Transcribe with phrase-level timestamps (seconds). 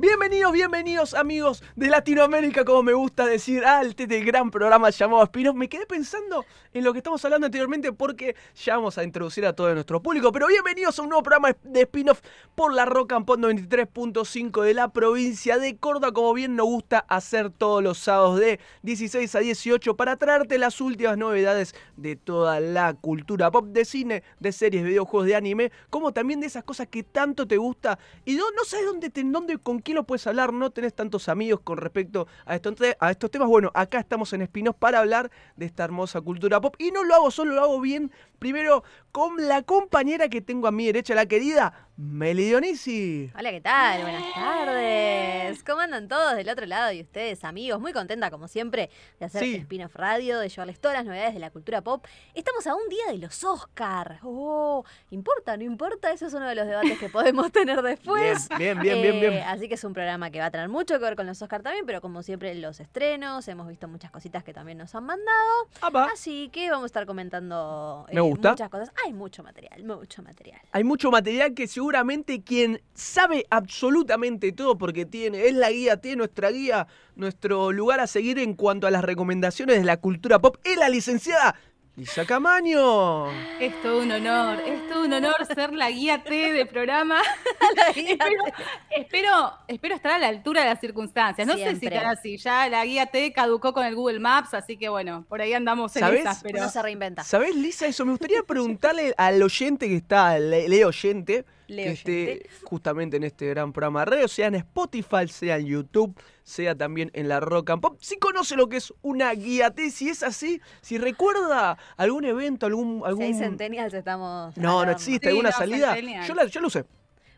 [0.00, 5.56] Bienvenidos, bienvenidos amigos de Latinoamérica, como me gusta decir, al este gran programa llamado Spin-off.
[5.56, 9.54] Me quedé pensando en lo que estamos hablando anteriormente porque ya vamos a introducir a
[9.54, 10.30] todo nuestro público.
[10.30, 12.20] Pero bienvenidos a un nuevo programa de spin-off
[12.54, 17.00] por la Rock and Pop 93.5 de la provincia de Córdoba, como bien nos gusta
[17.08, 22.60] hacer todos los sábados de 16 a 18 para traerte las últimas novedades de toda
[22.60, 26.86] la cultura pop, de cine, de series, videojuegos, de anime, como también de esas cosas
[26.86, 30.26] que tanto te gusta y no, no sabes dónde, te, dónde, con quién lo puedes
[30.26, 33.48] hablar, no tenés tantos amigos con respecto a, esto, a estos temas.
[33.48, 37.14] Bueno, acá estamos en Espinos para hablar de esta hermosa cultura pop y no lo
[37.14, 38.12] hago solo, lo hago bien.
[38.38, 43.32] Primero con la compañera que tengo a mi derecha, la querida Meli Dionisi.
[43.36, 44.02] Hola, ¿qué tal?
[44.02, 45.64] Buenas tardes.
[45.64, 47.80] ¿Cómo andan todos del otro lado y ustedes, amigos?
[47.80, 49.56] Muy contenta, como siempre, de hacer sí.
[49.56, 52.06] Spin-off Radio, de llevarles todas las novedades de la cultura pop.
[52.34, 54.20] Estamos a un día de los Oscars.
[54.22, 55.56] Oh, ¿importa?
[55.56, 56.12] ¿No importa?
[56.12, 58.48] Eso es uno de los debates que podemos tener después.
[58.56, 60.94] Bien, bien, bien, bien, eh, Así que es un programa que va a tener mucho
[61.00, 63.48] que ver con los Oscars también, pero como siempre, los estrenos.
[63.48, 65.68] Hemos visto muchas cositas que también nos han mandado.
[66.12, 68.90] Así que vamos a estar comentando muchas cosas.
[69.04, 70.60] Hay mucho material, mucho material.
[70.72, 76.16] Hay mucho material que seguramente quien sabe absolutamente todo porque tiene, es la guía, tiene
[76.18, 80.56] nuestra guía, nuestro lugar a seguir en cuanto a las recomendaciones de la cultura pop,
[80.64, 81.54] es la licenciada
[81.98, 83.26] Lisa Camaño.
[83.58, 87.20] Es todo un honor, es todo un honor ser la guía T de programa.
[88.90, 91.44] espero, espero, estar a la altura de las circunstancias.
[91.44, 92.36] No sé si estará así.
[92.36, 95.96] Ya la guía T caducó con el Google Maps, así que bueno, por ahí andamos
[95.96, 96.60] en esas, pero.
[96.60, 97.24] No se reinventa.
[97.24, 98.04] ¿Sabés, Lisa, eso?
[98.04, 103.72] Me gustaría preguntarle al oyente que está, le oyente, que esté justamente en este gran
[103.72, 107.82] programa de radio, sea en Spotify, sea en YouTube, sea también en la Rock and
[107.82, 107.98] Pop.
[108.00, 112.66] Si conoce lo que es una guía T, si es así, si recuerda algún evento,
[112.66, 113.02] algún...
[113.04, 113.24] algún...
[113.24, 114.56] Hay centennials estamos...
[114.56, 115.96] No, no existe, alguna salida.
[116.26, 116.84] Yo la, yo usé.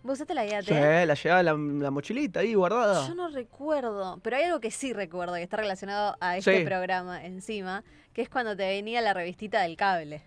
[0.03, 0.67] ¿Vos usaste la guía T?
[0.67, 3.07] Sí, la llevaba la, la, mochilita ahí guardada.
[3.07, 7.23] Yo no recuerdo, pero hay algo que sí recuerdo que está relacionado a este programa
[7.25, 7.85] encima,
[8.15, 10.23] que es cuando te venía la revistita del cable.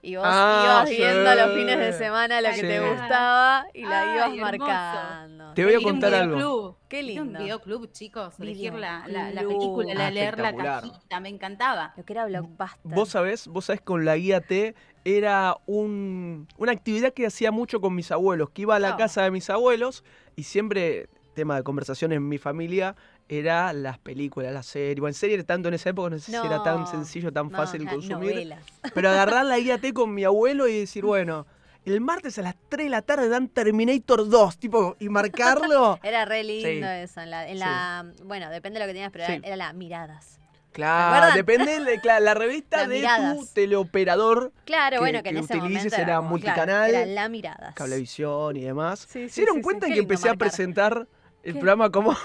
[0.00, 4.14] Y vos ah, ibas viendo los fines de semana lo que te gustaba y la
[4.14, 5.54] ibas marcando.
[5.54, 6.78] Te voy a contar algo.
[6.88, 7.22] Qué lindo.
[7.22, 8.38] un videoclub, chicos.
[8.38, 11.20] Elegir la, la, película, la, leer la cajita.
[11.20, 11.94] Me encantaba.
[11.96, 12.78] Lo que era Blockbuster.
[12.84, 17.80] Vos sabés, vos sabés con la guía T era un, una actividad que hacía mucho
[17.80, 20.04] con mis abuelos, que iba a la casa de mis abuelos
[20.36, 22.96] y siempre tema de conversación en mi familia
[23.28, 24.98] era las películas, las series.
[25.00, 27.84] Bueno, en serie tanto en esa época no sé si era tan sencillo, tan fácil
[27.84, 28.54] de consumir.
[28.94, 31.46] Pero agarrar la guía T con mi abuelo y decir, bueno,
[31.84, 35.98] el martes a las 3 de la tarde dan Terminator 2, tipo, y marcarlo.
[36.02, 37.20] era re lindo eso.
[37.20, 40.38] En la, bueno, depende de lo que tenías, pero era, la miradas.
[40.72, 44.52] Claro, depende de la revista de tu teleoperador.
[44.64, 46.90] Claro, bueno, que, en ese utilices era, multicanal.
[46.90, 47.74] era la miradas.
[47.74, 49.00] Cablevisión y demás.
[49.00, 51.06] ¿Se dieron cuenta que empecé a presentar
[51.42, 52.16] el programa como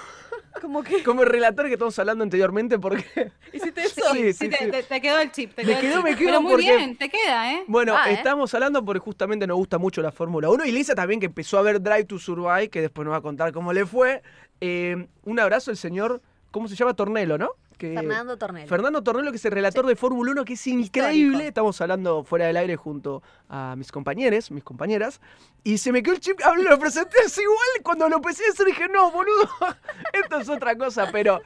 [0.64, 1.04] ¿Cómo que?
[1.04, 3.04] Como el relator que estamos hablando anteriormente, porque.
[3.52, 4.02] ¿Hiciste eso?
[4.14, 5.54] Sí, sí, te, te, quedó el chip.
[5.54, 6.04] Te quedó, quedó el chip.
[6.06, 7.66] me quedó Pero muy bien, te queda, ¿eh?
[7.68, 8.14] Bueno, ah, ¿eh?
[8.14, 10.64] estamos hablando porque justamente nos gusta mucho la Fórmula 1.
[10.64, 13.22] Y Lisa también, que empezó a ver Drive to Survive, que después nos va a
[13.22, 14.24] contar cómo le fue.
[14.62, 16.94] Eh, un abrazo al señor, ¿cómo se llama?
[16.94, 17.50] Tornelo, ¿no?
[17.78, 18.68] Fernando Tornelo.
[18.68, 21.48] Fernando Tornelo, que es el relator de Fórmula 1, que es increíble.
[21.48, 25.22] Estamos hablando fuera del aire junto a mis compañeros, mis compañeras.
[25.64, 27.58] Y se me quedó el chip, lo presenté así igual.
[27.84, 29.50] Cuando lo empecé a hacer dije, no, boludo,
[30.14, 31.42] esto es otra cosa, pero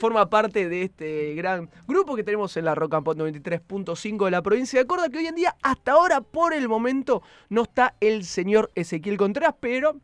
[0.00, 4.30] forma parte de este gran grupo que tenemos en la Rock and Pop 93.5 de
[4.30, 7.94] la provincia de Córdoba, que hoy en día, hasta ahora, por el momento, no está
[8.00, 9.96] el señor Ezequiel Contreras, pero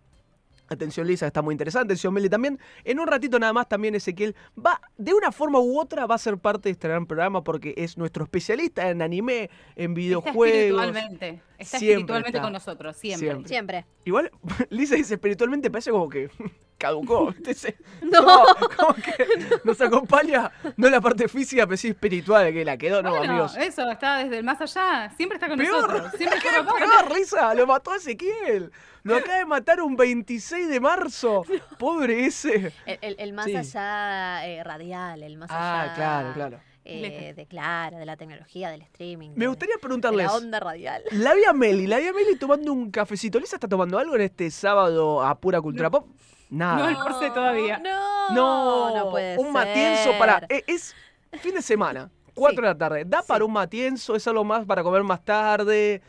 [0.69, 1.87] Atención Lisa, está muy interesante.
[1.93, 2.59] Atención Meli también.
[2.85, 6.19] En un ratito nada más también Ezequiel va, de una forma u otra, va a
[6.19, 10.83] ser parte de este gran programa porque es nuestro especialista en anime, en videojuegos.
[10.83, 11.43] Está espiritualmente.
[11.59, 13.47] Está espiritualmente con nosotros, siempre.
[13.47, 13.87] siempre.
[14.05, 14.31] Igual,
[14.71, 16.31] Lisa dice espiritualmente, parece como que
[16.79, 17.35] caducó.
[18.03, 18.45] no.
[18.77, 19.27] como que
[19.65, 23.57] nos acompaña, no la parte física, pero sí espiritual, que la quedó, no, amigos.
[23.57, 26.13] Eso, está desde el más allá, siempre está con nosotros.
[26.17, 27.55] Siempre ¿Qué peor, Lisa?
[27.55, 28.71] Lo mató Ezequiel.
[29.07, 31.45] Lo acaba de matar un 26 de marzo.
[31.79, 32.73] Pobre ese.
[32.85, 35.93] El, más allá eh, radial, el más ah, allá.
[35.93, 36.61] Ah, claro, claro.
[36.89, 39.31] Eh, de claro, de la tecnología, del streaming.
[39.35, 40.27] Me gustaría preguntarles.
[40.27, 41.03] la onda radial.
[41.11, 43.41] La vía Meli, la vía Meli tomando un cafecito.
[43.41, 46.07] ¿Lisa está tomando algo en este sábado a pura cultura pop?
[46.49, 46.77] Nada.
[46.77, 47.79] No almorcé todavía.
[47.79, 50.47] No, no, no puede Un matienzo para.
[50.49, 50.95] Eh, es,
[51.41, 53.05] fin de semana, 4 de la tarde.
[53.05, 54.15] ¿Da para un matienzo?
[54.15, 56.01] ¿Es algo más para comer más tarde?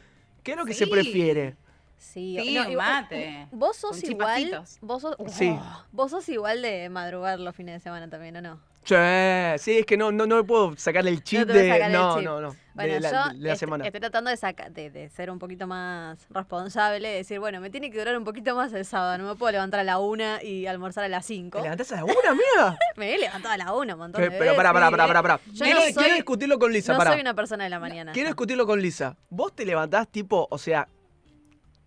[0.44, 1.56] ¿Qué es lo que se prefiere?
[1.98, 3.48] Sí, sí no, mate.
[3.52, 4.64] Vos sos igual.
[4.82, 5.50] Vos sos, sí.
[5.60, 8.60] Oh, vos sos igual de madrugar los fines de semana también, ¿o no?
[8.88, 8.96] Sí,
[9.58, 11.90] sí, es que no, no, no puedo sacarle el chip de.
[11.90, 12.56] No, no, no.
[12.74, 13.86] Bueno, de la, yo de la semana.
[13.86, 17.72] estoy tratando de, sacar, de, de, ser un poquito más responsable, de decir, bueno, me
[17.72, 20.42] tiene que durar un poquito más el sábado, no me puedo levantar a la una
[20.44, 21.58] y almorzar a las cinco.
[21.58, 22.78] ¿Te levantás a la una, mía?
[22.96, 25.22] me he levantado a la una un montón pero, de Pero pará, pará, pará, pará,
[25.22, 25.40] pará.
[25.48, 27.12] Yo quiero, no soy, quiero discutirlo con Lisa, no pará.
[27.12, 28.12] soy una persona de la mañana.
[28.14, 29.18] Quiero discutirlo con Lisa.
[29.30, 30.88] Vos te levantás tipo, o sea,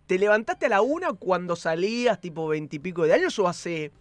[0.07, 3.91] ¿te levantaste a la una cuando salías tipo veintipico de años o hace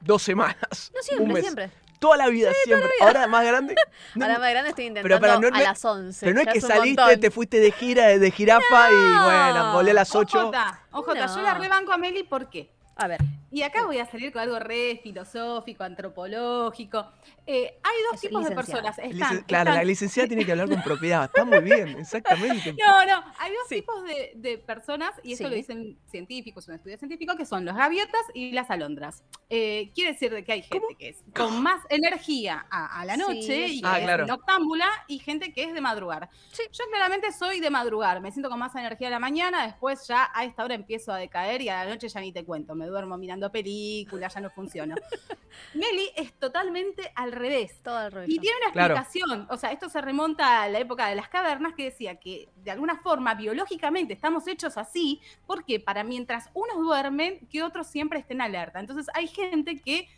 [0.00, 0.92] dos semanas?
[0.94, 1.42] No, siempre, un mes?
[1.42, 1.70] siempre.
[1.98, 2.88] Toda la vida, siempre.
[3.02, 3.74] Ahora más grande.
[4.14, 6.26] No, Ahora más grande estoy intentando pero para, no, a las 11.
[6.26, 7.20] Pero no es que saliste, montón.
[7.20, 10.38] te fuiste de gira de jirafa y bueno, volé a las 8.
[10.40, 11.36] Ojota, ojota, No.
[11.36, 12.70] yo la rebanco a Meli, ¿por qué?
[13.02, 13.18] A ver,
[13.52, 17.06] Y acá voy a salir con algo re filosófico, antropológico.
[17.46, 18.96] Eh, hay dos Es tipos de personas.
[18.98, 21.24] Están, claro, están- la licenciada tiene que hablar con propiedad.
[21.24, 22.72] Está muy bien, exactamente.
[22.74, 23.76] No, no, hay dos Sí.
[23.76, 25.50] tipos de, de personas, y eso Sí.
[25.50, 29.24] lo dicen científicos, un estudio científico, que son los gaviotas y las alondras.
[29.48, 33.14] Eh, quiere decir de que hay gente que es con más energía a, a la
[33.14, 34.26] Sí, noche y Ah, claro.
[34.26, 36.28] noctámbula y gente que es de madrugar.
[36.52, 36.62] Sí.
[36.70, 40.30] Yo claramente soy de madrugar, me siento con más energía a la mañana, después ya
[40.34, 42.89] a esta hora empiezo a decaer y a la noche ya ni te cuento, me
[42.90, 44.94] duermo mirando películas, ya no funciono.
[45.74, 47.80] Meli es totalmente al revés.
[47.82, 48.28] todo al revés.
[48.30, 48.94] Y tiene una Claro.
[48.94, 52.48] explicación, o sea, esto se remonta a la época de las cavernas que decía que
[52.56, 58.18] de alguna forma biológicamente estamos hechos así porque para mientras unos duermen, que otros siempre
[58.18, 58.80] estén alerta.
[58.80, 60.08] Entonces hay gente que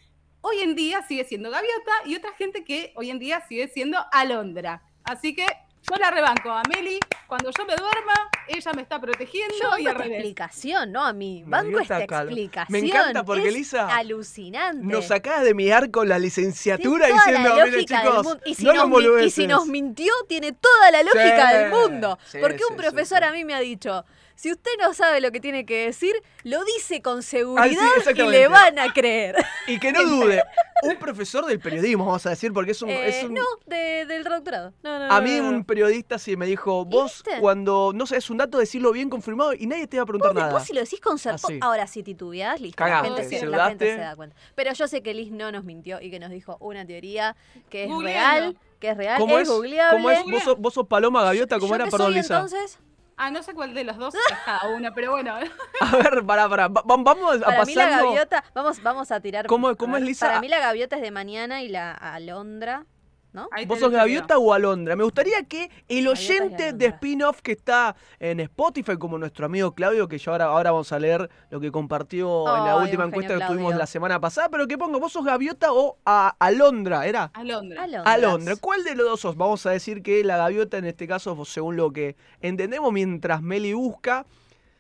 [0.40, 3.98] hoy en día sigue siendo gaviota y otra gente que hoy en día sigue siendo
[4.12, 4.82] alondra.
[5.04, 5.46] Así que
[5.88, 8.12] yo la rebanco a Meli, cuando yo me duerma,
[8.46, 11.42] ella me está protegiendo Yo y banco esta explicación, no a mí.
[11.46, 12.30] Banco esta Carlos.
[12.32, 12.80] explicación.
[12.80, 14.84] Me encanta porque, es Lisa, alucinante.
[14.86, 18.38] Nos sacás de mi arco la licenciatura diciendo, la mire chicos.
[18.44, 22.18] Y si, no nos, y si nos mintió, tiene toda la lógica Sí, del mundo.
[22.26, 23.24] sí, Porque sí, un sí, profesor sí.
[23.24, 26.14] a mí me ha dicho, si usted no sabe lo que tiene que decir,
[26.44, 29.36] lo dice con Ah, sí, seguridad y le van a creer.
[29.66, 30.42] Y que no dude,
[30.82, 32.90] un profesor del periodismo, vamos a decir, porque es un...
[32.90, 34.72] Eh, es un- No, de- del doctorado.
[34.82, 35.56] No, no, A no, mí no, no.
[35.58, 37.40] un periodista sí me dijo, vos ¿Viste?
[37.40, 40.34] cuando no sabes un dato, decirlo bien confirmado y nadie te va a preguntar Vos
[40.34, 40.46] nada.
[40.48, 41.58] después si lo decís con cer- Así.
[41.60, 42.76] Ahora, si titubeás, listo.
[42.76, 43.94] Cagaste, la, gente se, si la gente dudaste.
[43.94, 44.36] se da cuenta.
[44.54, 47.36] Pero yo sé que Liz no nos mintió y que nos dijo una teoría
[47.70, 49.54] que es real, que es real, ¿Cómo es, es?
[49.54, 49.96] googleable.
[49.96, 50.24] ¿Cómo es?
[50.24, 51.58] ¿Vos sos, vos sos Paloma Gaviota?
[51.60, 51.84] ¿Cómo ¿Yo era?
[51.84, 52.34] Perdón, soy, Lisa.
[52.34, 52.78] entonces?
[53.16, 55.34] Ah, no sé cuál de los dos es cada una, pero bueno.
[55.80, 56.68] A ver, pará, pará.
[56.68, 59.46] va- va- Vamos a Para mí la gaviota, vamos, vamos a tirar.
[59.46, 60.26] ¿Cómo- a cómo ver, es, Lisa?
[60.28, 62.86] Para mí la gaviota es de mañana y la alondra,
[63.32, 63.48] ¿no?
[63.50, 64.96] Ahí ¿Vos sos Gaviota o Alondra?
[64.96, 70.08] Me gustaría que el oyente de spin-off que está en Spotify, como nuestro amigo Claudio,
[70.08, 73.44] que ya ahora, ahora vamos a leer lo que compartió en la última encuesta que
[73.44, 77.06] tuvimos la semana pasada, pero que pongo, ¿vos sos Gaviota o a Alondra?
[77.06, 77.30] ¿Era?
[77.34, 77.82] Alondra.
[77.82, 78.14] Alondras.
[78.14, 78.56] Alondra.
[78.56, 79.36] ¿Cuál de los dos sos?
[79.36, 83.72] Vamos a decir que la gaviota en este caso, según lo que entendemos, mientras Meli
[83.72, 84.26] busca,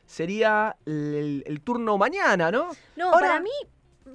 [0.06, 2.68] sería el, el turno mañana, ¿no?
[2.96, 3.50] No, Ahora, para mí.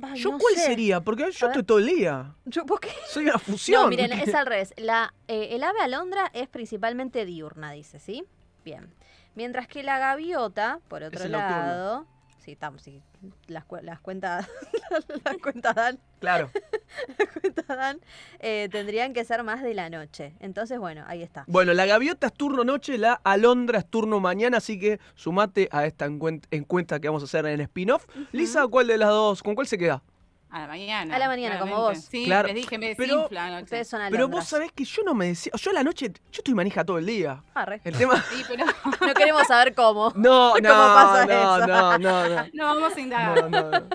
[0.02, 0.62] Ay, ¿Yo no cuál sé.
[0.62, 1.02] sería?
[1.02, 1.64] Porque yo estoy ver.
[1.66, 2.36] todo el día.
[2.46, 2.90] Yo, ¿por qué?
[3.08, 3.84] Soy una fusión.
[3.84, 4.74] No, miren, es al revés.
[4.78, 8.24] La, eh, el ave alondra es principalmente diurna, dice, ¿sí?
[8.64, 8.94] Bien.
[9.36, 12.06] Mientras que la gaviota, por otro lado.
[12.48, 13.04] Sí, estamos, sí.
[13.48, 14.48] Las, las cuentas.
[15.26, 16.00] las cuentas dan.
[16.22, 16.50] Claro.
[17.20, 18.00] Las cuentas dan.
[18.40, 20.34] eh, tendrían que ser más de la noche.
[20.40, 21.44] Entonces, bueno, ahí está.
[21.48, 25.86] Bueno, la gaviota es turno noche, la alondra es turno mañana, así que sumate a
[25.86, 28.08] esta encuesta que vamos a hacer en spin-off.
[28.32, 29.44] Lisa, ¿cuál de las dos?
[29.44, 30.02] ¿Con cuál se queda?
[30.50, 31.16] A la mañana.
[31.16, 31.98] A la mañana, como vos.
[32.10, 33.64] Sí, Claro, les dije, me pero desinfla anoche.
[33.64, 35.52] Ustedes son Pero vos sabés que yo no me decía.
[35.56, 37.44] Yo a la noche, yo estoy manija todo el día.
[37.54, 37.82] Arre.
[37.84, 38.24] El tema.
[38.30, 38.66] Sí, pero
[39.06, 40.14] No queremos saber cómo.
[40.16, 41.68] No, no, ¿Cómo pasa no, eso?
[41.68, 42.46] no, no, no.
[42.54, 43.50] no vamos a indagar.
[43.50, 43.88] No, no, no.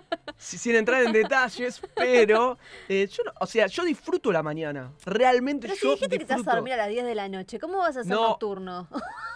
[0.43, 2.59] Si- Sin entrar en detalles, pero
[2.89, 4.91] eh, yo, no- o sea, yo disfruto la mañana.
[5.07, 6.57] Realmente Pero si yo dijiste que te vas a disfruto.
[6.57, 8.31] dormir a las 10 de la noche, ¿cómo vas a hacer No.
[8.31, 8.89] nocturno?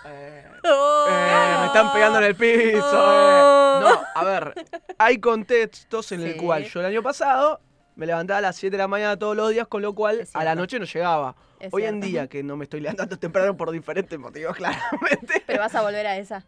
[0.06, 1.06] Eh, Oh.
[1.08, 2.80] eh, me están pegando en el piso.
[2.92, 3.80] Oh.
[3.80, 4.54] No, a ver,
[4.98, 6.38] hay contextos en el Sí.
[6.38, 7.60] cual yo el año pasado
[7.94, 10.44] me levantaba a las 7 de la mañana todos los días, con lo cual a
[10.44, 11.36] la noche no llegaba.
[11.60, 15.42] Es Hoy en día, que no me estoy levantando temprano por diferentes motivos, claramente.
[15.46, 16.44] Pero vas a volver a esa.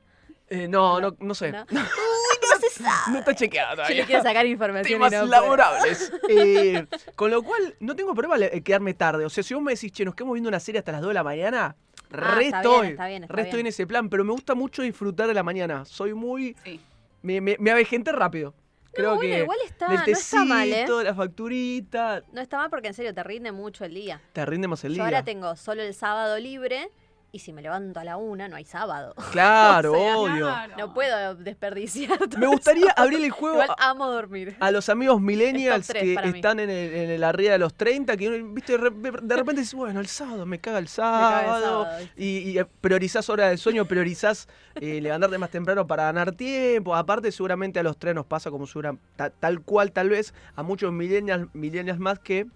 [0.50, 1.52] Eh, no, no, no sé.
[1.52, 1.67] ¿no?
[1.71, 3.19] No, Uy, no se sabe.
[3.19, 3.97] está chequeado Yo todavía.
[3.97, 4.87] le quiero sacar información.
[4.90, 6.12] y temas no laborables.
[6.28, 9.25] Eh, con lo cual, no tengo problema en quedarme tarde.
[9.25, 11.09] O sea, si vos me decís, che, nos quedamos viendo una serie hasta las 2
[11.11, 11.76] de la mañana,
[12.11, 12.88] Ah, re está bien, estoy.
[12.88, 13.67] está bien, está re estoy bien.
[13.67, 15.85] en ese plan, pero me gusta mucho disfrutar de la mañana.
[15.85, 16.57] Soy muy.
[16.64, 16.81] Sí.
[17.23, 18.55] Me, me, me avejenté rápido.
[18.95, 19.38] Creo bueno, que.
[19.40, 20.73] igual está- del no está mal, ¿eh?
[20.75, 22.23] tecito, la facturita.
[22.33, 24.21] No está mal porque en serio te rinde mucho el día.
[24.33, 25.05] Te rinde más el Yo día.
[25.05, 26.90] ahora tengo solo el sábado libre
[27.30, 29.14] y si me levanto a la una, no hay sábado.
[29.32, 30.50] Claro, O sea, obvio.
[30.78, 32.16] No puedo desperdiciar.
[32.18, 32.94] todo Me gustaría eso.
[32.97, 34.56] abrir el juego Igual a, amo dormir.
[34.61, 38.28] a los amigos millennials que están en el, en el arriba de los 30, que
[38.28, 38.90] uno, viste, de re-
[39.23, 41.87] de repente dices, bueno, el sábado me caga el caga el sábado.
[42.16, 46.97] y, y, eh, priorizás hora de sueño, priorizás eh, levantarte más temprano para ganar tiempo.
[46.97, 50.62] Aparte, seguramente a los tres nos pasa como segura- ta- tal cual, tal vez, a
[50.62, 52.47] muchos millennials, millennials más que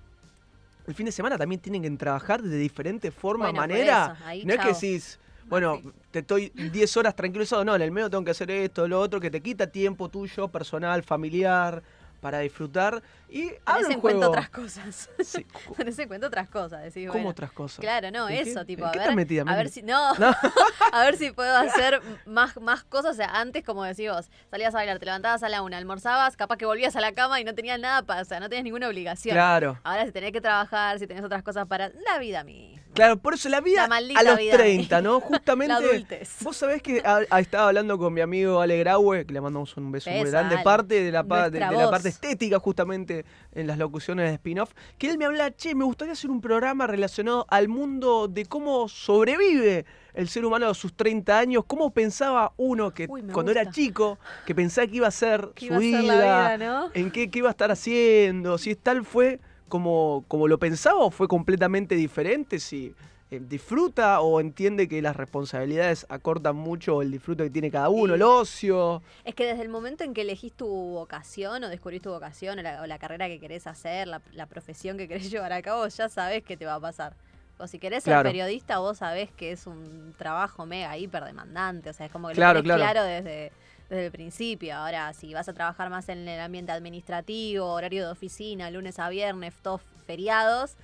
[0.93, 4.17] el fin de semana también tienen que trabajar de diferente forma, Bueno, manera.
[4.27, 5.19] ahí, no es que decís,
[5.49, 5.81] bueno,
[6.11, 7.15] te estoy 10 horas
[7.47, 10.11] sábado, no, en el medio tengo que hacer esto, lo otro, que te quita tiempo
[10.11, 11.83] tuyo, personal, familiar,
[12.23, 13.03] para disfrutar.
[13.29, 14.31] Y Tenés el en cuenta juego.
[14.33, 15.11] otras cosas.
[15.25, 15.45] Sí,
[15.77, 16.83] Tenés en cuenta otras cosas.
[16.85, 17.81] Decís, ¿Cómo bueno, otras cosas?
[17.81, 20.15] Claro, no, ¿En qué- eso, tipo, a qué ver, estás metida, a ver si, no,
[20.15, 20.33] No.
[20.93, 24.73] a ver si puedo hacer más, más cosas, o sea, antes, como decís vos, salías
[24.75, 27.45] a bailar, te levantabas a la una, almorzabas, capaz que volvías a la cama y
[27.45, 29.35] no tenías nada para, o sea, no tenías ninguna obligación.
[29.35, 29.79] Claro.
[29.83, 32.82] Ahora si tenés que trabajar, si tenés otras cosas para, la vida misma.
[32.95, 34.57] Claro, por eso la vida La a los vida.
[34.57, 35.21] 30, ¿no?
[35.57, 36.23] Justamente.
[36.41, 39.75] Vos sabés que a- a- estaba hablando con mi amigo Ale Graue, que le mandamos
[39.77, 40.65] un beso muy grande, Ale.
[40.65, 41.91] parte de la, pa- de, Nuestra de la voz.
[41.91, 46.13] parte estética justamente en las locuciones de spin-off, que él me habla, che, me gustaría
[46.13, 51.39] hacer un programa relacionado al mundo de cómo sobrevive el ser humano a sus 30
[51.39, 55.49] años, cómo pensaba uno que Uy, cuando era chico, que pensaba que iba a ser
[55.57, 56.91] su iba vida, vida, ¿no?
[56.93, 59.41] en qué, qué iba a estar haciendo, si tal fue
[59.77, 62.95] como, como lo pensaba o fue completamente diferente, si
[63.31, 68.09] eh, disfruta o entiende que las responsabilidades acortan mucho el disfrute que tiene cada uno,
[68.09, 68.17] Sí.
[68.17, 69.03] el ocio.
[69.25, 72.63] Es que desde el momento en que elegís tu vocación o descubrís tu vocación o
[72.63, 75.89] la, o la carrera que querés hacer, la, la profesión que querés llevar a cabo,
[75.89, 77.15] ya sabés qué te va a pasar.
[77.59, 78.29] O si querés ser Claro.
[78.29, 81.89] periodista, vos sabés que es un trabajo mega hiper demandante.
[81.89, 82.93] O sea, es como que Claro, lo tenés claro.
[82.93, 83.53] claro, desde,
[83.93, 84.75] desde el principio.
[84.75, 89.09] Ahora, si vas a trabajar más en el ambiente administrativo, horario de oficina, lunes a
[89.09, 90.77] viernes, todos feriados,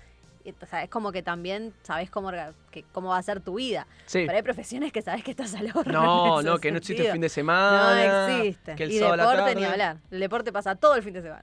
[0.68, 2.30] sea, es como que también sabés cómo,
[2.70, 3.86] que, cómo va a ser tu vida.
[4.06, 4.24] Sí.
[4.26, 5.92] Pero hay profesiones que sabés que estás al horno.
[5.92, 7.12] No, no, que no existe sentido.
[7.12, 7.94] fin de semana.
[7.94, 8.74] No existe.
[8.74, 9.72] Que el y sábado a la deporte ni tarde.
[9.72, 9.96] hablar.
[10.10, 11.42] El deporte pasa todo el fin de semana.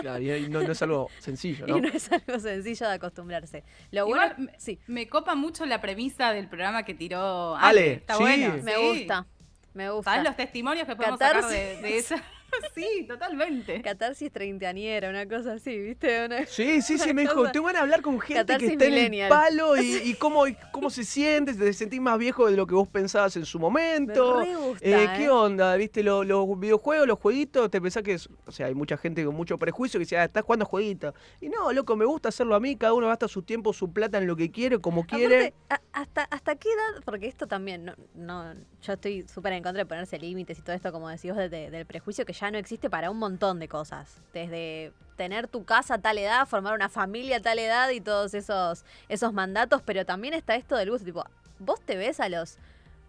[0.00, 1.78] Claro, y no, no es algo sencillo, ¿no?
[1.78, 3.64] Y no es algo sencillo de acostumbrarse.
[3.90, 7.66] Lo bueno, Igual, me- sí, Me copa mucho la premisa del programa que tiró Ale,
[7.68, 7.92] Ale.
[7.94, 8.22] Está sí.
[8.22, 8.54] bueno.
[8.62, 9.26] me gusta.
[9.74, 10.10] Me gusta.
[10.12, 11.58] ¿Sabes los testimonios que podemos sacar Catarsis.
[11.58, 12.22] de, de esa?
[12.74, 13.82] sí, totalmente.
[13.82, 16.24] Catarsis treintañera, una cosa así, ¿viste?
[16.26, 19.14] Una- Sí, sí, sí, me dijo, tengo ganas de hablar con gente que está en
[19.14, 22.66] el palo y, y cómo, y cómo se siente, te sentís más viejo de lo
[22.66, 24.38] que vos pensabas en su momento.
[24.40, 25.08] Me re gusta, Eh, ¿eh?
[25.16, 25.74] ¿Qué onda?
[25.76, 27.70] ¿Viste lo- los videojuegos, los jueguitos?
[27.70, 28.28] ¿Te pensás que es.?
[28.46, 31.14] O sea, hay mucha gente con mucho prejuicio que dice, ah, estás jugando jueguitos.
[31.40, 32.76] Y no, loco, me gusta hacerlo a mí.
[32.76, 35.46] Cada uno gasta su tiempo, su plata en lo que quiere, como quiere.
[35.46, 37.02] Aparte, a- hasta, ¿hasta qué edad?
[37.04, 40.74] Porque esto también, no, no yo estoy súper en contra de ponerse límites y todo
[40.76, 43.58] esto, como decís vos, de- de- del prejuicio que ya no existe para un montón
[43.60, 44.20] de cosas.
[44.32, 48.34] Desde tener tu casa a tal edad, formar una familia a tal edad y todos
[48.34, 51.24] esos, esos mandatos, pero también está esto del gusto, tipo,
[51.58, 52.58] vos te ves a los...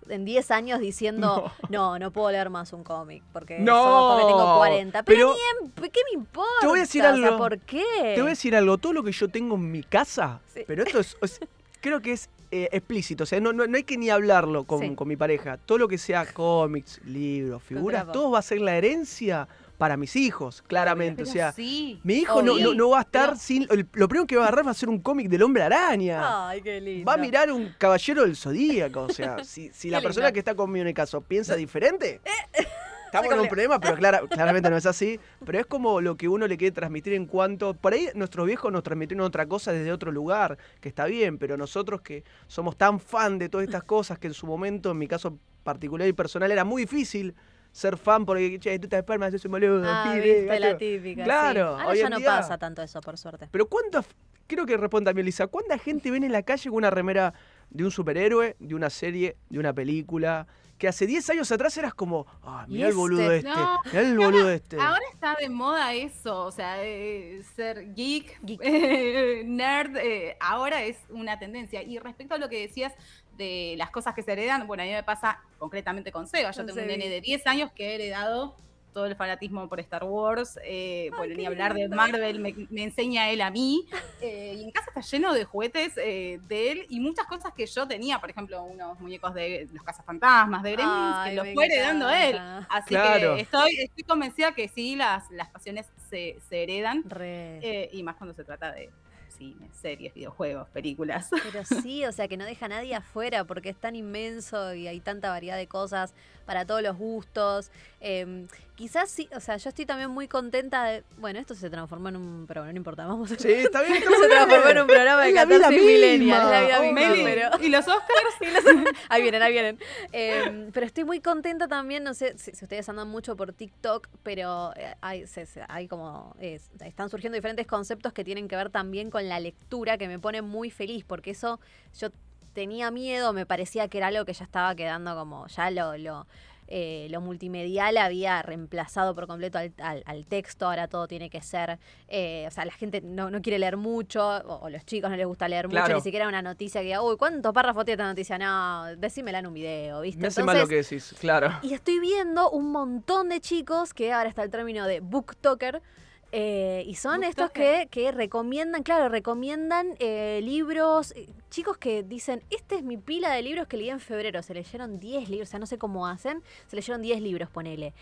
[0.07, 4.57] En 10 años diciendo, no, no, puedo leer más un cómic porque, No, porque tengo
[4.57, 5.01] 40.
[5.03, 5.33] Pero,
[5.73, 6.51] pero ¿qué me importa?
[6.61, 7.37] te voy a decir O sea, algo.
[7.39, 7.83] ¿por qué?
[8.13, 10.61] Te voy a decir algo, todo lo que yo tengo en mi casa, Sí.
[10.67, 11.39] pero esto es, es-
[11.81, 14.79] creo que es eh, explícito, o sea, no, no, no hay que ni hablarlo con,
[14.81, 14.95] Sí.
[14.95, 15.57] con mi pareja.
[15.57, 19.47] Todo lo que sea cómics, libros, figuras, todo va a ser la herencia
[19.77, 21.23] para mis hijos, claramente.
[21.23, 21.99] O sea, sí.
[22.03, 23.67] mi hijo no, no, no va a estar Pero- sin...
[23.69, 26.47] el- lo primero que va a agarrar va a ser un cómic del hombre araña.
[26.49, 27.05] Ay, qué lindo.
[27.05, 29.01] Va a mirar un caballero del zodíaco.
[29.01, 30.33] O sea, si, si la persona lindo.
[30.33, 32.21] que está conmigo en el caso piensa diferente,
[33.15, 35.19] estamos en un problema, pero clara- claramente no es así.
[35.45, 37.73] Pero es como lo que uno le quiere transmitir en cuanto.
[37.73, 41.57] Por ahí nuestros viejos nos transmitieron otra cosa desde otro lugar, que está bien, pero
[41.57, 45.07] nosotros que somos tan fan de todas estas cosas que en su momento, en mi
[45.07, 47.33] caso particular y personal, era muy difícil
[47.71, 49.83] ser fan porque, che, tú te espermas, sos un boludo.
[49.85, 50.77] Ah, viste la gacho".
[50.77, 51.23] típica.
[51.23, 51.25] sí.
[51.25, 53.49] Claro, Ahora hoy ya en no día- pasa tanto eso, por suerte.
[53.51, 54.05] Pero ¿cuántas,
[54.47, 57.33] creo que responde también Lisa, ¿cuánta gente ven en la calle con una remera
[57.69, 60.47] de un superhéroe, de una serie, de una película?
[60.77, 63.47] Que hace 10 años atrás eras como, ah, ¿Y mirá el boludo este?
[63.49, 64.77] este, No, mirá el boludo este.
[64.79, 68.59] Ahora está de moda eso, o sea, eh, ser geek, Geek.
[68.61, 71.81] eh, nerd, eh, ahora es una tendencia.
[71.81, 72.93] Y respecto a lo que decías
[73.37, 76.51] de las cosas que se heredan, bueno, a mí me pasa concretamente con Seba.
[76.51, 78.57] Yo tengo un nene de 10 años que he heredado
[78.95, 81.89] todo el fanatismo por Star Wars, eh, bueno, ni hablar de.
[81.89, 83.85] Marvel, me, me enseña él a mí.
[84.21, 87.65] eh, y en casa está lleno de juguetes eh, de él y muchas cosas que
[87.65, 91.65] yo tenía, por ejemplo, unos muñecos de los cazafantasmas, de Gremlins, Ay, que los fue
[91.65, 92.37] heredando él.
[92.69, 93.35] Así Claro.
[93.35, 97.03] que estoy, estoy convencida que sí, las, las pasiones se, se heredan.
[97.03, 97.59] Re.
[97.61, 98.89] eh, y más cuando se trata de
[99.27, 101.29] cine, series, videojuegos, películas.
[101.43, 104.87] Pero sí, o sea, que no deja a nadie afuera porque es tan inmenso y
[104.87, 106.13] hay tanta variedad de cosas.
[106.45, 107.71] Para todos los gustos.
[107.99, 111.03] Em, quizás sí, o sea, yo estoy también muy contenta de.
[111.17, 112.45] Bueno, esto se transformó en un.
[112.47, 113.35] Pero no importa, vamos a.
[113.35, 113.95] Sí, está bien.
[114.03, 116.49] Está se transformó en un programa de 14 millennials.
[116.49, 117.49] La vida misma, pero...
[117.63, 118.35] ¿Y los Oscars?
[118.41, 118.63] ¿Y los...
[119.09, 119.79] ahí vienen, ahí vienen.
[120.11, 124.73] Em, pero estoy muy contenta también, no sé si, ustedes andan mucho por TikTok, pero
[124.75, 125.25] eh, hay,
[125.67, 126.35] hay como.
[126.39, 130.41] están surgiendo diferentes conceptos que tienen que ver también con la lectura, que me pone
[130.41, 131.59] muy feliz, porque eso
[131.97, 132.09] yo
[132.55, 135.45] tenía miedo, me parecía que era algo que ya estaba quedando como.
[135.47, 135.95] Ya lo.
[135.97, 136.25] lo
[136.67, 142.45] eh, lo multimedial había reemplazado por completo al, texto, ahora todo tiene que ser, eh,
[142.47, 145.67] o sea, la gente no, quiere leer mucho, o, los chicos no les gusta leer
[145.67, 148.39] mucho, ni siquiera una noticia que diga, uy, ¿cuántos párrafos tiene esta noticia?
[148.39, 150.19] No, decímela en un video, ¿viste?
[150.19, 151.51] Me hace mal lo que decís, claro.
[151.61, 155.83] Y estoy viendo un montón de chicos, que ahora está el término de booktoker,
[156.31, 162.43] eh, y son estos que, que, recomiendan, claro, recomiendan eh, libros, eh, chicos que dicen,
[162.49, 165.51] esta es mi pila de libros que leí en febrero, se leyeron 10 libros, o
[165.51, 167.93] sea, no sé cómo hacen, se leyeron 10 libros, ponele.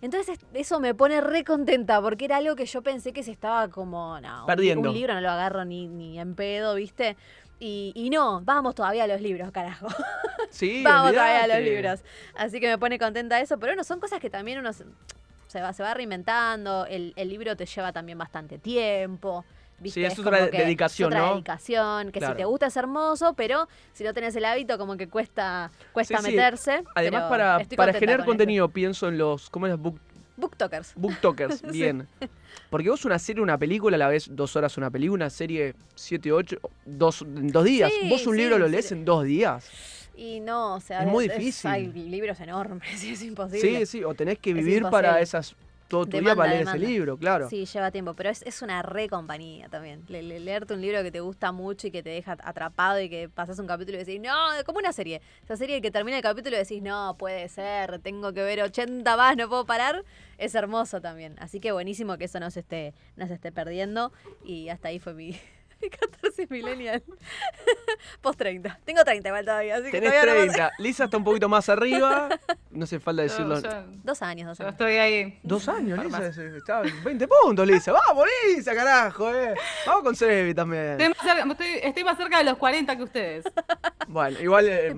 [0.00, 3.68] Entonces eso me pone re contenta porque era algo que yo pensé que se estaba
[3.68, 4.88] como, no, Perdiendo.
[4.88, 7.16] Un, libro no lo agarro ni, ni en pedo, ¿viste?
[7.60, 9.86] Y, y, no, vamos todavía a los libros, carajo.
[10.50, 12.00] Sí, vamos todavía a los libros.
[12.34, 13.56] Así que me pone contenta eso.
[13.58, 14.72] Pero bueno, son cosas que también uno
[15.52, 19.44] se va, se va reinventando, el, libro te lleva también bastante tiempo.
[19.84, 21.32] Sí, es, otra dedicación, otra ¿no?
[21.34, 25.08] dedicación, que si te gusta es hermoso, pero si no tenés el hábito, como que
[25.08, 26.84] cuesta, cuesta meterse.
[26.94, 29.76] Además, para, para generar contenido, pienso en los, ¿cómo es?
[29.76, 30.00] Book,
[30.36, 30.94] Booktokers.
[30.94, 32.08] Booktokers, bien.
[32.70, 35.74] Porque vos una serie, una película, a la vez dos horas una película, una serie
[35.94, 36.56] siete, ocho,
[36.86, 37.92] dos, dos días.
[38.08, 39.68] vos un libro lo lees en dos días.
[40.14, 41.70] Y no, o sea, es muy difícil.
[41.70, 43.78] hay libros enormes y es imposible.
[43.80, 45.56] Sí, sí, o tenés que vivir para esas
[45.92, 47.50] todo tu día para leer ese libro, claro.
[47.50, 50.02] Sí, lleva tiempo, pero es, una re compañía también.
[50.08, 53.58] leerte un libro que te gusta mucho y que te deja atrapado y que pasas
[53.58, 54.32] un capítulo y decís, no,
[54.64, 55.20] como una serie.
[55.44, 59.16] Esa serie que termina el capítulo y decís, no, puede ser, tengo que ver 80
[59.18, 60.02] más, no puedo parar.
[60.38, 61.36] Es hermoso también.
[61.38, 64.12] Así que buenísimo que eso no se esté, no se esté perdiendo.
[64.42, 65.38] Y hasta ahí fue mi,
[65.90, 67.02] 14 millennial.
[68.20, 68.80] Post 30.
[68.84, 70.72] Tengo 30 igual todavía, así Tenés que 30.
[70.78, 72.28] Lisa está un poquito más arriba.
[72.72, 73.60] No hace falta decirlo.
[74.02, 74.72] dos años, dos años.
[74.72, 75.38] estoy ahí.
[75.42, 76.26] Dos años, Lisa.
[76.28, 77.92] Está 20 puntos, Lisa.
[77.92, 79.54] Vamos, Lisa, carajo, eh.
[79.86, 80.98] Vamos con Sebi también.
[80.98, 83.44] Estoy más, cerca, de los 40 que ustedes.
[84.08, 84.94] Bueno, igual eh,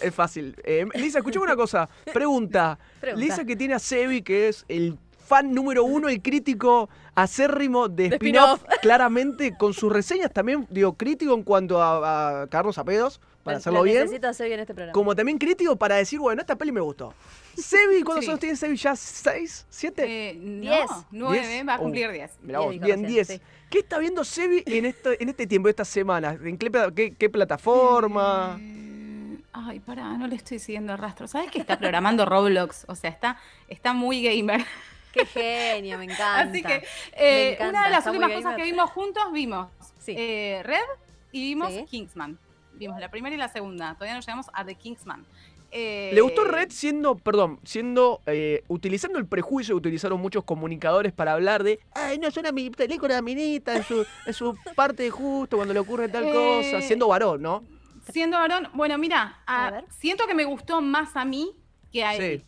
[0.00, 0.56] es fácil.
[0.64, 1.88] Eh, Lisa, escuchame una cosa.
[2.12, 2.78] Pregunta.
[3.00, 3.20] Pregunta.
[3.20, 8.06] Lisa que tiene a Sebi, que es el fan número uno, el crítico acérrimo de,
[8.06, 13.82] spin-off, claramente con sus reseñas también, digo, crítico en cuanto a, Carlos Apedos, para hacerlo
[13.82, 14.02] bien.
[14.02, 14.92] Necesito hacer bien este programa.
[14.92, 17.14] Como también crítico para decir, bueno, esta peli me gustó.
[17.56, 18.76] Sebi, ¿cuántos años tiene Sebi?
[18.76, 19.66] ¿Ya seis?
[19.70, 20.04] ¿Siete?
[20.06, 20.90] Eh, diez.
[21.10, 22.32] nueve, va a cumplir diez.
[22.80, 23.40] bien, diez.
[23.70, 26.38] ¿Qué está viendo Sebi en este, en este tiempo, estas semanas?
[26.42, 28.58] ¿En qué, plataforma?
[28.60, 31.26] Eh, ay, pará, no le estoy siguiendo el rastro.
[31.26, 32.84] ¿Sabes que está programando Roblox?
[32.88, 34.64] O sea, está, está muy gamer.
[35.16, 36.40] Qué genio, me encanta.
[36.40, 39.68] Así que eh, una de las últimas cosas que vimos juntos, vimos
[40.06, 40.84] eh, Red
[41.32, 42.38] y vimos Kingsman.
[42.74, 43.94] Vimos la primera y la segunda.
[43.94, 45.24] Todavía no llegamos a The Kingsman.
[45.72, 48.20] Eh, ¿Le gustó Red siendo, perdón, siendo,
[48.68, 53.20] utilizando el prejuicio que utilizaron muchos comunicadores para hablar de, ay, no, es una película
[53.22, 57.64] minita, en su, en su parte justo cuando le ocurre tal cosa, siendo varón, ¿no?
[58.12, 59.42] Siendo varón, bueno, mira,
[59.98, 61.52] siento que me gustó más a mí
[61.92, 62.44] que a él.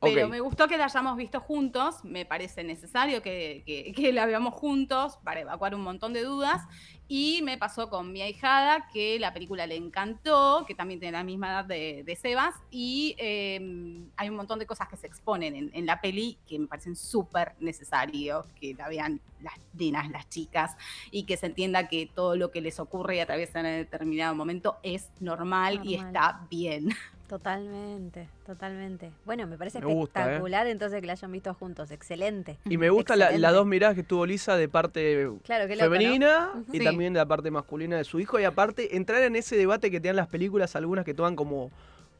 [0.00, 3.62] Pero me gustó que la hayamos visto juntos, me parece necesario que,
[3.96, 6.62] que, la veamos juntos para evacuar un montón de dudas.
[7.06, 11.24] Y me pasó con mi ahijada que la película le encantó, que también tiene la
[11.24, 15.86] misma edad de, Sebas, y em, hay un montón de cosas que se exponen en,
[15.86, 20.76] la peli que me parecen súper necesarios, que la vean las nenas, las chicas,
[21.10, 24.78] y que se entienda que todo lo que les ocurre y atraviesan en determinado momento
[24.82, 25.80] es normal.
[25.84, 26.88] y está bien.
[27.28, 29.10] Totalmente, totalmente.
[29.24, 29.82] Bueno, me parece ¿eh?
[29.82, 31.90] espectacular entonces que la hayan visto juntos.
[31.90, 32.58] Excelente.
[32.66, 35.30] Y me gusta las la dos miradas que tuvo Lisa de parte
[35.78, 38.38] femenina y también de la parte masculina de su hijo.
[38.38, 41.70] Y aparte, entrar en ese debate que te dan las películas, algunas que toman como,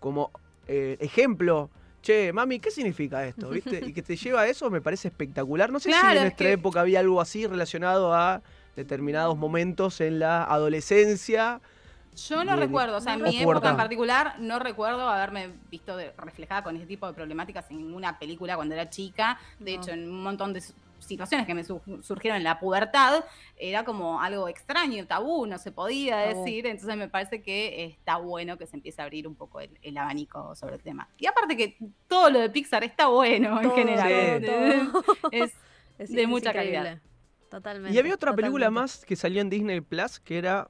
[0.00, 0.30] como
[0.68, 1.70] eh, ejemplo.
[2.00, 3.48] Che, mami, ¿qué significa esto?
[3.48, 3.82] ¿Viste?
[3.86, 5.70] Y que te lleva a eso me parece espectacular.
[5.70, 8.42] No sé si en nuestra época había algo así relacionado a
[8.76, 11.60] determinados momentos en la adolescencia
[12.14, 16.62] yo no recuerdo, o sea, en mi época en particular, no recuerdo haberme visto reflejada
[16.62, 19.38] con ese tipo de problemáticas en ninguna película cuando era chica.
[19.58, 20.62] De hecho, en un montón de
[21.04, 23.24] situaciones que me surgieron en la pubertad,
[23.56, 26.66] era como algo extraño, tabú, no se podía decir.
[26.66, 30.54] Entonces me parece que está bueno que se empiece a abrir un poco el, abanico
[30.56, 31.08] sobre el tema.
[31.18, 31.76] Y aparte que
[32.08, 34.92] todo lo de Pixar está bueno en general.
[35.96, 36.98] Es, de mucha calidad.
[37.48, 37.94] Totalmente.
[37.94, 40.68] Y había otra película más que salió en Disney Plus que era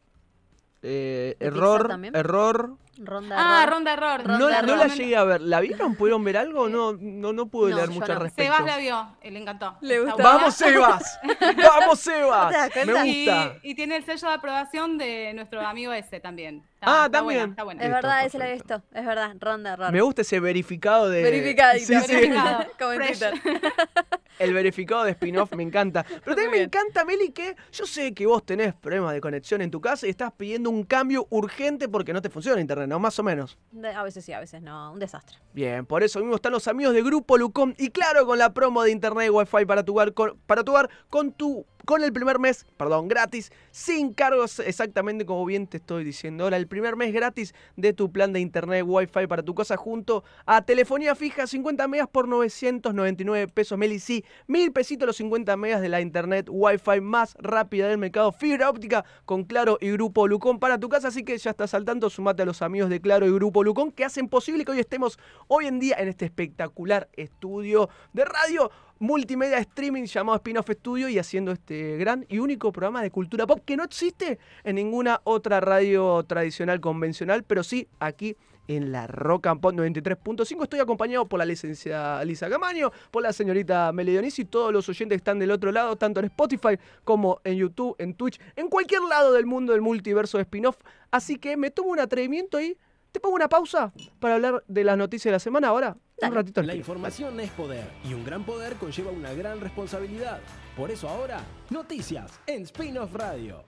[0.85, 2.77] eh, error, error.
[2.99, 4.27] Ronda, ah, ronda error.
[4.27, 5.41] no, no la llegué a ver.
[5.41, 5.97] ¿La vieron?
[5.97, 6.69] ¿Pudieron ver algo?
[6.69, 8.55] No, no, no pude leer mucho al respecto.
[8.55, 9.77] Sebas la vio, le encantó.
[9.81, 10.23] Le gustó.
[10.23, 11.21] ¡Vamos, Sebas!
[11.57, 12.71] ¡Vamos, Sebas!
[12.87, 13.57] Me gusta.
[13.63, 16.63] Y, tiene el sello de aprobación de nuestro amigo ese también.
[16.83, 17.51] ah, también.
[17.51, 18.83] está Es verdad, ese lo he visto.
[18.93, 19.93] Es verdad, ronda error.
[19.93, 21.23] Me gusta ese verificado de.
[21.23, 22.67] Verificado, sí, verificado.
[22.79, 23.35] Como en Twitter.
[24.39, 26.05] El verificado de spin-off me encanta.
[26.05, 29.71] Pero también me encanta, Meli, que yo sé que vos tenés problemas de conexión en
[29.71, 32.99] tu casa y estás pidiendo un cambio urgente porque no te funciona internet, ¿no?
[32.99, 33.59] Más o menos.
[33.95, 34.93] A veces sí, a veces no.
[34.93, 35.39] Un desastre.
[35.53, 38.83] Bien, por eso mismo están los amigos de Grupo Lucom y claro, con la promo
[38.83, 40.13] de internet y wifi para tu hogar,
[40.47, 45.45] para tu hogar con tu con el primer mes, perdón, gratis, sin cargos, exactamente como
[45.45, 46.45] bien te estoy diciendo.
[46.45, 50.25] Ahora, el primer mes gratis de tu plan de internet Wi-Fi para tu casa junto
[50.47, 53.79] a telefonía fija, 50 megas por 999 pesos.
[53.79, 58.33] Meli, sí, mil pesitos los 50 megas de la internet Wi-Fi más rápida del mercado.
[58.33, 61.09] Fibra óptica con Claro y Grupo Lucón para tu casa.
[61.09, 64.05] Así que ya estás saltando, sumate a los amigos de Claro y Grupo Lucón que
[64.05, 65.19] hacen posible que hoy estemos
[65.49, 71.19] hoy en día en este espectacular estudio de radio multimedia streaming llamado Spin-off Studio y
[71.19, 75.61] haciendo este gran y único programa de cultura pop que no existe en ninguna otra
[75.61, 78.37] radio tradicional convencional, pero sí aquí
[78.69, 80.63] en la Rock and Pop 93.5.
[80.63, 84.89] Estoy acompañado por la licenciada Lisa Camaño, por la señorita Meli Dionisi y todos los
[84.89, 88.69] oyentes que están del otro lado, tanto en Spotify como en YouTube, en Twitch, en
[88.69, 90.79] cualquier lado del mundo del multiverso de spin-off.
[91.11, 92.77] Así que me tomo un atrevimiento y
[93.13, 95.97] te pongo una pausa para hablar de las noticias de la semana ahora.
[96.23, 96.63] Un ratito.
[96.63, 100.41] La información es poder y un gran poder conlleva una gran responsabilidad.
[100.77, 103.65] Por eso ahora, noticias en Spin-off Radio.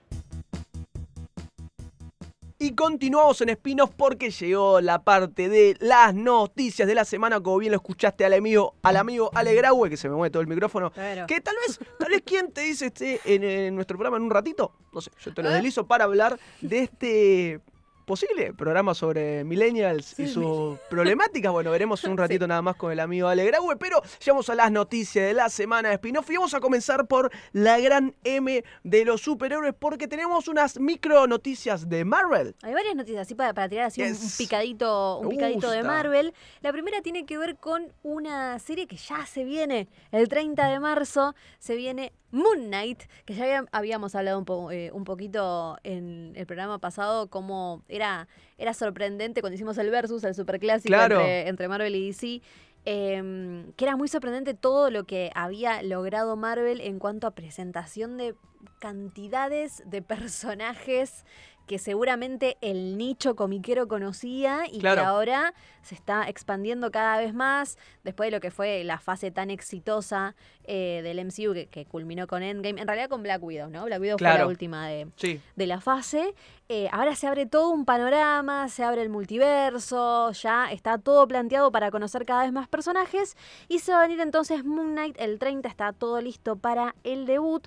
[2.59, 7.59] Y continuamos en spin-off porque llegó la parte de las noticias de la semana, como
[7.59, 10.47] bien lo escuchaste al amigo, al amigo Ale Graue, que se me mueve todo el
[10.47, 10.91] micrófono.
[10.91, 14.73] Que tal vez, tal vez quien te dice este en, nuestro programa en un ratito,
[14.91, 15.53] no sé, yo te lo ¿Eh?
[15.53, 17.61] deslizo para hablar de este
[18.07, 21.51] posible programa sobre millennials y sus problemáticas.
[21.51, 24.71] Bueno, veremos un ratito nada más con el amigo Ale Graue, pero llegamos a las
[24.71, 29.05] noticias de la semana de spin-off y vamos a comenzar por la gran M de
[29.05, 32.55] los superhéroes porque tenemos unas micro noticias de Marvel.
[32.63, 36.33] Hay varias noticias así para, para tirar así un picadito, un picadito de Marvel.
[36.61, 40.79] La primera tiene que ver con una serie que ya se viene el 30 de
[40.79, 46.45] marzo, se viene Moon Knight, que ya habíamos hablado un, eh, un, poquito en el
[46.45, 51.95] programa pasado, como era, era sorprendente cuando hicimos el versus, el superclásico entre, entre Marvel
[51.95, 52.41] y DC.
[52.89, 58.17] Em, que era muy sorprendente todo lo que había logrado Marvel en cuanto a presentación
[58.17, 58.33] de
[58.79, 61.25] cantidades de personajes
[61.67, 67.77] que seguramente el nicho comiquero conocía y que ahora se está expandiendo cada vez más
[68.03, 72.43] después de lo que fue la fase tan exitosa eh, del MCU que, culminó con
[72.43, 73.85] Endgame, en realidad con Black Widow, ¿no?
[73.85, 75.07] Black Widow fue la última de,
[75.55, 76.33] de la fase.
[76.69, 81.71] Eh, ahora se abre todo un panorama, se abre el multiverso, ya está todo planteado
[81.71, 83.37] para conocer cada vez más personajes
[83.69, 87.25] y se va a venir entonces Moon Knight el 30, está todo listo para el
[87.25, 87.65] debut.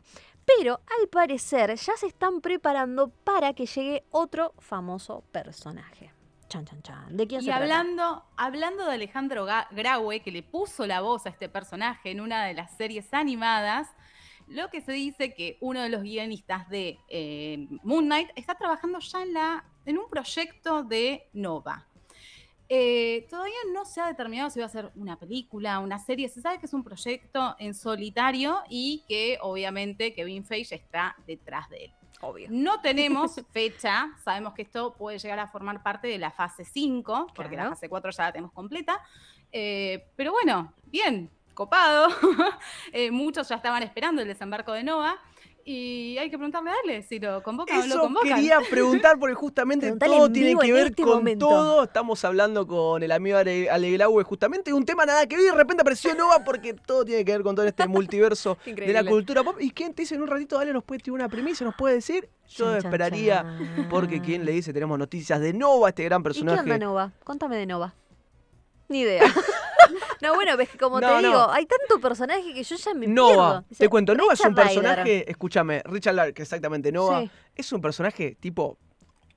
[0.57, 6.13] Pero al parecer ya se están preparando para que llegue otro famoso personaje.
[6.49, 7.17] Chan, chan, chan.
[7.17, 11.49] ¿De quién y hablando, hablando de Alejandro Graue, que le puso la voz a este
[11.49, 13.89] personaje en una de las series animadas,
[14.49, 18.99] lo que se dice que uno de los guionistas de eh, Moon Knight está trabajando
[18.99, 21.87] ya en, la, en un proyecto de Nova.
[22.73, 26.29] Eh, todavía no se ha determinado si va a ser una película, una serie.
[26.29, 31.69] Se sabe que es un proyecto en solitario y que obviamente Kevin Feige está detrás
[31.69, 31.93] de él.
[32.21, 32.47] Obvio.
[32.49, 34.13] No tenemos fecha.
[34.23, 37.89] Sabemos que esto puede llegar a formar parte de la fase 5, porque la fase
[37.89, 39.03] 4 ya la tenemos completa.
[39.51, 42.07] Eh, pero bueno, bien, copado.
[42.93, 45.17] Eh, muchos ya estaban esperando el desembarco de Nova.
[45.65, 48.35] Y hay que preguntarle a Ale si lo convocan o lo convocan.
[48.35, 51.85] quería preguntar porque justamente todo tiene que ver este con todo.
[51.85, 55.47] Estamos hablando con el amigo Ale, justamente un tema nada que ver.
[55.47, 59.05] De repente apareció Nova porque todo tiene que ver con todo este multiverso de la
[59.05, 59.57] cultura pop.
[59.61, 61.97] ¿Y quién te dice en un ratito, Ale nos puede tirar una premisa, nos puede
[61.97, 62.29] decir?
[62.49, 66.63] Yo esperaría, porque quien le dice, tenemos noticias de Nova, este gran personaje.
[66.63, 67.13] ¿Y qué onda Nova?
[67.23, 67.95] Contame de Nova.
[68.89, 69.23] Ni idea.
[70.23, 73.65] No, bueno, ves que como te digo, hay tanto personaje que yo ya me Nova,
[73.77, 78.79] te cuento, Nova es un personaje, escúchame, Richard Lark, exactamente, Nova, es un personaje tipo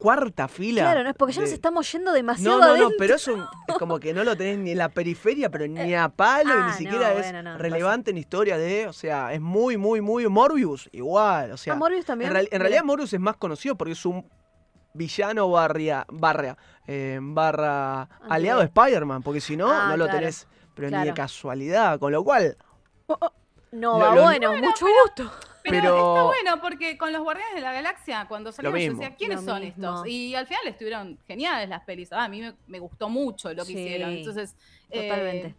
[0.03, 0.81] cuarta fila.
[0.81, 3.45] Claro, no es porque ya nos estamos yendo demasiado No, no, no, pero es, un,
[3.67, 6.63] es como que no lo tenés ni en la periferia, pero ni a palo, y
[6.63, 10.89] ni ah, siquiera es relevante en historia de, o sea, es muy, muy, muy Morbius,
[10.91, 11.73] igual, o sea.
[11.73, 12.35] Ah, Morbius también.
[12.35, 14.27] En, realidad Morbius es más conocido porque es un
[14.93, 20.47] villano barria, barria, eh, barra aliado de Spider-Man, porque si no, ah, no lo tenés
[20.75, 22.57] pero ni de casualidad, con lo cual...
[23.07, 23.31] Oh, oh,
[23.71, 25.31] no, bueno, mucho gusto.
[25.63, 29.15] Pero, Pero- está bueno porque con los Guardianes de la Galaxia, cuando salieron, yo decía,
[29.15, 29.87] ¿quiénes Lo son mismo.
[29.89, 30.07] estos?
[30.07, 32.11] Y al final estuvieron geniales las pelis.
[32.11, 34.09] Ah, a mí me, me gustó mucho lo que Sí, hicieron.
[34.11, 34.55] Entonces,
[34.89, 35.55] eh, Totalmente.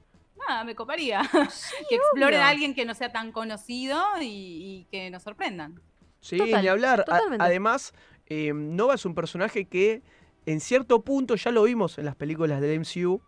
[0.46, 1.22] nada, me coparía.
[1.88, 2.42] que exploren obvio.
[2.42, 5.80] a alguien que no sea tan conocido y, y que nos sorprendan.
[6.20, 7.04] Sí, Total, ni hablar.
[7.08, 7.94] A- además,
[8.26, 10.02] eh, Nova es un personaje que
[10.46, 13.22] en cierto punto ya lo vimos en las películas del MCU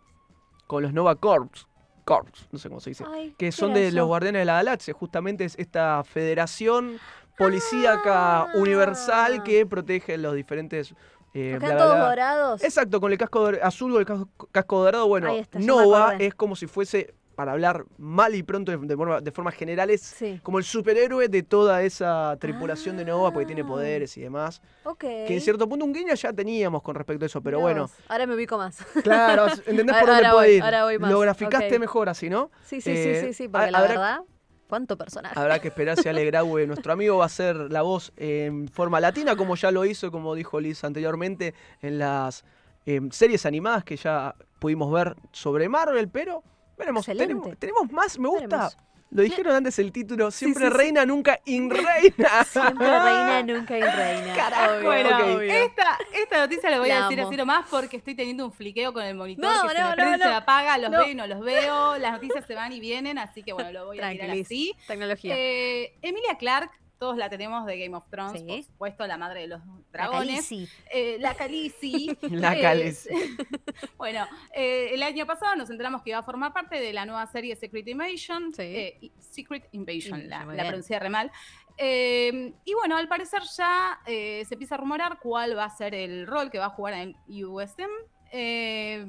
[0.67, 1.67] con los Nova Corps.
[2.07, 3.03] Corps, no sé cómo se dice.
[3.13, 3.97] Ay, que ¿qué son de eso?
[3.97, 4.93] los Guardianes de la Galaxia.
[4.93, 6.97] Justamente es esta federación
[7.37, 8.47] policíaca Ah.
[8.55, 10.93] universal que protege los diferentes.
[11.33, 12.09] eh, Porque bla, están bla, todos bla.
[12.09, 12.63] dorados.
[12.63, 15.07] Exacto, con el casco azul o el casco, casco dorado.
[15.07, 19.21] Bueno, está, Nova es como si fuese, para hablar mal y pronto de, de forma,
[19.21, 20.39] de forma general, es Sí.
[20.41, 23.67] como el superhéroe de toda esa tripulación de Nova porque tiene Ah.
[23.67, 24.59] poderes y demás.
[24.83, 25.01] Ok.
[25.01, 27.91] Que en cierto punto un guiño ya teníamos con respecto a eso, pero bueno.
[28.07, 28.79] Ahora me ubico más.
[29.03, 30.63] Claro, ¿entendés Ahora- por dónde voy, ir?
[30.63, 32.49] ahora voy más, Lo graficaste mejor así, ¿no?
[32.65, 34.19] Sí, sí, Eh, sí, sí, sí, porque la habrá- verdad,
[34.67, 35.39] ¿cuánto personaje?
[35.39, 38.99] Habrá que esperar si Ale Graue, nuestro amigo, va a ser la voz en forma
[38.99, 42.43] latina, como ya lo hizo, como dijo Liz anteriormente, en las
[42.87, 46.41] em, series animadas que ya pudimos ver sobre Marvel, pero
[46.77, 48.47] veremos, tenemos, tenemos más, me gusta.
[48.47, 48.77] Veremos.
[49.09, 50.77] Lo dijeron antes el título, siempre sí, sí.
[50.77, 52.43] reina, nunca in reina.
[52.51, 54.35] Siempre reina, nunca en reina.
[54.35, 57.29] Carajo, Obvio, Bueno, esta, esta noticia la voy La a decir amo.
[57.29, 59.95] así nomás porque estoy teniendo un fliqueo con el monitor No, que se no, me
[59.95, 60.97] prende no, y se me apaga, los No.
[60.99, 63.85] veo y no los veo, las noticias se van y vienen, así que bueno, lo
[63.85, 64.75] voy a tirar así.
[64.87, 65.33] Tecnología.
[65.37, 68.45] Eh, Emilia Clark, todos la tenemos de Game of Thrones, Sí.
[68.47, 70.47] por supuesto, la madre de los La dragones.
[70.47, 70.67] Khaleesi.
[70.91, 71.35] Eh, la.
[72.31, 72.93] La Eh,
[73.97, 77.25] bueno, eh, el año pasado nos enteramos que iba a formar parte de la nueva
[77.27, 78.53] serie Secret Invasion.
[78.53, 78.61] Sí.
[78.63, 81.31] eh, Secret Invasion, la, la pronuncié re mal.
[81.79, 86.49] Y bueno, al parecer ya se empieza a rumorar cuál va a ser el rol
[86.49, 87.89] que va a jugar en USM.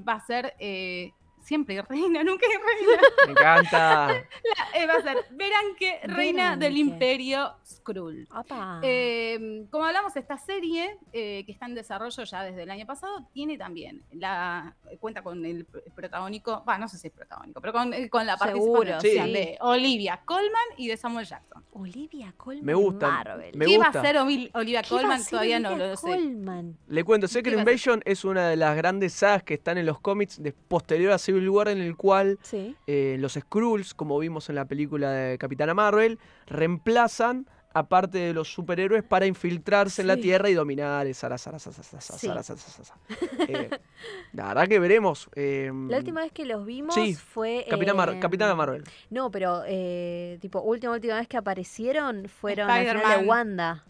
[0.07, 0.55] Va a ser
[1.49, 3.03] siempre reina, nunca es reina.
[3.27, 4.25] Me encanta.
[4.75, 8.29] Eh, va a ser Beranque, reina del imperio Skrull.
[8.35, 8.81] Opa.
[8.83, 13.27] Eh, como hablamos, esta serie, eh, que está en desarrollo ya desde el año pasado,
[13.33, 17.73] tiene también la cuenta con el pr- protagónico, va, no sé si es protagónico, pero
[17.73, 19.33] con, eh, con la participación sí.
[19.33, 21.65] de Olivia Colman y de Samuel Jackson.
[21.73, 22.65] Olivia Colman.
[22.65, 23.57] Me gusta, Marvel.
[23.57, 23.91] me ¿Qué gusta.
[23.91, 25.25] va a hacer Omi- Olivia ¿Qué va a Colman?
[25.25, 26.21] Todavía no lo sé.
[26.89, 27.59] Le cuento, Secret?
[27.59, 31.19] Invasion es una de las grandes sagas que están en los cómics de posterior a
[31.19, 32.75] Civil War en el cual Sí.
[32.87, 38.33] eh, los Skrulls, como vimos en la película de Capitana Marvel, reemplazan a parte de
[38.33, 40.17] los superhéroes para infiltrarse en la.
[40.17, 41.07] Tierra y dominar.
[42.01, 42.29] Sí.
[43.49, 43.71] Eh,
[44.33, 45.29] la verdad que veremos.
[45.35, 47.65] eh, La última vez que los vimos sí, fue.
[47.95, 48.85] Mar- Capitana Marvel.
[49.11, 53.27] No, pero eh, tipo, última última vez que aparecieron fueron al final de.
[53.29, 53.85] Wanda.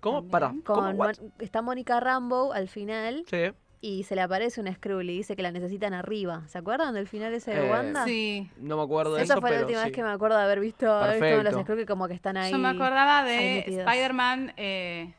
[0.00, 0.18] ¿Cómo?
[0.18, 0.30] También.
[0.30, 0.48] Para.
[0.64, 0.82] ¿Cómo?
[0.82, 1.14] Con What?
[1.40, 3.50] Está Mónica Rambo al final Sí.
[3.80, 6.42] Y se le aparece una Skrull y dice que la necesitan arriba.
[6.48, 8.04] ¿Se acuerdan del final ese de Eh, Wanda?
[8.04, 8.50] Sí.
[8.58, 9.84] No me acuerdo de Esa eso, fue la última sí.
[9.86, 11.62] vez que me acuerdo de haber visto, haber visto los.
[11.62, 12.50] Skrull que como que están ahí.
[12.50, 13.58] Yo me acordaba de.
[13.60, 15.14] Spider-Man eh,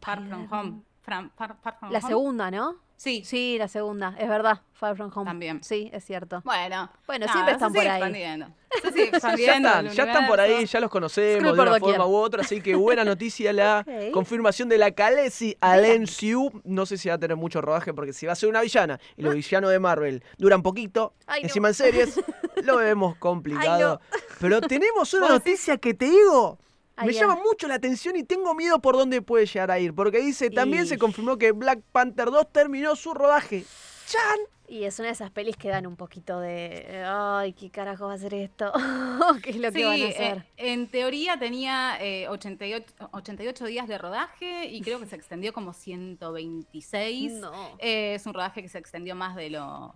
[0.00, 0.66] Far From Spider-Man.
[0.66, 0.82] Home.
[1.08, 2.08] Fran- Far- Far From La Home.
[2.08, 2.76] segunda, ¿no?
[2.96, 4.60] Sí, Sí, la segunda, es verdad.
[4.72, 5.24] Far From Home.
[5.30, 5.62] También.
[5.62, 6.42] Sí, es cierto.
[6.44, 6.90] Bueno.
[7.06, 7.86] Bueno, nada, siempre están por ahí.
[7.86, 8.46] expandiendo.
[8.92, 11.96] Sigue Ya expandiendo están, ya están por ahí, ya los conocemos de una doquier.
[11.96, 16.60] forma u otra, así que buena noticia la confirmación de la Khaleesi al MCU.
[16.64, 18.98] No sé si va a tener mucho rodaje porque si va a ser una villana
[19.16, 21.46] y los villanos de Marvel duran poquito, Ay, no.
[21.48, 22.20] encima en series,
[22.64, 24.00] lo vemos complicado.
[24.12, 26.58] Ay, Pero tenemos una noticia que te digo.
[26.98, 29.94] Ay, Me llama mucho la atención y tengo miedo por dónde puede llegar a ir.
[29.94, 33.64] Porque dice, también se confirmó que Black Panther 2 terminó su rodaje.
[34.06, 34.38] ¡Chan!
[34.68, 37.02] Y es una de esas pelis que dan un poquito de.
[37.06, 38.70] Ay, ¿qué carajo va a ser esto?
[39.42, 40.44] ¿Qué es lo que van a eh, hacer?
[40.58, 45.72] en teoría tenía eh, 88, 88 días de rodaje y creo que se extendió como
[45.72, 47.32] 126.
[47.34, 47.52] no.
[47.78, 49.94] Eh, es un rodaje que se extendió más de lo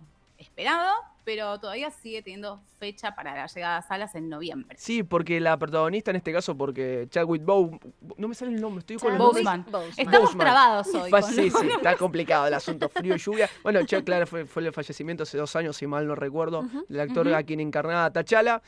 [0.53, 4.75] esperado, pero todavía sigue teniendo fecha para la llegada a salas en noviembre.
[4.77, 7.79] Sí, porque la protagonista en este caso, porque Chadwick Bow...
[8.17, 9.17] No me sale el nombre, estoy con.
[9.17, 9.65] Boseman.
[9.97, 10.37] Estamos Boseman.
[10.37, 11.09] trabados hoy.
[11.09, 13.49] Fa- con sí, sí, está complicado el asunto, frío y lluvia.
[13.63, 16.99] Bueno, che, claro, fue, fue el fallecimiento hace dos años, si mal no recuerdo, del
[16.99, 17.35] actor ujú.
[17.35, 18.61] a quien encarnaba a T'Challa.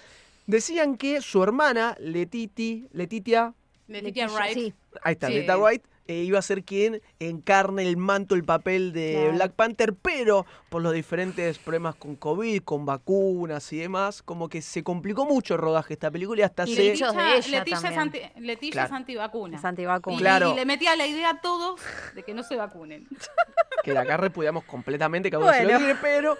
[0.47, 3.53] Decían que su hermana, Letiti, Letitia,
[3.87, 4.53] Letitia Wright.
[4.53, 5.33] Sí, ahí está, Sí.
[5.33, 9.33] Letitia Wright, eh, iba a ser quien encarne el manto, el papel de Claro.
[9.33, 14.61] Black Panther, pero por los diferentes problemas con COVID, con vacunas y demás, como que
[14.61, 16.81] se complicó mucho el rodaje de esta película y hasta Y se...
[16.81, 17.99] de ella Leticia es, también.
[17.99, 18.87] anti, Leticia Claro.
[18.87, 19.57] es antivacuna.
[19.57, 20.15] es antivacuna.
[20.15, 20.51] Y, Claro.
[20.51, 21.79] y le metía la idea a todos
[22.13, 23.07] de que no se vacunen.
[23.83, 25.79] que de acá repudiamos completamente, cada uno se lo Bueno.
[25.79, 26.37] quiere, pero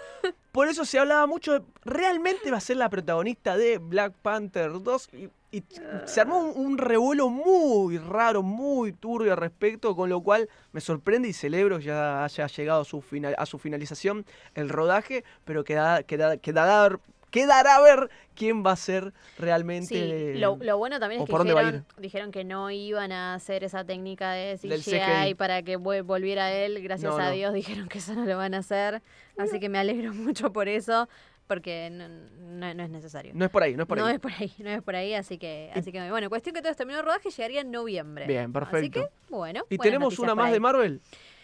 [0.52, 4.82] por eso se hablaba mucho de, realmente va a ser la protagonista de Black Panther
[4.82, 5.64] 2 y, y
[6.04, 10.80] se armó un, un revuelo muy raro, muy turbio al respecto, con lo cual me
[10.80, 15.24] sorprende y celebro que ya haya llegado a su, final, a su finalización el rodaje,
[15.44, 20.32] pero queda, queda, queda dar- quedará a ver quién va a ser realmente.
[20.34, 24.32] Sí, lo, bueno también es que dijeron, dijeron, que no iban a hacer esa técnica
[24.32, 26.82] de CGI, para que volviera él.
[26.82, 29.02] Gracias a Dios dijeron que eso no lo van a hacer.
[29.38, 31.08] Así que me alegro mucho por eso
[31.46, 33.32] porque no, es necesario.
[33.34, 34.04] No es por ahí, no es por ahí.
[34.04, 36.60] No es por ahí, no es por ahí, así que, así que bueno, cuestión que
[36.60, 38.26] todo este terminó el rodaje llegaría en noviembre.
[38.26, 38.76] Bien, perfecto.
[38.78, 39.64] Así que, bueno.
[39.70, 41.00] ¿Y tenemos una más de Marvel?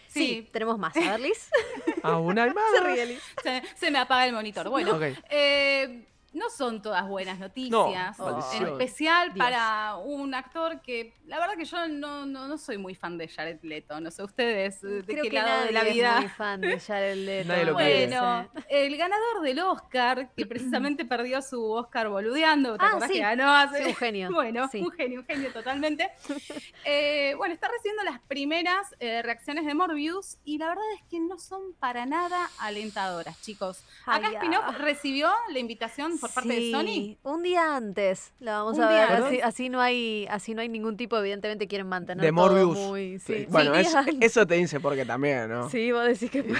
[0.07, 0.95] Sí, tenemos más.
[0.95, 1.49] A ver, Liz.
[2.03, 2.63] ¿A una más?
[2.75, 3.23] Se ríe, Liz.
[3.75, 4.69] Se, me apaga el monitor.
[4.69, 8.17] Bueno, eh, no son todas buenas noticias.
[8.55, 13.17] en especial para un actor que, la verdad que yo no, no, soy muy fan
[13.17, 13.99] de Jared Leto.
[13.99, 16.15] No sé ustedes de qué lado de la vida.
[16.15, 17.15] Es muy fan de Jared
[17.45, 17.73] Leto.
[17.73, 23.13] bueno, el ganador del Oscar, que precisamente perdió su Oscar boludeando, ¿te ah, sí.
[23.13, 23.83] que ganó hace?
[23.83, 24.29] Sí, un genio.
[24.43, 26.11] Bueno, un genio, un genio totalmente.
[26.85, 31.19] Eh, bueno, está recibiendo las primeras eh, reacciones de Morbius y la verdad es que
[31.19, 33.83] no son para nada alentadoras, chicos.
[34.05, 37.17] Acá Spinoff recibió la invitación por parte de Sony?
[37.23, 39.43] Un día antes la vamos a ver.
[39.43, 42.77] Así, no hay, así no hay ningún tipo, evidentemente quieren mantener de Morbius.
[42.77, 43.19] muy.
[43.19, 43.45] Sí.
[43.49, 43.73] Bueno,
[44.21, 45.69] eso te dice porque también, ¿no?
[45.69, 46.43] Sí, vos decís que.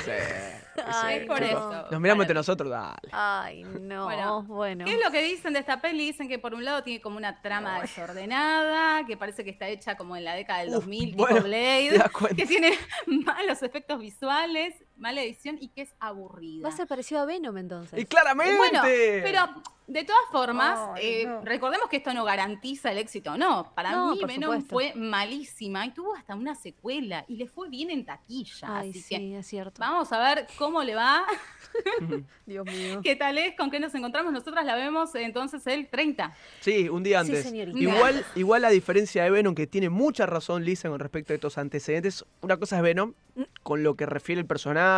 [0.88, 1.86] Ay, por eso.
[1.91, 3.10] Nos miramos entre nosotros, dale.
[3.12, 4.43] Ay, no.
[4.43, 6.08] Bueno, ¿Qué es lo que dicen de esta peli?
[6.08, 9.95] Dicen que por un lado tiene como una trama desordenada, que parece que está hecha
[9.95, 12.04] como en la década del 2000, tipo Blade,
[12.36, 12.71] que tiene
[13.08, 16.63] malos efectos visuales, mala edición y que es aburrida.
[16.63, 18.00] Va a ser parecido a Venom entonces.
[18.00, 18.58] Y claramente.
[18.58, 23.74] Bueno, pero de todas formas, eh, recordemos que esto no garantiza el éxito, no.
[23.76, 28.06] Para mí Venom fue malísima y tuvo hasta una secuela y le fue bien en
[28.06, 28.80] taquilla.
[28.80, 29.80] Ay, sí, es cierto.
[29.80, 31.26] Vamos a ver cómo le va.
[32.46, 33.02] Dios mío.
[33.04, 33.58] ¿Qué tal es?
[33.58, 34.32] ¿Con qué nos encontramos?
[34.32, 36.34] Nosotras la vemos entonces el 30.
[36.62, 37.52] Sí, un día antes.
[37.54, 41.58] igual, igual a diferencia de Venom, que tiene mucha razón Lisa con respecto a estos
[41.58, 43.44] antecedentes, una cosa es Venom, mm.
[43.63, 44.92] con lo que refiere el personaje,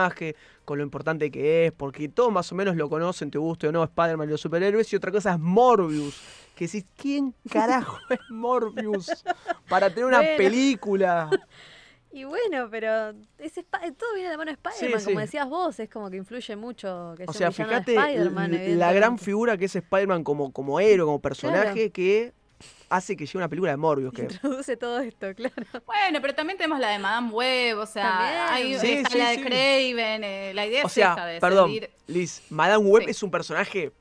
[0.64, 3.72] con lo importante que es, porque todos más o menos lo conocen, te guste o
[3.72, 6.22] no, Spider-Man y los superhéroes, y otra cosa es Morbius.
[6.56, 9.24] Que decís, ¿quién carajo es Morbius?
[9.70, 11.30] Para tener una película.
[12.12, 16.10] Y bueno, pero todo viene de la mano de Spider-Man, como decías vos, es como
[16.10, 17.96] que influye mucho que O sea, fíjate
[18.76, 22.34] la gran figura que es Spider-Man como, como héroe, como personaje, que
[22.90, 24.14] hace que llegue una película de Morbius.
[24.14, 24.24] Que...
[24.24, 25.56] Introduce todo esto, claro.
[25.86, 30.52] Bueno, pero también tenemos la de Madame Web, o sea, hay, la de Craven, eh,
[30.54, 31.72] la idea o es sea, esta de perdón,
[32.08, 33.92] Liz, Madame Web es un personaje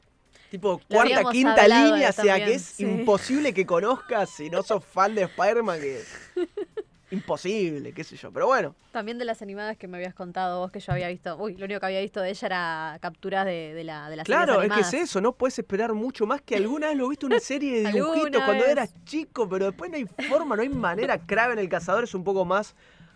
[0.50, 5.14] tipo cuarta, quinta línea, o sea, que es imposible que conozcas si no sos fan
[5.14, 6.02] de Spider-Man, que
[7.14, 8.74] imposible, qué sé yo, pero bueno.
[8.92, 11.64] También de las animadas que me habías contado vos, que yo había visto, uy, lo
[11.64, 14.72] único que había visto de ella era capturas de, de la de las Claro, es
[14.72, 17.82] que es eso, no puedes esperar mucho más que alguna vez lo viste una serie
[17.82, 21.18] de dibujitos cuando eras chico, pero después no hay forma, no hay manera.
[21.18, 22.74] Kraven el cazador es un poco más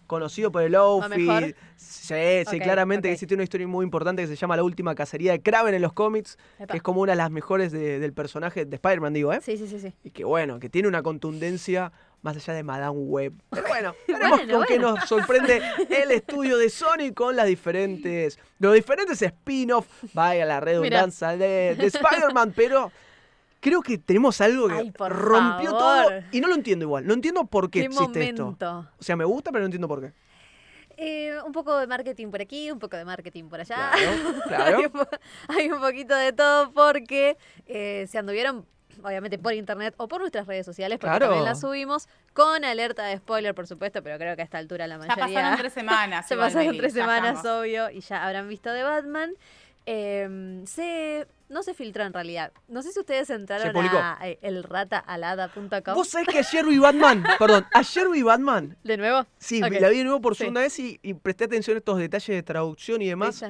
[0.09, 1.55] conocido por el outfit.
[1.77, 2.15] Sí,
[2.49, 5.41] sí, claramente que existe una historia muy importante que se llama La última cacería de
[5.41, 6.37] Kraven en los cómics,
[6.69, 9.41] que es como una de las mejores del personaje de Spider-Man, digo, ¿eh?
[9.41, 9.95] Sí, sí, sí, sí.
[10.03, 13.33] Y que bueno, que tiene una contundencia más allá de Madame Web.
[13.51, 18.75] Pero bueno, veremos con qué nos sorprende el estudio de Sony con las diferentes, los
[18.75, 22.91] diferentes spin-off, vaya la redundancia de, de Spider-Man, pero
[23.61, 27.07] creo que tenemos algo que rompió todo y no lo entiendo igual.
[27.07, 28.57] No entiendo por qué, existe esto.
[28.99, 30.13] O sea, me gusta, pero no entiendo por qué.
[31.01, 33.93] Eh, un poco de marketing por aquí, un poco de marketing por allá.
[34.49, 34.79] Claro,
[35.49, 38.67] hay, un poquito de todo porque eh, se anduvieron
[39.03, 43.19] obviamente por internet o por nuestras redes sociales, porque también las subimos, con alerta de
[43.19, 45.27] spoiler, por supuesto, pero creo que a esta altura la mayoría...
[45.27, 46.29] Ya pasaron tres semanas.
[46.29, 49.35] se pasaron tres semanas, obvio, y ya habrán visto de Batman.
[49.91, 52.53] Em, se, no se filtró en realidad.
[52.69, 55.95] No sé si ustedes entraron a eh, elrataalada.com.
[55.95, 58.77] Vos sabés que ayer vi Batman, perdón, ayer vi Batman.
[58.85, 59.27] ¿De nuevo?
[59.39, 62.43] Sí, la vi de nuevo por segunda vez y, presté atención a estos detalles de
[62.43, 63.43] traducción y demás.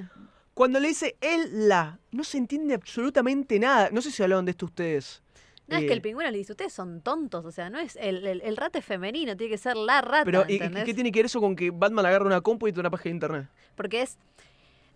[0.55, 3.91] Cuando le dice él, la, no se entiende absolutamente nada.
[3.91, 5.23] No sé si hablaron de esto ustedes.
[5.69, 8.27] No, es que el pingüino le dice, ustedes son tontos, o sea, no es el,
[8.27, 10.25] el, rata es femenino, tiene que ser la rata.
[10.25, 12.81] Pero, ¿y, ¿qué tiene que ver eso con que Batman agarra una compu y te
[12.81, 13.49] una página de internet?
[13.75, 14.17] Porque es...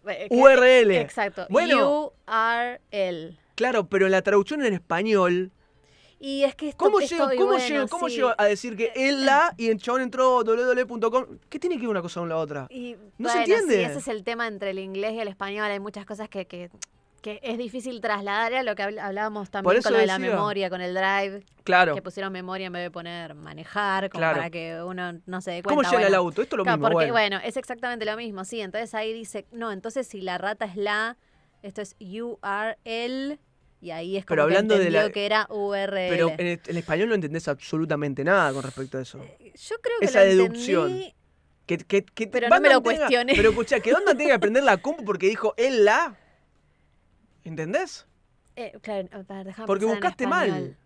[0.08, 0.92] Eh, URL.
[0.92, 1.46] Exacto.
[1.50, 3.38] Bueno, URL.
[3.54, 5.52] Claro, pero la traducción en español...
[6.24, 7.56] Y es que esto, ¿Cómo llego, cómo,
[8.38, 11.38] a decir que él la y el chabón entró www.com?
[11.48, 12.68] ¿Qué tiene que ver una cosa con la otra?
[13.18, 13.74] no se entiende.
[13.74, 15.68] Sí, ese es el tema entre el inglés y el español.
[15.68, 16.70] Hay muchas cosas que, que
[17.22, 20.80] que es difícil trasladar a lo que hablábamos también con lo de la memoria, con
[20.80, 21.44] el drive.
[21.62, 21.94] Claro.
[21.94, 25.62] Que pusieron memoria en vez de poner manejar, como para que uno no se dé
[25.62, 25.82] cuenta.
[25.82, 26.42] ¿Cómo llega el auto?
[26.42, 26.90] Esto es lo mismo.
[26.90, 27.38] Porque, bueno.
[27.42, 28.60] es exactamente lo mismo, sí.
[28.60, 31.16] Entonces ahí dice, no, entonces si la rata es la,
[31.62, 33.38] esto es URL.
[33.80, 36.08] Y ahí es como pero hablando que de la, que era URL.
[36.08, 39.18] Pero en, español no entendés absolutamente nada con respecto a eso.
[39.22, 41.00] Eh, yo creo que Esa deducción.
[41.66, 44.78] Que, que, que, pero no me lo Pero escucha, que Donda tiene que aprender la
[44.78, 46.16] compu porque dijo él la.
[47.44, 48.06] ¿Entendés?
[48.56, 49.08] Eh, claro,
[49.44, 50.76] déjame Porque buscaste mal.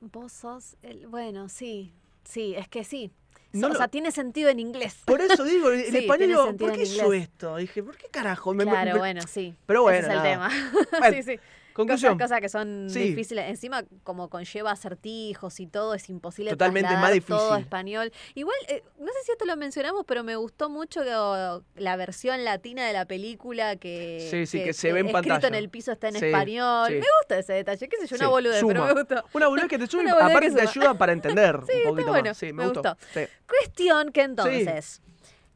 [0.00, 1.06] Vos sos el.
[1.08, 1.92] Bueno, sí.
[2.24, 3.10] Sí, es que sí.
[3.52, 4.98] No o sea, tiene sentido en inglés.
[5.06, 7.56] Por eso digo, en Sí, español ¿por qué hizo esto?
[7.56, 8.52] Dije, ¿por qué carajo?
[8.52, 9.54] Me- me- claro, me- bueno, sí.
[9.66, 10.50] Pero bueno, Ese es el tema.
[11.00, 11.40] Bueno, sí, sí.
[11.78, 12.14] Conclusión.
[12.14, 12.98] Cosas, cosas que son Sí.
[13.10, 13.48] difíciles.
[13.48, 17.62] Encima, como conlleva acertijos y todo, es imposible Totalmente más trasladar todo difícil.
[17.64, 18.12] español.
[18.34, 22.44] Igual, eh, no sé si esto lo mencionamos, pero me gustó mucho que- la versión
[22.44, 25.48] latina de la película que, Sí, sí, que se ve en escrito pantalla.
[25.48, 26.90] en el piso está en español.
[26.90, 29.24] Me gusta ese detalle, qué sé yo, una boludez, pero me gustó.
[29.34, 30.02] Una boludez que te sube
[30.42, 32.38] aparte te ayuda para entender un poquito bueno, más.
[32.38, 32.82] Sí, me, me gustó.
[32.82, 33.20] gustó.
[33.48, 35.00] Cuestión que entonces,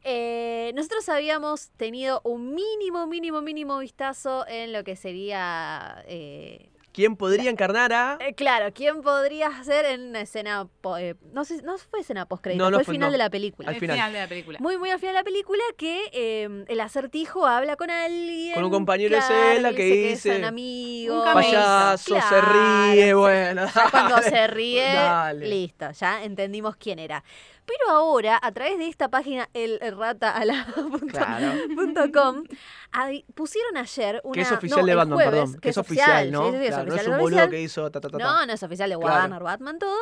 [0.03, 6.03] eh, nosotros habíamos tenido un mínimo, mínimo, mínimo vistazo en lo que sería...
[6.07, 8.19] eh, ¿Quién podría encarnar a...?
[8.21, 10.67] eh, claro, ¿quién podría hacer en una escena...
[10.81, 13.11] po- eh, no sé, no fue escena post No, no fue el fue- final no.
[13.13, 13.69] de la película.
[13.69, 13.95] Al final.
[13.95, 14.59] final de la película.
[14.61, 18.53] Muy, muy al final de la película que eh, el acertijo habla con alguien.
[18.53, 21.25] Con un compañero de claro, Zelda le que dice dice, son amigos.
[21.27, 21.33] un.
[21.33, 23.65] Payaso, se ríe, bueno.
[23.73, 25.47] Ya cuando se ríe, Dale.
[25.47, 27.23] listo, ya entendimos quién era.
[27.65, 32.43] Pero ahora, a través de esta página, el, el rataalá.com, Claro.
[32.91, 34.33] ahí pusieron ayer una...
[34.33, 35.59] Que es oficial no, de Batman, jueves, perdón.
[35.61, 36.45] Que es oficial, ¿no?
[36.45, 37.49] sí, sí, sí, es Claro, no es un es boludo oficial.
[37.49, 38.23] que hizo ta, ta, ta, ta.
[38.23, 39.13] No, no es oficial de Claro.
[39.21, 39.95] Warner, Batman, todo.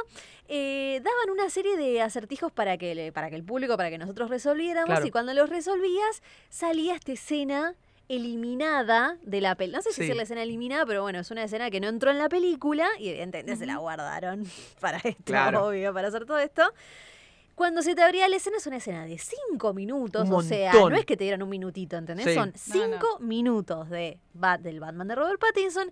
[0.47, 3.97] Eh, daban una serie de acertijos para que, le- para que el público, para que
[3.97, 4.87] nosotros resolviéramos.
[4.89, 5.05] Claro.
[5.05, 7.75] Y cuando los resolvías, salía esta escena
[8.09, 9.77] eliminada de la película.
[9.77, 10.09] No sé si Sí.
[10.11, 12.87] es la escena eliminada, pero bueno, es una escena que no entró en la película
[12.99, 14.45] y evidentemente se la guardaron
[14.81, 15.67] para esto, Claro.
[15.67, 16.63] obvio, para hacer todo esto.
[17.55, 20.73] Cuando se te abría la escena es una escena de cinco minutos, Un o sea,
[20.73, 22.25] no es que te dieron un minutito, ¿entendés?
[22.25, 22.33] Sí.
[22.33, 22.93] Son No, no.
[22.93, 25.91] cinco minutos de Bat- del Batman de Robert Pattinson,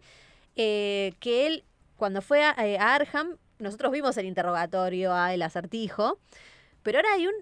[0.56, 1.64] eh, que él,
[1.98, 6.18] cuando fue a, eh, a Arkham, nosotros vimos el interrogatorio a el acertijo,
[6.82, 7.34] pero ahora hay un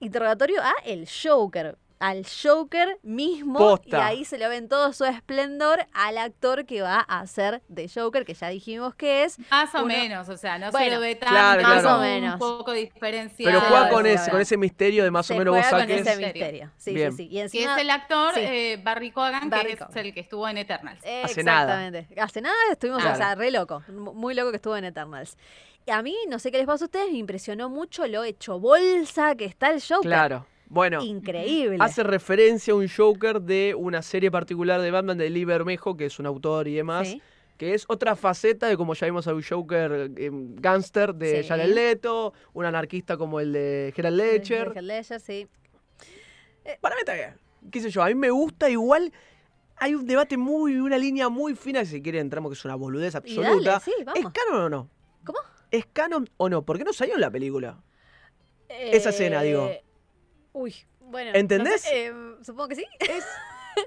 [0.00, 3.98] interrogatorio a el Joker, al Joker mismo, Posta.
[3.98, 7.62] y ahí se lo ve en todo su esplendor al actor que va a hacer
[7.68, 9.38] de Joker, que ya dijimos que es.
[9.50, 11.96] Más o Uno- menos, o sea, no Bueno, se lo ve tan claro, Más claro.
[11.98, 12.32] o menos.
[12.34, 13.58] un poco diferenciado.
[13.58, 15.86] Pero juega con sí, ese, con ese misterio de más se o menos vos juega
[15.86, 16.06] con saques.
[16.06, 16.70] ese Misterio.
[16.76, 17.10] Sí, Bien.
[17.12, 17.24] sí, sí.
[17.24, 18.40] Y Que encima, es el actor sí.
[18.42, 20.98] eh, Barry Cogan, Barry que es el que estuvo en Eternals.
[21.00, 21.86] Hace nada.
[21.86, 22.20] Exactamente.
[22.20, 23.14] Hace nada estuvimos, Claro.
[23.14, 23.82] o sea, re loco.
[23.88, 25.36] mu- Muy loco que estuvo en Eternals.
[25.86, 28.58] Y a mí, no sé qué les pasa a ustedes, me impresionó mucho lo hecho
[28.58, 30.02] bolsa que está el Joker.
[30.08, 30.46] Claro.
[30.74, 31.78] Bueno, Increíble.
[31.80, 36.06] hace referencia a un Joker de una serie particular de Batman de Lee Bermejo, que
[36.06, 37.08] es un autor y demás.
[37.08, 37.22] Sí.
[37.56, 41.48] Que es otra faceta de como ya vimos a un Joker eh, gangster de Sí.
[41.48, 44.72] Jared Leto, un anarquista como el de Gerald Ledger.
[44.74, 45.46] Heath Ledger, sí.
[46.80, 47.36] Para mí está bien.
[47.70, 48.02] ¿Qué sé yo?
[48.02, 49.12] A mí me gusta igual.
[49.76, 53.14] Hay un debate muy, una línea muy fina, si quiere entramos que es una boludez
[53.14, 53.70] absoluta.
[53.70, 54.90] dale, sí, ¿Es canon o no?
[55.24, 55.38] ¿Cómo?
[55.70, 56.62] ¿Es canon o no?
[56.64, 57.80] ¿Por qué no salió en la película?
[58.68, 59.70] esa escena, digo.
[60.54, 61.30] Eh, Uy, bueno.
[61.34, 61.84] ¿Entendés?
[61.84, 62.86] no sé, eh, supongo que sí.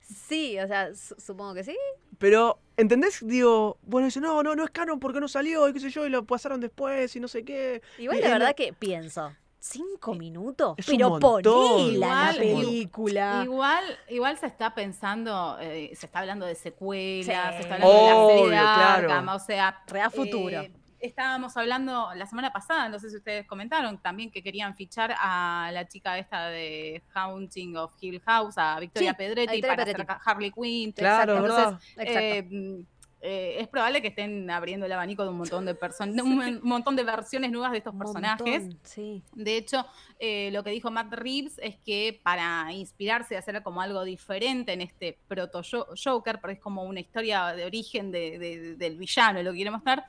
[0.00, 1.76] sí, o sea, su- supongo que sí.
[2.18, 3.20] Pero, ¿entendés?
[3.26, 6.06] Digo, bueno, dice, no, no, no es canon porque no salió, y qué sé yo,
[6.06, 7.82] y lo pasaron después, y no sé qué.
[7.98, 9.32] Igual Y la verdad la- que pienso.
[9.60, 10.74] ¿Cinco minutos?
[10.78, 11.42] Es un Pero montón.
[11.42, 13.40] ponela la Igual, película.
[13.44, 17.62] Igual, igual se está pensando, eh, se está hablando de secuelas, Sí.
[17.62, 19.10] se está hablando de la serie Obvio, de claro.
[19.10, 20.60] Arkham, o sea, Re a futuro.
[20.60, 25.14] eh, estábamos hablando la semana pasada, no sé si ustedes comentaron también que querían fichar
[25.18, 30.02] a la chica esta de Haunting of Hill House, a Victoria Sí, Pedretti, para Pedretti.
[30.02, 30.92] hacer Harley Quinn.
[30.92, 31.80] Claro, Exacto.
[31.96, 32.78] ¿verdad?
[33.20, 36.94] Eh, es probable que estén abriendo el abanico de un montón de personas, un montón
[36.94, 38.62] de versiones nuevas de estos personajes.
[38.62, 39.22] montón, Sí.
[39.34, 39.84] De hecho,
[40.20, 44.72] eh, lo que dijo Matt Reeves es que para inspirarse y hacer como algo diferente
[44.72, 48.96] en este proto Jo- Joker, porque es como una historia de origen de- de- del
[48.96, 50.04] villano, lo que quiere mostrar,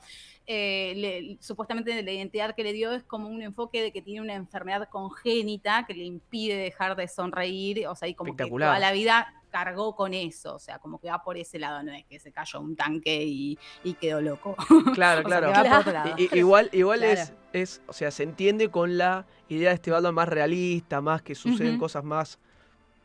[0.46, 4.22] eh, le- supuestamente la identidad que le dio es como un enfoque de que tiene
[4.22, 8.80] una enfermedad congénita que le impide dejar de sonreír, o sea, y como que toda
[8.80, 12.06] la vida cargó con eso, o sea, como que va por ese lado, no es
[12.06, 14.56] que se cayó un tanque y, y quedó loco.
[14.94, 15.84] Claro, O sea, claro.
[15.84, 16.14] Claro.
[16.18, 17.14] I- igual igual Claro.
[17.22, 21.22] es, es, o sea, se entiende con la idea de este Batman más realista, más
[21.22, 22.40] que suceden cosas más...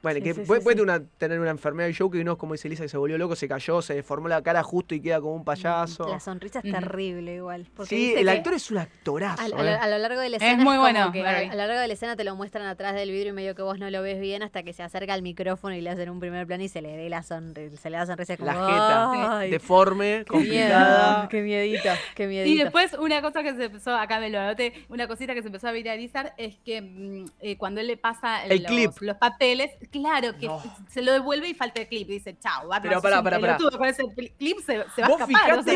[0.04, 0.68] Bueno, Sí, que sí, puede, sí.
[0.68, 2.96] tener una, tener una enfermedad de Joker y no es como dice Lisa que se
[2.96, 6.06] volvió loco, se cayó, se deformó la cara justo y queda como un payaso.
[6.08, 7.66] La sonrisa es terrible igual.
[7.88, 9.42] Sí, el actor es un actorazo.
[9.42, 9.50] A, a ¿eh?
[9.76, 11.80] lo, a lo largo de la Es escena muy como bueno, que a, lo largo
[11.80, 14.02] de la escena te lo muestran atrás del vidrio y medio que vos no lo
[14.02, 16.68] ves bien hasta que se acerca al micrófono y le hacen un primer plano y
[16.68, 20.36] se le ve la sonrisa, se le da sonrisa como La jeta "Ay, deforme, qué
[20.36, 20.44] miedo,
[20.74, 21.28] complicada.
[21.30, 22.64] qué miedito, qué Y miedito.
[22.64, 25.68] después una cosa que se empezó, acá me lo anoté, una cosita que se empezó
[25.68, 28.90] a viralizar es que mm, eh, cuando él le pasa El los, clip.
[29.00, 30.60] los papeles, Claro, que No.
[30.90, 32.08] se lo devuelve y falta el clip.
[32.08, 32.82] Dice, chao, Batman.
[32.90, 33.56] Pero pará, pará, pará.
[33.56, 34.02] Con ese
[34.38, 35.74] clip se, se va a Vos escapar, fijate-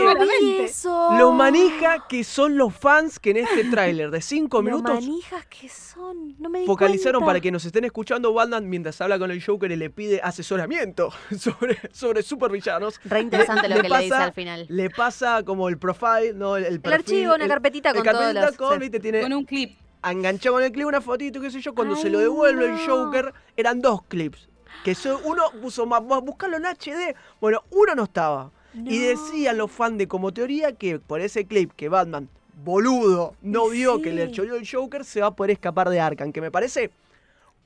[0.59, 1.09] No eso.
[1.19, 5.47] Lo manija que son los fans que en este tráiler de 5 Lo minutos manijas
[5.47, 6.35] que son.
[6.41, 7.27] No me di focalizaron cuenta.
[7.31, 11.11] para que nos estén escuchando Batman mientras habla con el Joker y le pide asesoramiento
[11.39, 13.01] sobre, sobre supervillanos.
[13.05, 14.67] Re interesante Le- lo le que le dice pasa- al final.
[14.69, 16.57] Le pasa como el profile, ¿no?
[16.57, 18.79] El, el El perfil, archivo, una el- carpetita el con sí.
[18.81, 19.79] viste, tiene Con un clip.
[20.05, 21.75] Enganchado con el clip una fotito, qué sé yo.
[21.75, 22.87] Cuando se lo devuelve el.
[22.87, 24.49] Joker, eran dos clips.
[24.85, 27.15] Que so- uno puso más, buscarlo en HD.
[27.41, 28.51] Bueno, uno no estaba.
[28.75, 32.29] Y decían los fans de como teoría que por ese clip que Batman,
[32.63, 36.33] boludo, no vio que le choreó el Joker, se va a poder escapar de Arkham.
[36.33, 36.91] Que me parece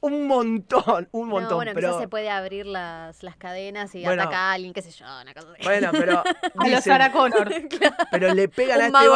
[0.03, 1.51] un montón, un montón.
[1.51, 4.23] no, bueno, pero, quizás se puede abrir las, las cadenas y Bueno.
[4.23, 5.65] atacar a alguien, qué sé yo, una cosa así.
[5.65, 6.23] bueno, pero,
[6.59, 7.51] A los Sarah Connor.
[8.11, 9.09] pero le pegan a este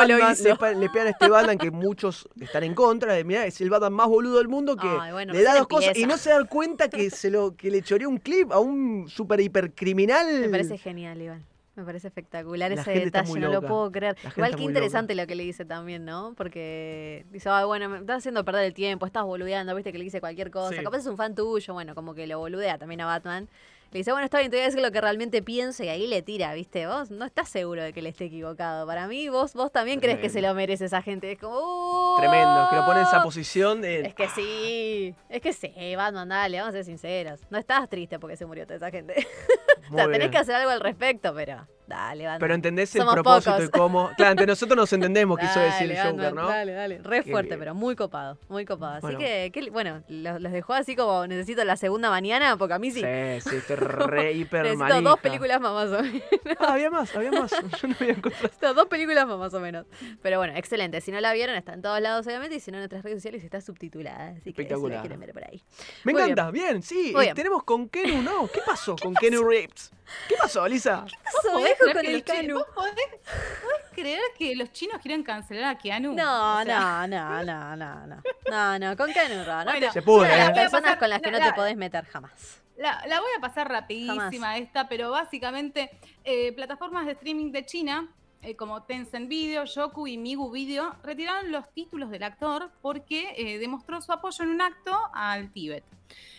[0.52, 3.14] Batman, le, le pegan a este Batman que muchos están en contra.
[3.14, 5.66] De, mirá, es el Batman más boludo del mundo que Ay, bueno, le da dos
[5.66, 8.60] cosas y no se da cuenta que se lo que le choreó un clip a
[8.60, 10.40] un super hipercriminal.
[10.40, 11.55] Me parece genial, Iván.
[11.76, 14.16] Me parece espectacular La ese detalle, no lo puedo creer.
[14.34, 16.32] Igual que interesante lo que le dice también, ¿no?
[16.34, 20.20] Porque dice, bueno, me estás haciendo perder el tiempo, estás boludeando, viste que le dice
[20.20, 20.74] cualquier cosa.
[20.74, 20.82] Sí.
[20.82, 23.48] Capaz es un fan tuyo, bueno, como que lo boludea también a Batman.
[23.92, 26.06] Le dice, bueno, está bien, te voy a decir lo que realmente pienso y ahí
[26.06, 26.86] le tira, ¿viste?
[26.86, 28.86] Vos no estás seguro de que le esté equivocado.
[28.86, 31.32] Para mí, vos, vos también crees que se lo merece esa gente.
[31.32, 32.16] Es como, "Uh".
[32.18, 34.00] Tremendo, que lo pone en esa posición de.
[34.00, 37.40] Es que sí, es que sí, Batman, dale, vamos a ser sinceros.
[37.50, 39.14] No estás triste porque se murió toda esa gente.
[39.90, 40.30] o sea, tenés bien.
[40.30, 42.40] que hacer algo al respecto, pero dale, Batman.
[42.40, 43.66] Pero entendés el Somos propósito pocos.
[43.66, 44.10] y cómo.
[44.16, 46.48] Claro, entre nosotros nos entendemos, quiso decir el Dale, Joker, ¿no?
[46.48, 46.98] Dale, dale.
[47.02, 49.06] Re fuerte, pero muy copado, muy copado.
[49.06, 52.90] Así que, bueno, los, los dejó así como necesito la segunda mañana, porque a mí
[52.90, 53.00] sí.
[53.00, 55.00] Sí, sí, estoy re hiper necesito manija.
[55.10, 56.22] dos películas más, más o menos.
[56.60, 57.50] Ah, había más, había más.
[57.82, 58.42] Yo no había encontrado.
[58.44, 59.86] Necesito dos películas más, más o menos.
[60.22, 61.00] Pero bueno, excelente.
[61.00, 63.18] Si no la vieron, está en todos lados, obviamente, y si no en nuestras redes
[63.18, 64.34] sociales está subtitulada.
[64.38, 65.62] Así que si la quieren ver por ahí.
[66.04, 67.12] Me Muy encanta, bien, sí.
[67.14, 67.34] Y bien.
[67.34, 68.46] tenemos con Kenu, ¿no?
[68.48, 69.90] ¿Qué pasó con Kenu Reeves?
[70.28, 71.04] ¿Qué pasó, Lisa?
[71.08, 72.54] ¿Qué pasó, ¿Podés con que el?
[72.54, 76.14] ¿Vos podés, podés creer que los chinos quieren cancelar a Keanu?
[76.14, 77.44] No, O sea, no, no,
[77.76, 78.22] no, no, no.
[78.50, 79.64] No, no, con Canu, no.
[79.64, 80.42] no Bueno, te- Se las ¿eh?
[80.42, 82.62] a personas pasar- con las que no la- te podés meter jamás.
[82.76, 85.90] La, la voy a pasar rapidísima esta, pero básicamente
[86.24, 88.08] eh, plataformas de streaming de China,
[88.42, 93.58] eh, como Tencent Video, Yoku y Migu Video, retiraron los títulos del actor porque eh,
[93.58, 95.84] demostró su apoyo en un acto al Tíbet.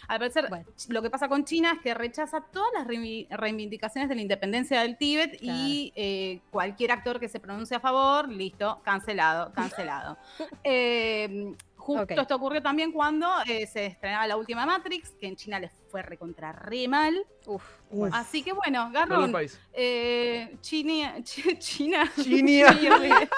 [0.07, 0.65] Al parecer, Bueno.
[0.89, 4.81] lo que pasa con China es que rechaza todas las reivi- reivindicaciones de la independencia
[4.81, 10.17] del Tíbet y eh, cualquier actor que se pronuncie a favor, listo, cancelado, cancelado.
[10.63, 15.59] Eh, justo esto ocurrió también cuando eh, se estrenaba la última Matrix, que en China
[15.59, 17.25] les fue recontra re mal.
[17.45, 17.63] Uf.
[17.89, 19.33] Uf, Así que bueno, no Garrón,
[19.73, 22.11] eh, China, Chi- China.
[22.21, 22.67] Chinia.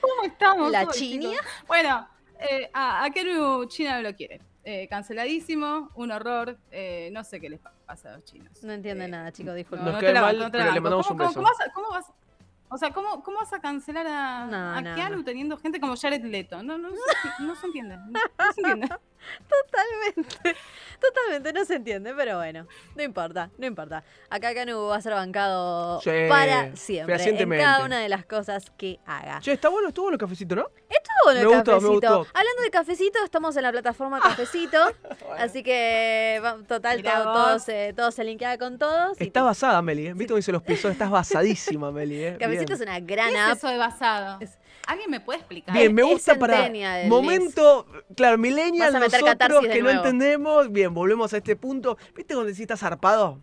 [0.00, 0.70] ¿Cómo estamos?
[0.70, 1.34] ¿La hoy, chicos?
[1.66, 4.40] Bueno, eh, a, a Keanu China no lo quiere.
[4.66, 6.56] Eh, canceladísimo, un horror.
[6.70, 8.62] eh, no sé qué les pasa a los chinos.
[8.64, 9.84] No entiende Eh, nada, chicos, No, disculpen.
[9.84, 11.18] Nos no cae te la mal, banco, no te la pero le mandamos ¿Cómo- un
[11.18, 11.40] cómo- beso.
[11.40, 12.23] cómo vas a- cómo vas-
[12.74, 15.24] o sea, ¿cómo, ¿cómo vas a cancelar a, No, a no, Keanu no.
[15.24, 16.62] teniendo gente como Jared Leto?
[16.64, 17.96] No, no, se- no se entiende.
[17.96, 18.88] No, no se entiende.
[19.48, 20.56] Totalmente.
[21.00, 24.04] Totalmente, no se entiende, pero bueno, no importa, no importa.
[24.30, 28.70] Acá Canu va a ser bancado Sí, para siempre en cada una de las cosas
[28.76, 29.40] que haga.
[29.40, 30.68] Che, está bueno, estuvo bueno el cafecito, ¿no?
[30.88, 32.18] Estuvo bueno el Me gustó, me cafecito.
[32.18, 32.38] gustó.
[32.38, 34.78] Hablando de cafecito, estamos en la plataforma Cafecito.
[35.38, 39.18] así que, total, Mirá todo, todo se, todo se linkea con todos.
[39.20, 40.12] Está basada, Meli, ¿eh?
[40.14, 40.90] ¿Viste cómo dice los pisos?
[40.92, 42.36] Estás basadísima, Meli, ¿eh?
[42.38, 42.74] Cafecito Bien.
[42.74, 43.56] es una ¿Qué gran es app.
[43.56, 44.38] eso de basado?
[44.40, 45.74] Es- ¿Alguien me puede explicar?
[45.74, 46.70] Bien, me Es gusta para
[47.08, 47.86] momento,
[48.16, 50.70] claro, millennial, Vas a meter nosotros que no entendemos.
[50.70, 51.96] Bien, volvemos a este punto.
[52.14, 53.40] ¿Viste cuando decís estás zarpado?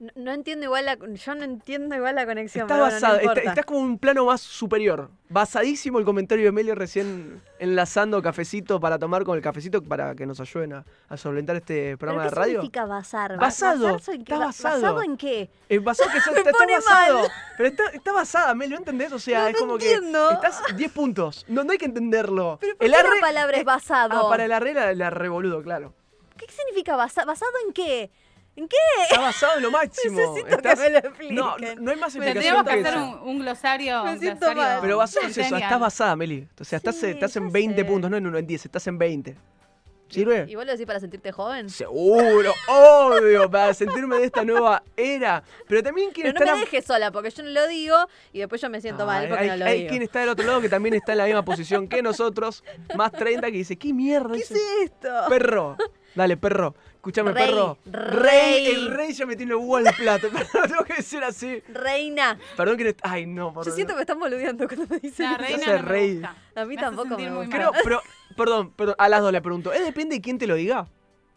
[0.00, 2.66] No, no entiendo igual la, yo no entiendo igual la conexión.
[2.66, 3.50] No basado, está- importa.
[3.50, 5.10] estás como en un plano más superior.
[5.28, 10.24] Basadísimo el comentario de Meli recién enlazando cafecito para tomar con el cafecito para que
[10.24, 12.52] nos ayuden a, a solventar este programa ¿Pero de qué radio.
[12.62, 13.36] significa basar?
[13.36, 14.32] Basado, ¿Basarse en qué?
[14.32, 14.80] está Ba- basado.
[14.80, 15.50] ¿Basado en qué?
[15.68, 17.18] Eh, basado que so- está, basado.
[17.20, 17.30] mal.
[17.58, 19.12] Pero está, está basada, Meli, ¿no entendés?
[19.12, 20.28] O sea, No, es no como entiendo.
[20.30, 21.44] que estás 10 puntos.
[21.46, 22.56] No, no hay que entenderlo.
[22.58, 24.26] ¿Pero por qué la palabra es basado?
[24.26, 25.92] Ah, para el arre la, la revoludo, claro.
[26.38, 28.10] ¿Qué significa basa- basado en qué?
[28.60, 28.76] ¿En qué?
[29.08, 30.18] Está basado en lo máximo.
[30.20, 31.34] Necesito Estás- que me lo expliquen.
[31.36, 34.04] No, no, no hay más explicación Tendríamos que que hacer un, un glosario.
[34.04, 34.78] Me un siento glosario mal.
[34.82, 36.46] Pero basado es eso, estás basada, Meli.
[36.60, 37.84] O sea, estás, Sí, estás ya en 20 sé.
[37.86, 39.36] puntos, no en 1, en 10, estás en 20.
[40.08, 40.44] ¿Sirve?
[40.48, 41.70] ¿Y vos lo decís para sentirte joven?
[41.70, 45.44] Seguro, obvio, para sentirme de esta nueva era.
[45.68, 46.52] Pero también quien Pero no está...
[46.56, 47.96] me en- dejes sola, porque yo no lo digo
[48.32, 49.90] y después yo me siento mal Ay, porque hay, no lo hay digo.
[49.90, 52.64] quien está del otro lado que también está en la misma posición que nosotros,
[52.96, 55.08] más 30, que dice, ¿qué mierda ¿Qué es es esto?
[55.28, 55.76] Perro.
[56.16, 56.74] Dale, perro.
[57.00, 57.78] Escúchame, Rey, perro.
[57.86, 58.66] rey.
[58.66, 60.28] El rey ya me tiene el huevo al plato.
[60.52, 61.62] Pero tengo que decir así.
[61.72, 62.38] Reina.
[62.58, 62.84] Perdón que...
[62.84, 65.66] no- Ay, no, por Yo siento que me están boludeando cuando me dicen La reina
[65.66, 66.12] no me rey.
[66.16, 66.36] gusta.
[66.56, 67.56] A mí Me tampoco me gusta.
[67.56, 68.02] Creo, pero,
[68.36, 69.72] perdón, perdón, a las dos le pregunto.
[69.72, 70.88] ¿Es depende de quién te lo diga?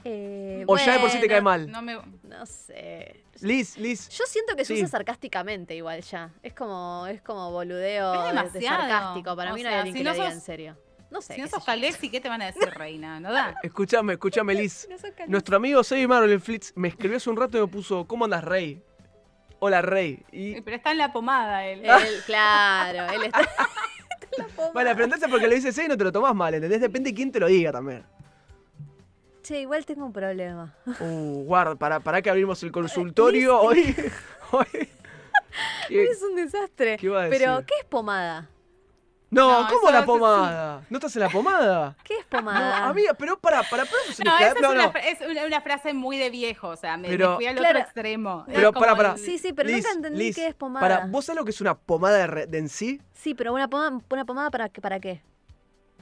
[0.04, 1.72] Eh, O ya de por sí te cae mal.
[1.72, 1.98] No me...
[2.24, 3.24] No sé.
[3.40, 4.10] Liz, Liz.
[4.10, 4.82] Yo siento que se Sí.
[4.82, 6.30] usa sarcásticamente igual ya.
[6.44, 9.34] Es como, es como boludeo Es de- sarcástico.
[9.38, 10.78] Para O mí no hay sea, alguien si que no lo diga sos- en serio.
[11.14, 11.36] No sé.
[11.36, 11.64] Si no sos.
[11.64, 13.20] Calexi, ¿qué te van a decir, reina?
[13.20, 13.54] ¿No da?
[13.64, 14.88] Escúchame, escúchame, Liz.
[14.90, 15.32] No sos Calexi.
[15.32, 18.44] Nuestro amigo Sebi Marvel Flitz me escribió hace un rato y me puso, ¿cómo andas,
[18.44, 18.82] Rey?
[19.60, 20.26] Hola, Rey.
[20.32, 20.60] Y...
[20.62, 21.86] Pero está en la pomada él.
[21.86, 21.92] Él,
[22.26, 23.42] claro, él está.
[23.42, 23.64] está
[24.32, 24.74] en la pomada.
[24.74, 26.82] Vale, aprenderse porque lo dice Sebi y no te lo tomás mal, ¿entendés?
[26.82, 28.04] Depende de quién te lo diga también.
[29.44, 30.74] Che, igual tengo un problema.
[31.00, 33.96] Uh, guarda, para, para que abrimos el consultorio hoy.
[34.52, 34.90] hoy.
[35.88, 36.98] ¿Qué- Es un desastre.
[36.98, 37.64] ¿Qué iba a Pero?
[37.68, 38.50] ¿qué es pomada?
[39.34, 40.82] No, No, ¿cómo la es- pomada?
[40.90, 41.96] ¿No estás en la pomada?
[42.04, 42.88] ¿Qué es No, pomada?
[42.88, 44.92] amiga, pero para, para, podemos No, esa No, es, una, no.
[44.92, 47.56] fra- es una, una frase muy de viejo, o sea, me, me Pero- fui al
[47.56, 47.80] Claro.
[47.80, 48.44] otro extremo.
[48.48, 49.12] Pero Es como para, para.
[49.14, 50.88] el- Sí, sí, pero Liz, nunca entendí Liz, qué es pomada.
[50.88, 53.02] Para, ¿vos sabés lo que es una pomada de, re- de en sí?
[53.14, 55.22] Sí, pero una pomada, una pomada para, qué- para qué?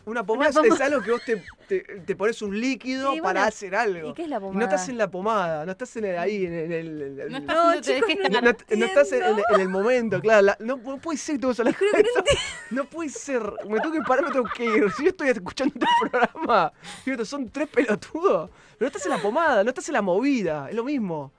[0.06, 3.42] Una pomada Una es- algo que vos te, te, te pones un líquido Sí, para
[3.42, 4.10] bueno, hacer algo.
[4.10, 4.60] ¿Y qué es la pomada?
[4.60, 6.64] no estás en la pomada, no estás en el, ahí, en el...
[6.64, 9.24] en el- en No el- estás No, chicos, no, no- no estás en,
[9.62, 10.42] el momento, claro.
[10.42, 11.76] la- no, no puede ser que te vas a la
[12.72, 13.42] No puede ser.
[13.70, 14.92] Me tengo que parar, me tengo que ir.
[14.92, 16.72] Si yo estoy escuchando este programa,
[17.26, 18.50] son tres pelotudos.
[18.78, 20.70] Pero no estás en la pomada, no estás en la movida.
[20.70, 21.32] Es lo mismo.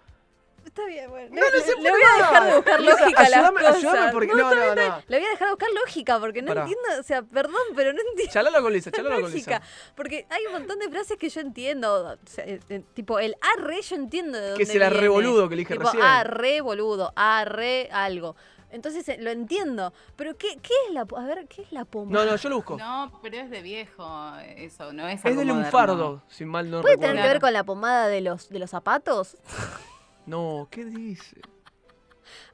[0.65, 1.29] Está bien, bueno.
[1.35, 3.61] No, no le, se le puede voy a dejar de buscar lógica a las ayúdame-
[3.61, 3.77] cosas.
[3.77, 5.03] ayúdame porque- no, no, no.
[5.09, 6.61] Le voy a dejar de buscar lógica porque no Pará.
[6.63, 8.33] entiendo, o sea, perdón, pero no entiendo.
[8.33, 9.59] Chalala con Lisa, chalala con lógica.
[9.59, 9.63] Lisa.
[9.95, 12.13] Porque hay un montón de frases que yo entiendo.
[12.13, 15.01] o sea, eh, eh, tipo, el arre yo entiendo de dónde Que se la viene.
[15.03, 16.03] reboludo que elige tipo, recién.
[16.03, 18.35] arre boludo, arre algo.
[18.71, 19.93] Entonces eh, lo entiendo.
[20.17, 22.25] Pero ¿qué, qué es la A ver, ¿qué es la pomada?
[22.25, 22.79] No, no, yo lo busco.
[22.79, 26.81] No, pero es de viejo eso, no es es algo de lunfardo, si mal no
[26.81, 27.13] ¿Puede recuerdo.
[27.13, 29.37] tener que ver con la pomada de los, de los zapatos?
[30.27, 31.41] No, ¿qué dice?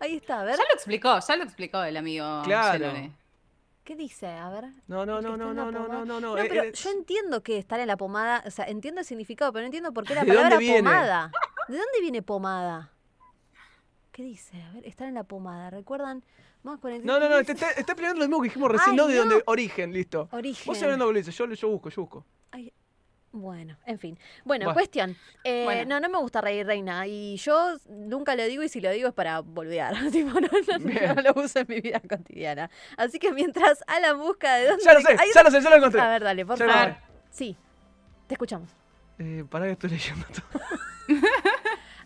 [0.00, 0.56] Ahí está, a ver.
[0.56, 2.92] Ya lo explicó, ya lo explicó el amigo Claro.
[3.84, 4.26] ¿Qué dice?
[4.26, 4.64] A ver.
[4.86, 6.20] No, no, no, no, no, no, no, no, no.
[6.20, 9.06] No, eh, pero eh, yo entiendo que estar en la pomada, o sea, entiendo el
[9.06, 11.30] significado, pero no entiendo por qué la ¿De dónde palabra pomada.
[11.68, 12.92] ¿De dónde viene pomada?
[14.12, 14.60] ¿Qué dice?
[14.62, 15.70] A ver, estar en la pomada.
[15.70, 16.22] ¿Recuerdan?
[16.64, 18.90] Más con el- No, no, no, te está, está peleando lo mismo que dijimos recién,
[18.90, 19.20] Ay, no de no.
[19.20, 20.28] donde origen, listo.
[20.32, 20.64] Origen.
[20.66, 22.26] Vos hablando Lisa, yo, yo busco, yo busco.
[22.50, 22.72] Ay,
[23.32, 24.18] bueno, en fin.
[24.44, 24.74] Bueno, Bueno.
[24.74, 25.16] cuestión.
[25.44, 25.84] Eh, Bueno.
[25.88, 27.06] No, no me gusta reír reina.
[27.06, 29.42] Y yo nunca lo digo y si lo digo es para
[30.12, 31.14] tipo, no, no- Bien.
[31.14, 32.70] no lo uso en mi vida cotidiana.
[32.96, 34.84] Así que mientras Alan busca de dónde...
[34.84, 36.00] Ya lo sé, Ahí ya lo sé, ya lo encontré.
[36.00, 36.96] A ver, dale, por favor.
[37.30, 37.56] Sí,
[38.26, 38.70] te escuchamos.
[39.18, 40.60] Eh, pará que estoy leyendo todo.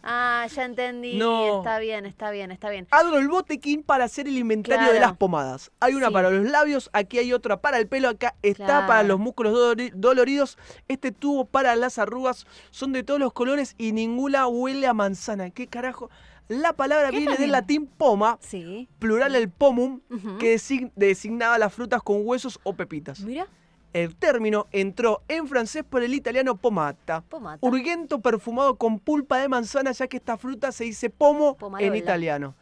[0.03, 1.17] Ah, ya entendí.
[1.17, 1.59] No.
[1.59, 2.89] Está bien, está bien, está bien.
[2.91, 5.71] Abro el botequín para hacer el inventario de las pomadas.
[5.81, 6.13] Hay una Sí.
[6.13, 8.87] para los labios, aquí hay otra para el pelo, acá está Claro.
[8.89, 13.75] para los músculos dolori- doloridos, este tubo para las arrugas, son de todos los colores
[13.79, 15.51] y ninguna huele a manzana.
[15.51, 16.11] ¿Qué carajo?
[16.49, 18.89] La palabra ¿Qué viene del latín poma, Sí.
[18.99, 20.01] plural el pomum,
[20.41, 23.21] que design- designaba las frutas con huesos o pepitas.
[23.21, 23.47] Mira,
[23.93, 27.21] El término entró en francés por el italiano pomata.
[27.29, 27.59] pomata.
[27.61, 32.55] Urgento perfumado con pulpa de manzana, ya que esta fruta se dice pomo en italiano.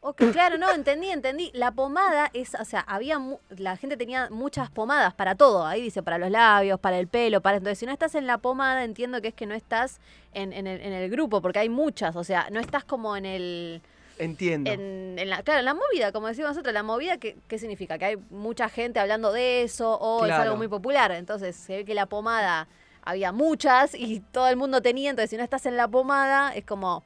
[0.00, 1.50] Ok, claro, no, entendí, entendí.
[1.54, 5.66] La pomada es, o sea, había, mu- la gente tenía muchas pomadas para todo.
[5.66, 7.56] Ahí dice para los labios, para el pelo, para...
[7.56, 10.00] Entonces, si no estás en la pomada, entiendo que es que no estás
[10.34, 12.14] en, en el, en el grupo, porque hay muchas.
[12.14, 13.82] O sea, no estás como en el...
[14.18, 14.70] Entiendo.
[14.70, 17.98] En, en la, claro, en la movida, como decimos nosotros, la movida, ¿qué, ¿qué significa?
[17.98, 21.12] Que hay mucha gente hablando de eso o es algo muy popular.
[21.12, 22.68] Entonces, se ve que la pomada
[23.02, 26.64] había muchas y todo el mundo tenía, entonces si no estás en la pomada, es
[26.64, 27.04] como,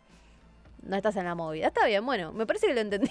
[0.83, 1.69] no estás en la movida.
[1.69, 3.11] Está bien, bueno, me parece que lo entendí.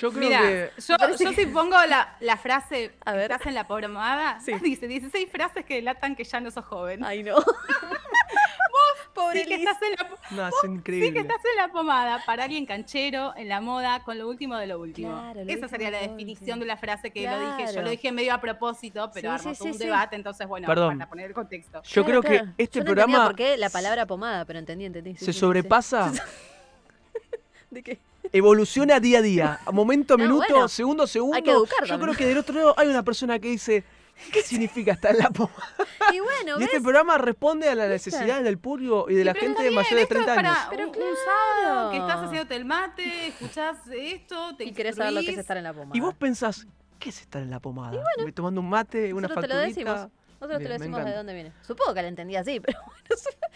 [0.00, 0.70] Yo creo que.
[0.88, 3.30] yo, yo si pongo la, la frase A ver.
[3.30, 4.52] estás en la pomada, Sí.
[4.62, 7.04] dice 16 frases que delatan que ya no sos joven.
[7.04, 7.36] Ay, no.
[9.16, 10.08] Pobre sí que estás en la,
[10.42, 11.20] No, es sí que increíble.
[11.20, 14.78] estás en la pomada para alguien canchero, en la moda, con lo último de lo
[14.78, 15.08] último.
[15.08, 16.60] Claro, lo Esa sería la definición último.
[16.60, 17.66] de la frase que lo dije.
[17.66, 17.82] Yo Claro.
[17.82, 20.98] lo dije medio a propósito, pero Sí, armó sí, todo un debate, entonces bueno, Perdón.
[20.98, 21.82] para poner el contexto.
[21.82, 22.54] Yo Claro, creo claro.
[22.56, 25.16] que este Yo no programa por qué la palabra pomada, pero entendí, entendí.
[25.16, 26.20] se sí, sobrepasa, sí.
[27.70, 27.98] ¿De qué?
[28.32, 31.36] evoluciona día a día, a momento a No, minuto, bueno, segundo a segundo.
[31.36, 33.84] hay que educar Yo creo que del otro lado hay una persona que dice,
[34.32, 35.56] ¿qué significa estar en la pomada?
[36.12, 36.68] Y bueno, Y ¿ves?
[36.68, 38.10] este programa responde a las ¿Viste?
[38.10, 40.30] necesidades del público y de la Pero gente está de mayor bien, de esto 30
[40.32, 40.66] es para años.
[40.70, 41.16] Pero un, un claro.
[41.64, 45.38] sábado que estás haciéndote el mate, escuchás esto, te Y querés saber lo que es
[45.38, 45.96] estar en la pomada.
[45.96, 46.66] Y vos pensás,
[47.00, 48.00] ¿qué es estar en la pomada?
[48.34, 49.94] Tomando un mate, una Nosotros te lo decimos.
[49.94, 50.22] facturita.
[50.38, 51.52] Nosotros Bien, te lo decimos de dónde viene.
[51.62, 53.00] Supongo que la entendí así, pero bueno,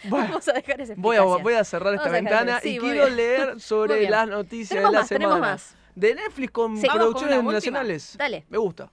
[0.09, 2.59] Bueno, vamos a dejar esa voy, a, voy a cerrar esta ventana.
[2.59, 3.15] Sí, y quiero bien.
[3.15, 4.11] leer sobre bien.
[4.11, 5.51] las noticias Tenemos de la más, tenemos semana.
[5.53, 5.75] más.
[5.95, 6.87] De Netflix con Sí.
[6.87, 7.53] Con producciones última.
[7.53, 8.15] nacionales.
[8.17, 8.45] Dale.
[8.49, 8.91] Me gusta.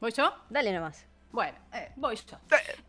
[0.00, 0.32] ¿Voy yo?
[0.48, 1.04] Dale nomás.
[1.30, 2.38] Bueno, eh, voy yo.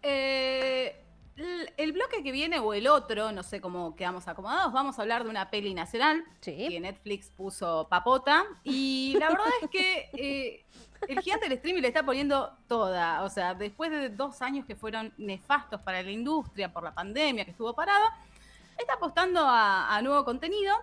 [0.01, 1.03] Eh,
[1.35, 5.01] el, el bloque que viene o el otro, no sé cómo quedamos acomodados, vamos a
[5.01, 6.67] hablar de una peli nacional Sí.
[6.69, 8.45] que Netflix puso papota.
[8.63, 10.65] Y la verdad es que eh,
[11.07, 13.23] el gigante del streaming le está poniendo toda.
[13.23, 17.45] O sea, después de dos años que fueron nefastos para la industria por la pandemia
[17.45, 18.05] que estuvo parado,
[18.77, 20.75] está apostando a, nuevo contenido.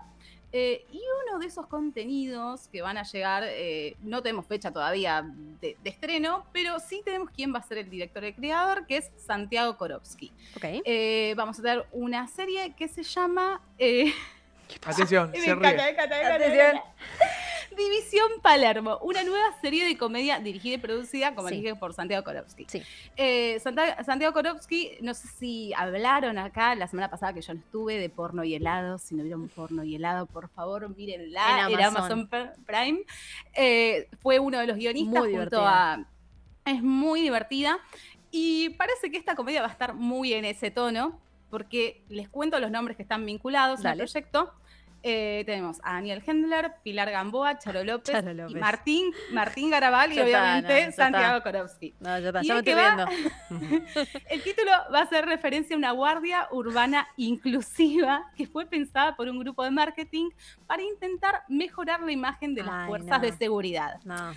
[0.52, 5.30] Eh, y uno de esos contenidos que van a llegar, eh, no tenemos fecha todavía
[5.60, 9.10] de, estreno, pero sí tenemos quién va a ser el director y creador, que es
[9.16, 10.32] Santiago Korowski.
[10.56, 10.82] Okay.
[10.84, 13.60] Eh, vamos a tener una serie que se llama...
[14.84, 16.80] Atención, se Atención.
[17.78, 22.66] División Palermo, una nueva serie de comedia dirigida y producida, como dije, por Santiago Korowski.
[22.68, 22.82] Sí.
[23.16, 27.98] Eh, Santiago Korowski, no sé si hablaron acá la semana pasada que yo no estuve
[27.98, 28.98] de porno y helado.
[28.98, 31.68] Si no vieron porno y helado, por favor, mírenla.
[31.70, 32.28] En Amazon,
[32.66, 33.02] Prime.
[33.54, 36.04] Eh, fue uno de los guionistas junto a.
[36.64, 37.78] Es muy divertida.
[38.30, 41.18] Y parece que esta comedia va a estar muy en ese tono,
[41.50, 44.52] porque les cuento los nombres que están vinculados al proyecto.
[45.04, 48.16] Eh, tenemos a Daniel Hendler, Pilar Gamboa, Charo López,
[48.48, 51.94] Y Martín, Martín Garabal y obviamente Santiago Korowski.
[52.00, 53.06] No, ya está, ya me estoy viendo.
[54.30, 59.28] el título va a hacer referencia a una guardia urbana inclusiva que fue pensada por
[59.28, 60.30] un grupo de marketing
[60.66, 64.00] para intentar mejorar la imagen de las fuerzas de seguridad.
[64.04, 64.34] No.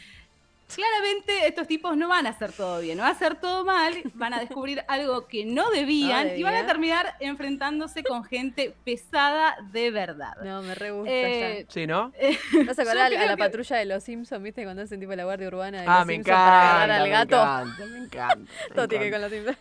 [0.75, 3.95] Claramente estos tipos no van a hacer todo bien, no van a hacer todo mal,
[4.13, 9.55] van a descubrir algo que no debían, y van a terminar enfrentándose con gente pesada
[9.71, 10.35] de verdad.
[10.43, 12.11] No, me re gusta eh, Sí, ¿no?
[12.65, 14.63] ¿Vas a acordar a la, patrulla de los Simpsons, viste?
[14.63, 17.35] Cuando hacen tipo la guardia urbana de ah, los me Simpsons para agarrar al gato.
[17.35, 18.51] Me encanta, me encanta.
[18.75, 19.57] todo tiene que con los Simpsons.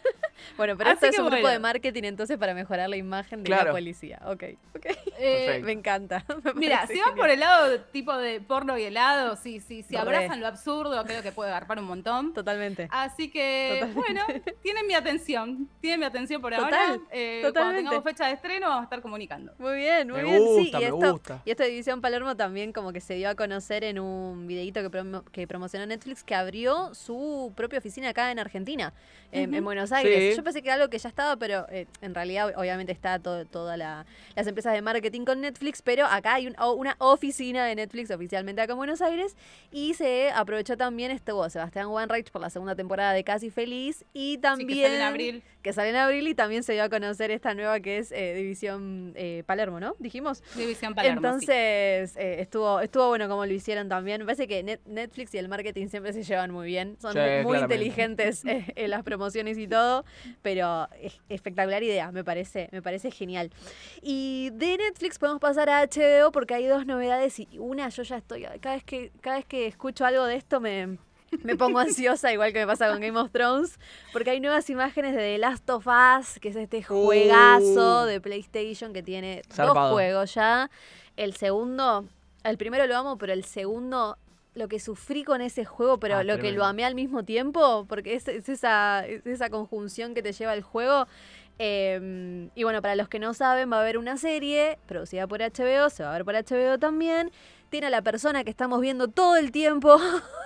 [0.56, 3.70] Bueno, pero esto es un grupo de marketing entonces para mejorar la imagen de la
[3.70, 4.20] policía.
[4.26, 4.44] Ok,
[4.76, 4.86] ok.
[5.18, 6.24] Eh, me encanta.
[6.54, 10.40] mira, si van por el lado tipo de porno y helado, sí, sí, si abrazan
[10.40, 12.32] lo absurdo, creo que puede agarpar un montón.
[12.32, 12.88] Totalmente.
[12.90, 14.22] Así que, bueno,
[14.62, 15.68] tienen mi atención.
[15.80, 16.98] Tienen mi atención por ahora.
[17.12, 19.52] Eh, cuando tengamos fecha de estreno, vamos a estar comunicando.
[19.58, 20.42] Muy bien, muy bien.
[20.56, 23.98] sí, y esto, y esta División Palermo también como que se dio a conocer en
[23.98, 28.92] un videito que, que promocionó Netflix que abrió su propia oficina acá en Argentina,
[29.32, 30.29] en, Buenos Aires.
[30.36, 33.78] Yo pensé que era algo que ya estaba, pero eh, en realidad obviamente está todas
[33.78, 34.06] las
[34.46, 38.78] empresas de marketing con Netflix, pero acá hay una oficina de Netflix oficialmente acá en
[38.78, 39.36] Buenos Aires
[39.70, 44.38] y se aprovechó también estuvo Sebastián Wanreich por la segunda temporada de Casi Feliz y
[44.38, 45.42] también que sale en abril.
[45.62, 48.34] Que sale en abril y también se dio a conocer esta nueva que es eh,
[48.34, 49.94] División eh, Palermo, ¿no?
[49.98, 50.42] Dijimos.
[50.56, 51.18] División Palermo.
[51.18, 54.20] Entonces eh, estuvo estuvo bueno como lo hicieron también.
[54.20, 56.96] Me parece que Netflix y el marketing siempre se llevan muy bien.
[57.00, 60.04] Son muy, inteligentes en las promociones y todo,
[60.42, 63.50] pero es espectacular idea, me parece, me parece genial.
[64.02, 68.16] Y de Netflix podemos pasar a HBO porque hay dos novedades y una yo ya
[68.16, 70.98] estoy cada vez que cada vez que escucho algo de esto me
[71.42, 73.78] me pongo ansiosa, igual que me pasa con Game of Thrones,
[74.12, 78.06] porque hay nuevas imágenes de The Last of Us, que es este juegazo uh.
[78.06, 80.70] de PlayStation que tiene dos juegos ya.
[81.16, 82.06] El segundo,
[82.44, 84.18] el primero lo amo, pero el segundo,
[84.54, 87.86] lo que sufrí con ese juego, pero ah, lo que lo amé al mismo tiempo,
[87.88, 91.06] porque es, esa, esa conjunción que te lleva el juego.
[91.58, 95.40] Em, y bueno, para los que no saben, va a haber una serie producida por
[95.40, 97.30] HBO, se va a ver por HBO también
[97.70, 99.96] tiene a la persona que estamos viendo todo el tiempo.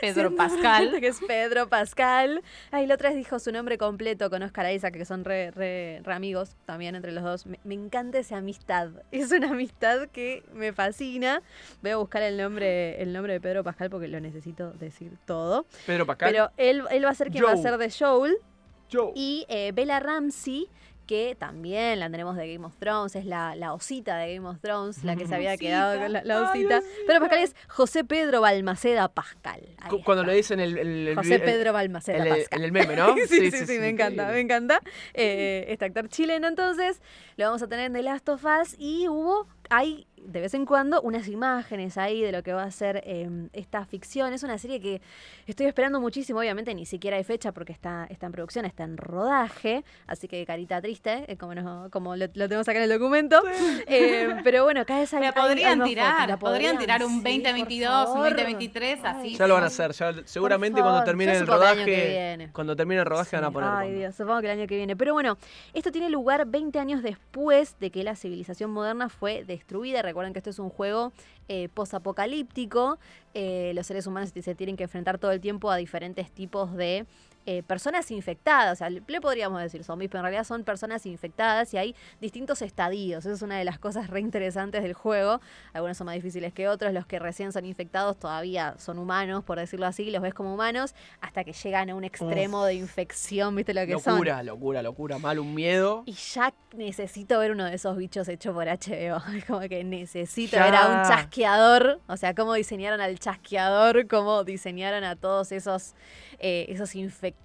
[0.00, 0.96] Pedro Pascal.
[1.00, 2.42] Que es Pedro Pascal.
[2.70, 6.02] Ay, la otra vez dijo su nombre completo con Oscar Isaac, que son re, re,
[6.06, 7.46] amigos también entre los dos.
[7.46, 8.90] Me, encanta esa amistad.
[9.10, 11.42] Es una amistad que me fascina.
[11.82, 15.66] Voy a buscar el nombre, el nombre de Pedro Pascal porque lo necesito decir todo.
[15.86, 16.30] Pedro Pascal.
[16.30, 18.36] Pero él, él va a ser quien va a ser de Joel.
[18.92, 19.12] Joel.
[19.16, 20.68] Y eh, Bella Ramsey
[21.06, 24.60] que también la tenemos de Game of Thrones, es la, la osita de Game of
[24.60, 26.82] Thrones, la que se había quedado con la, osita.
[27.06, 29.62] Pero Pascal es José Pedro Balmaceda Pascal.
[30.04, 32.46] Cuando lo dicen el, el, José Pedro Balmaceda Pascal.
[32.50, 33.14] En el meme, ¿no?
[33.28, 34.80] sí, sí, sí, me encanta, me encanta.
[35.14, 37.00] Eh, este actor chileno, entonces,
[37.36, 40.66] lo vamos a tener en The Last of Us y hubo, hay de vez en
[40.66, 44.32] cuando unas imágenes ahí de lo que va a ser em, esta ficción.
[44.32, 45.00] Es una serie que
[45.46, 48.96] estoy esperando muchísimo, obviamente ni siquiera hay fecha porque está, está en producción, está en
[48.96, 53.42] rodaje, así que carita triste, eh, como, no, como lo, tenemos acá en el documento.
[53.88, 59.36] Em, pero bueno, cada vez hay, podrían tirar, podrían, tirar un 2022, un 2023, así.
[59.36, 59.94] Ya lo van a hacer,
[60.24, 63.70] seguramente cuando termine el rodaje, cuando termine el rodaje van a poner.
[63.70, 64.96] Ay Dios, supongo que el año que viene.
[64.96, 65.38] Pero bueno,
[65.72, 70.02] esto tiene lugar 20 años después de que la civilización moderna fue destruida.
[70.16, 71.12] Recuerden que esto es un juego
[71.46, 72.98] eh, posapocalíptico.
[73.34, 77.04] Eh, los seres humanos se tienen que enfrentar todo el tiempo a diferentes tipos de
[77.46, 81.72] eh, personas infectadas, o sea, le podríamos decir zombies, pero en realidad son personas infectadas
[81.74, 83.24] y hay distintos estadios.
[83.24, 85.40] Esa es una de las cosas re interesantes del juego.
[85.72, 86.92] Algunos son más difíciles que otros.
[86.92, 90.94] Los que recién son infectados todavía son humanos, por decirlo así, los ves como humanos,
[91.20, 94.14] hasta que llegan a un extremo de infección, ¿viste lo que locura, son?
[94.14, 96.02] Locura, locura, locura, mal, un miedo.
[96.06, 99.22] Y ya necesito ver uno de esos bichos hecho por HBO.
[99.36, 104.44] Es como que necesito ver a un chasqueador, o sea, cómo diseñaron al chasqueador cómo
[104.44, 105.94] diseñaron a todos esos,
[106.38, 107.35] eh, esos infectados.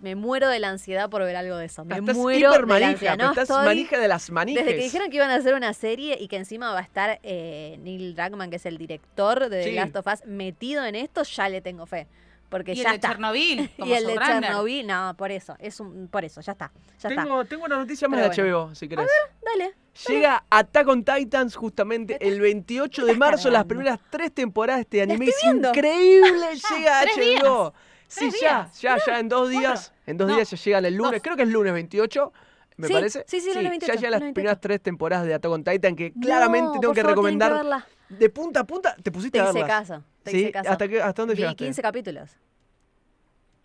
[0.00, 1.84] Me muero de la ansiedad por ver algo de eso.
[1.84, 3.16] Me Estás muero hiper de la manija, ansiedad.
[3.18, 4.62] No, estás estoy- manija de las manijes.
[4.64, 7.18] Desde que dijeron que iban a hacer una serie y que encima va a estar
[7.22, 9.72] eh, Neil Druckmann, que es el director de The Sí.
[9.72, 12.06] Last of Us, metido en esto, ya le tengo fe.
[12.50, 13.08] Porque Y ya el de está.
[13.08, 13.70] Chernobyl.
[13.78, 14.14] como Y el de.
[14.16, 16.70] Chernobyl, no, por eso, es un, por eso, ya está.
[17.00, 17.22] Ya está.
[17.44, 18.66] Tengo, una noticia más Pero de bueno.
[18.68, 19.06] HBO, si querés.
[19.42, 19.74] Dale.
[20.08, 25.02] Llega Attack on Titans justamente el 28 de marzo, las primeras tres temporadas de este
[25.02, 25.26] anime.
[25.26, 27.74] Es increíble, llega a HBO.
[28.08, 29.92] Sí, ya, ya, ya, en dos días.
[30.06, 31.22] En dos no, días ya llegan el lunes, dos.
[31.22, 32.32] creo que es lunes 28.
[32.78, 33.24] Me Sí, parece.
[33.26, 34.60] sí, sí, lunes 28, Ya llegan las primeras 28.
[34.60, 37.52] tres temporadas de Attack on Titan que claramente No, tengo por que favor, recomendar.
[37.52, 37.86] verla.
[38.08, 39.88] de punta a punta, te pusiste Te a hice verlas.
[39.88, 40.04] caso.
[40.22, 40.36] Te ¿Sí?
[40.38, 40.70] hice caso.
[40.70, 41.64] ¿Hasta, qué- ¿Hasta dónde Vi llegaste?
[41.64, 42.30] 15 capítulos.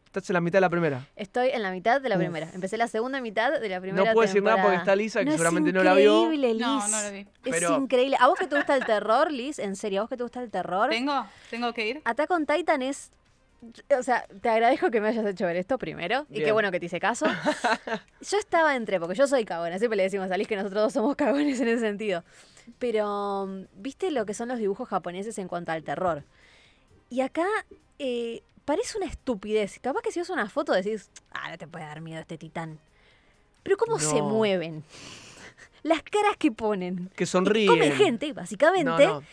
[0.06, 1.08] Estás en la mitad de la primera.
[1.16, 2.20] Estoy en la mitad de la Uf.
[2.22, 2.48] primera.
[2.54, 5.26] Empecé la segunda mitad de la primera No puedo decir nada porque está Lisa, que
[5.26, 6.24] No, es seguramente no la vio.
[6.24, 6.62] increíble, Liz.
[6.62, 7.20] No, no la vi.
[7.20, 8.18] Es Pero- increíble.
[8.20, 9.58] ¿A vos que te gusta el terror, Liz?
[9.58, 10.90] En serio, ¿a vos que te gusta el terror?
[10.90, 11.26] ¿Tengo?
[11.50, 12.02] ¿Tengo que ir?
[12.06, 13.12] Attack on Titan es.
[13.98, 16.26] O sea, te agradezco que me hayas hecho ver esto primero.
[16.30, 17.26] Y qué bueno que te hice caso.
[18.30, 19.80] yo estaba entre, porque yo soy cagona.
[19.80, 22.24] Siempre le decimos a Liz que nosotros dos somos cagones en ese sentido.
[22.80, 26.24] Pero, ¿viste lo que son los dibujos japoneses en cuanto al terror?
[27.10, 27.46] Y acá
[28.00, 29.80] eh, parece una estupidez.
[29.80, 32.80] Capaz que si ves una foto decís, ah, no te puede dar miedo este titán.
[33.64, 34.84] Pero ¿cómo se mueven?
[35.84, 37.10] Las caras que ponen.
[37.16, 37.68] Que Y sonríen.
[37.68, 39.24] comen gente, básicamente No, no.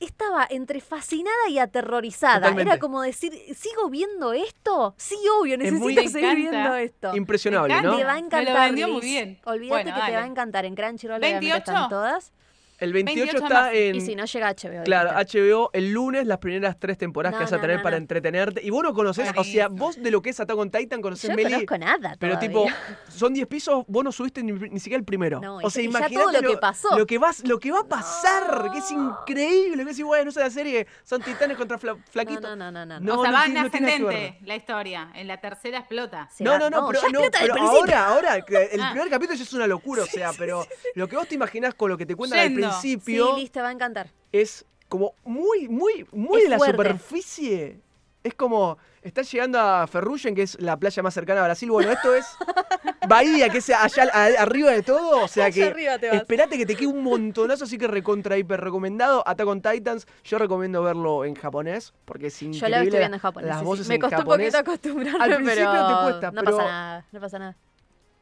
[0.00, 2.34] Estaba entre fascinada y aterrorizada.
[2.36, 2.70] Totalmente.
[2.72, 4.94] Era como decir, ¿sigo viendo esto?
[4.96, 6.50] Sí, obvio, necesito muy- seguir Me encanta.
[6.50, 7.16] viendo esto.
[7.16, 7.96] Impresionable, Me ¿no?
[7.96, 8.66] Te va a Me lo encantar.
[8.66, 9.40] vendió muy bien.
[9.44, 10.64] Olvídate Bueno, que te va a encantar.
[10.64, 11.86] En Crunchyroll están 28.
[11.88, 12.32] todas.
[12.78, 13.74] El 28, 28 está más.
[13.74, 13.94] en.
[13.94, 14.82] Y si no llega a HBO.
[14.84, 15.10] Claro.
[15.12, 17.96] HBO el lunes, las primeras tres temporadas No, que vas a no, tener no, para
[17.96, 18.02] no.
[18.02, 18.60] entretenerte.
[18.64, 21.24] Y vos no conocés, o sea, vos de lo que es Attack on Titan conocés
[21.30, 21.64] Yo no Meli.
[21.66, 22.48] conozco nada Pero todavía.
[22.48, 22.66] tipo,
[23.08, 25.40] son 10 pisos, vos no subiste ni, ni siquiera el primero.
[25.40, 26.98] No, o sea, imagínate todo lo que pasó.
[26.98, 29.84] Lo que, vas, lo que va a pasar, que es increíble.
[29.84, 32.42] Que es bueno, esa serie son titanes contra fla- No, flaquitos.
[32.42, 33.00] no, no, no, no.
[33.00, 35.10] No, o sea, no va en no ascendente la historia.
[35.14, 36.28] En la tercera explota.
[36.34, 37.80] Se No, va- no, no, pero, ya no, explota pero al principio.
[37.96, 38.44] ahora, ahora, el
[38.90, 41.90] primer capítulo ya es una locura, o sea, pero lo que vos te imaginás con
[41.90, 44.08] lo que te cuentan al Sí, principio Liz, te va a encantar.
[44.32, 46.76] es como muy, muy, muy Es de la fuerte.
[46.76, 47.80] superficie.
[48.22, 51.70] Es como, estás llegando a Ferrugem, que es la playa más cercana a Brasil.
[51.70, 52.24] Bueno, esto es
[53.08, 55.24] Bahía, que es allá a- arriba de todo.
[55.24, 55.74] O sea que
[56.12, 59.22] esperate que te quede un montonazo, así que recontra hiper recomendado.
[59.26, 62.60] Attack on Titans, yo recomiendo verlo en japonés, porque es increíble.
[62.60, 63.48] Yo la estoy viendo en japonés.
[63.50, 63.88] Las sí, sí.
[63.88, 64.46] Me en costó japonés.
[64.46, 67.56] un poquito acostumbrarme, Al principio pero te cuesta, no pero- pasa nada, no pasa nada.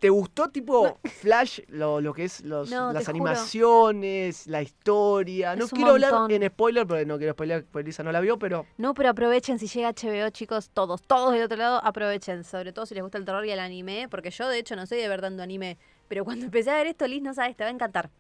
[0.03, 3.24] ¿Te gustó tipo Flash, lo, lo que es los, No, las te juro.
[3.24, 5.55] animaciones, la historia?
[5.55, 6.42] No un quiero hablar montón.
[6.42, 9.61] en spoiler, porque no quiero spoiler, porque Lisa no la vio, pero No, pero aprovechen
[9.61, 13.16] si llega HBO, chicos, todos, todos del otro lado, aprovechen, sobre todo si les gusta
[13.16, 15.78] el terror y el anime, porque yo de hecho no soy de ver tanto anime,
[16.09, 18.11] pero cuando empecé a ver esto, Liz, no sabes, te va a encantar.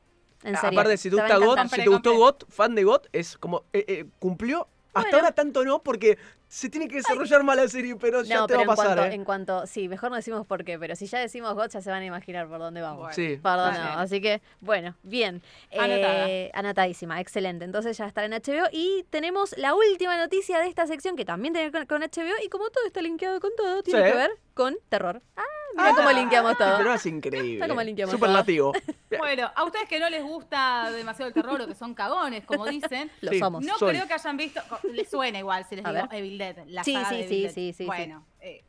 [0.44, 0.78] En serio.
[0.78, 3.08] Aparte, si te va a gusta GOT, si te gustó Compré, GOT, fan de GOT,
[3.12, 4.68] es como, eh, eh, cumplió.
[4.94, 5.16] Hasta Bueno.
[5.18, 6.18] ahora tanto no, porque
[6.48, 8.76] se tiene que desarrollar más la serie, pero ya No, te va pero a en
[8.76, 9.14] pasar, cuanto, ¿eh?
[9.14, 11.90] en cuanto, sí, mejor no decimos por qué, pero si ya decimos GOT ya se
[11.90, 12.98] van a imaginar por dónde vamos.
[12.98, 13.14] Bueno.
[13.14, 13.40] Sí.
[13.42, 15.42] Perdón, Está así que, bueno, bien.
[15.72, 16.28] Anotada.
[16.28, 17.64] Eh, anotadísima, excelente.
[17.64, 18.68] Entonces ya estará en HBO.
[18.70, 22.34] Y tenemos la última noticia de esta sección que también tiene que ver con HBO.
[22.44, 24.10] Y como todo está linkeado con todo, tiene Sí.
[24.12, 25.22] que ver con terror.
[25.36, 25.42] Ah,
[25.76, 26.76] mira cómo linkeamos todo.
[26.78, 27.54] Pero es increíble.
[27.54, 28.72] Está como limpiamos Superlativo.
[29.18, 32.66] Bueno, a ustedes que no les gusta demasiado el terror o que son cagones, como
[32.66, 33.38] dicen, Lo Sí.
[33.38, 33.64] somos.
[33.64, 33.94] no Soy.
[33.94, 34.60] creo que hayan visto.
[34.92, 36.18] Les suena igual si les A digo ver.
[36.18, 36.56] Evil Dead.
[36.66, 37.52] La Sí, saga sí, de sí, Evil Dead.
[37.54, 37.84] sí, sí, sí.
[37.86, 38.64] Bueno, eh,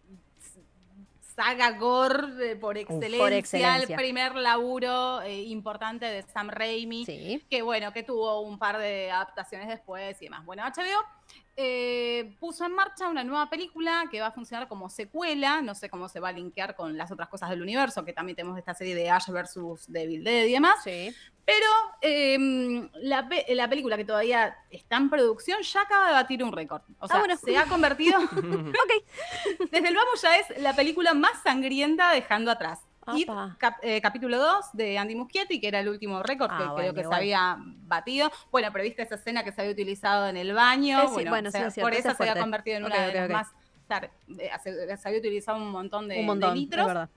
[1.36, 3.96] saga gore eh, por excelencia, excelencia.
[3.96, 7.06] el primer laburo eh, importante de Sam Raimi.
[7.06, 7.44] Sí.
[7.50, 10.46] que bueno, que tuvo un par de adaptaciones después y demás.
[10.46, 11.04] Bueno, HBO
[11.56, 15.90] eh, puso en marcha una nueva película que va a funcionar como secuela, no sé
[15.90, 18.74] cómo se va a linkear con las otras cosas del universo, que también tenemos esta
[18.74, 21.14] serie de Ash versus Devil Dead y demás, Sí.
[21.46, 21.68] pero
[22.02, 26.52] eh, la, pe- la película que todavía está en producción ya acaba de batir un
[26.52, 26.82] récord.
[27.00, 27.38] O sea, bueno.
[27.38, 29.70] se ha convertido, Ok.
[29.72, 32.80] desde el vamos ya es la película más sangrienta dejando atrás.
[33.16, 33.56] Y Apa.
[33.60, 36.76] cap- eh, capítulo 2 de Andy Muschietti, que era el último récord Ah, que bueno,
[36.78, 38.32] creo que se había batido.
[38.52, 41.00] Bueno, pero viste esa escena que se había utilizado en el baño.
[41.02, 43.08] Eh, sí, bueno, bueno, o sea, sí, por eso es se había convertido en una
[43.08, 43.48] de las más.
[44.40, 47.10] eh, se, se había utilizado un montón de, un montón, de litros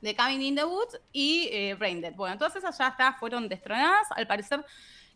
[0.00, 2.14] de Cabin in the Woods y eh, Brain Dead.
[2.14, 4.06] Bueno, todas esas ya está, fueron destronadas.
[4.12, 4.64] Al parecer,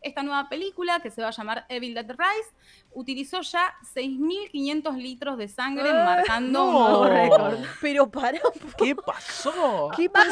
[0.03, 2.49] esta nueva película, que se va a llamar Evil Dead Rise,
[2.91, 6.81] utilizó ya 6.500 litros de sangre, Eh, marcando un no.
[6.89, 7.57] nuevo récord.
[7.81, 8.39] Pero para.
[8.77, 9.89] ¿Qué pasó?
[9.95, 10.31] ¿Qué pasó?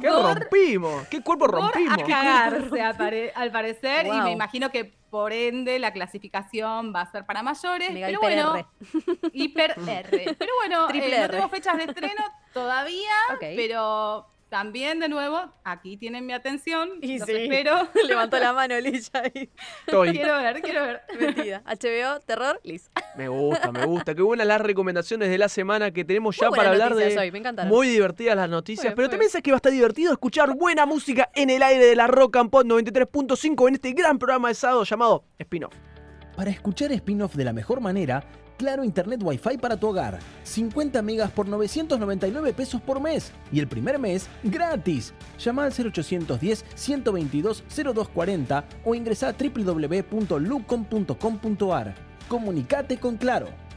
[0.00, 1.06] ¿Qué rompimos?
[1.08, 1.98] ¿Qué cuerpo rompimos?
[1.98, 7.00] a cagarse, al pare- al parecer, y me imagino que por ende la clasificación va
[7.02, 9.30] a ser para mayores, Mega pero hiper bueno, R.
[9.32, 10.36] hiper R.
[10.38, 13.40] Pero bueno, eh, no tengo fechas de estreno todavía, Ok.
[13.56, 16.88] pero también de nuevo, aquí tienen mi atención.
[17.02, 17.34] Y los sí.
[17.34, 17.88] espero.
[18.06, 19.50] Levantó la mano Liz ahí.
[19.86, 20.12] Estoy.
[20.12, 21.02] quiero ver, quiero ver.
[21.20, 21.62] Mentira.
[21.66, 22.90] HBO, terror, Liz.
[23.16, 24.14] Me gusta, me gusta.
[24.14, 27.18] Qué buenas las recomendaciones de la semana que tenemos ya Muy para hablar de.
[27.18, 27.70] hoy, me encantaron.
[27.70, 30.54] Muy divertidas las noticias, bien, pero muy también sé que va a estar divertido escuchar
[30.54, 34.48] buena música en el aire de la Rock and Pop 93.5 en este gran programa
[34.48, 35.74] de sábado llamado Spin-off.
[36.36, 38.24] Para escuchar spin-off de la mejor manera,
[38.58, 40.18] Claro Internet Wi-Fi para tu hogar.
[40.42, 43.32] 50 megas por 999 pesos por mes.
[43.52, 45.14] Y el primer mes, gratis.
[45.38, 51.94] Llama al 0810 122 0240 o ingresa a www.lucom.com.ar.
[52.28, 53.67] Comunicate con Claro.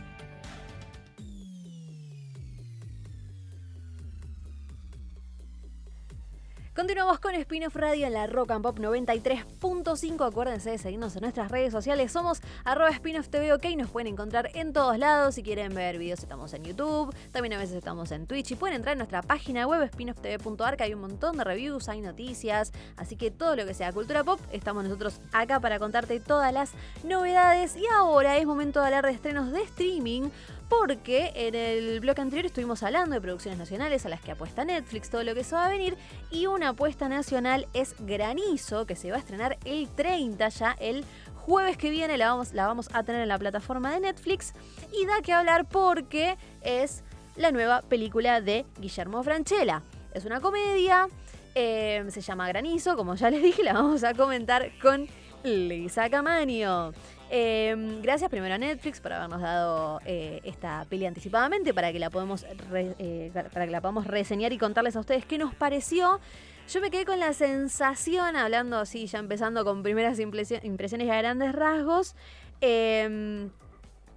[6.74, 10.26] Continuamos con Spin-off Radio en la Rock and Pop 93.5.
[10.26, 12.14] Acuérdense de seguirnos en nuestras redes sociales.
[12.14, 13.66] Somos arroba spin-off TV OK.
[13.76, 15.36] Nos pueden encontrar en todos lados.
[15.36, 17.14] Si quieren ver videos, estamos en YouTube.
[17.34, 18.52] También a veces estamos en Twitch.
[18.52, 22.00] Y pueden entrar en nuestra página web spinofftv.ar que hay un montón de reviews, hay
[22.00, 22.72] noticias.
[22.96, 26.72] Así que todo lo que sea cultura pop, estamos nosotros acá para contarte todas las
[27.04, 27.76] novedades.
[27.76, 30.30] Y ahora es momento de hablar de estrenos de streaming
[30.72, 35.10] porque en el bloque anterior estuvimos hablando de producciones nacionales a las que apuesta Netflix,
[35.10, 35.98] todo lo que se va a venir,
[36.32, 41.04] y una apuesta nacional es Granizo, que se va a estrenar el 30 ya, el
[41.36, 44.54] jueves que viene la vamos, la vamos a tener en la plataforma de Netflix,
[44.98, 47.04] y da que hablar porque es
[47.36, 49.82] la nueva película de Guillermo Franchella.
[50.14, 51.10] Es una comedia,
[51.54, 55.06] eh, se llama Granizo, como ya les dije, la vamos a comentar con
[55.44, 56.94] Lisa Camaño.
[57.34, 62.12] Eh, gracias primero a Netflix por habernos dado eh, esta peli anticipadamente para que la
[62.74, 66.20] eh, para que la podamos reseñar y contarles a ustedes qué nos pareció.
[66.70, 71.16] Yo me quedé con la sensación, hablando así, ya empezando con primeras impresio- impresiones a
[71.16, 72.16] grandes rasgos,
[72.60, 73.48] eh,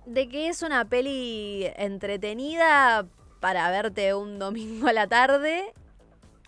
[0.07, 3.07] de que es una peli entretenida
[3.39, 5.73] para verte un domingo a la tarde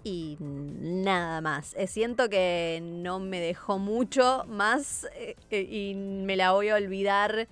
[0.06, 1.74] y nada más.
[1.74, 6.76] Eh, Siento que no me dejó mucho más eh, eh, y me la voy a
[6.76, 7.48] olvidar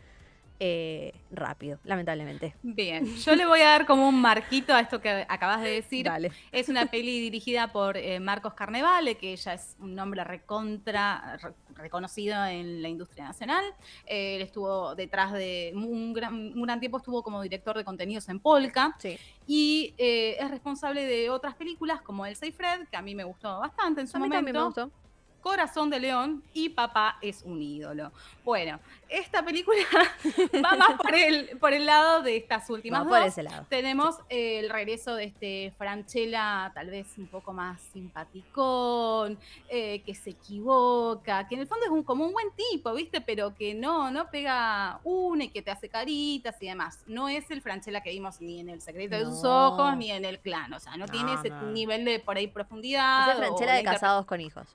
[0.61, 2.55] eh, rápido, lamentablemente.
[2.63, 6.07] Bien, yo le voy a dar como un marquito a esto que acabas de decir.
[6.07, 6.31] Dale.
[6.53, 11.53] Es una peli dirigida por eh, Marcos Carnevale, que ya es un nombre recontra re-
[11.75, 13.65] reconocido en la industria nacional.
[14.07, 18.29] Eh, él estuvo detrás de un gran, un gran tiempo, estuvo como director de contenidos
[18.29, 19.19] en Polka Sí.
[19.47, 23.59] y eh, es responsable de otras películas como El Fred, que a mí me gustó
[23.59, 24.37] bastante en su A mí momento.
[24.39, 25.04] también me gustó.
[25.45, 28.13] Corazón de León y Papá es un ídolo.
[28.43, 28.81] Bueno,
[29.11, 29.77] esta película
[30.65, 33.29] va más por el, por el lado de estas últimas por dos.
[33.29, 33.67] ese lado.
[33.69, 39.39] Tenemos eh, el regreso de este Franchella, tal vez un poco más simpaticón,
[39.69, 43.21] eh, que se equivoca, que en el fondo es un, como un buen tipo, ¿viste?
[43.21, 47.01] Pero que no, no pega una y que te hace caritas y demás.
[47.07, 49.69] No es el Franchella que vimos ni en El secreto de sus No.
[49.69, 50.73] ojos ni en El clan.
[50.73, 51.71] O sea, no, No, tiene ese no.
[51.71, 53.29] nivel de por ahí profundidad.
[53.29, 54.67] Es o Franchella la de casados con hijos.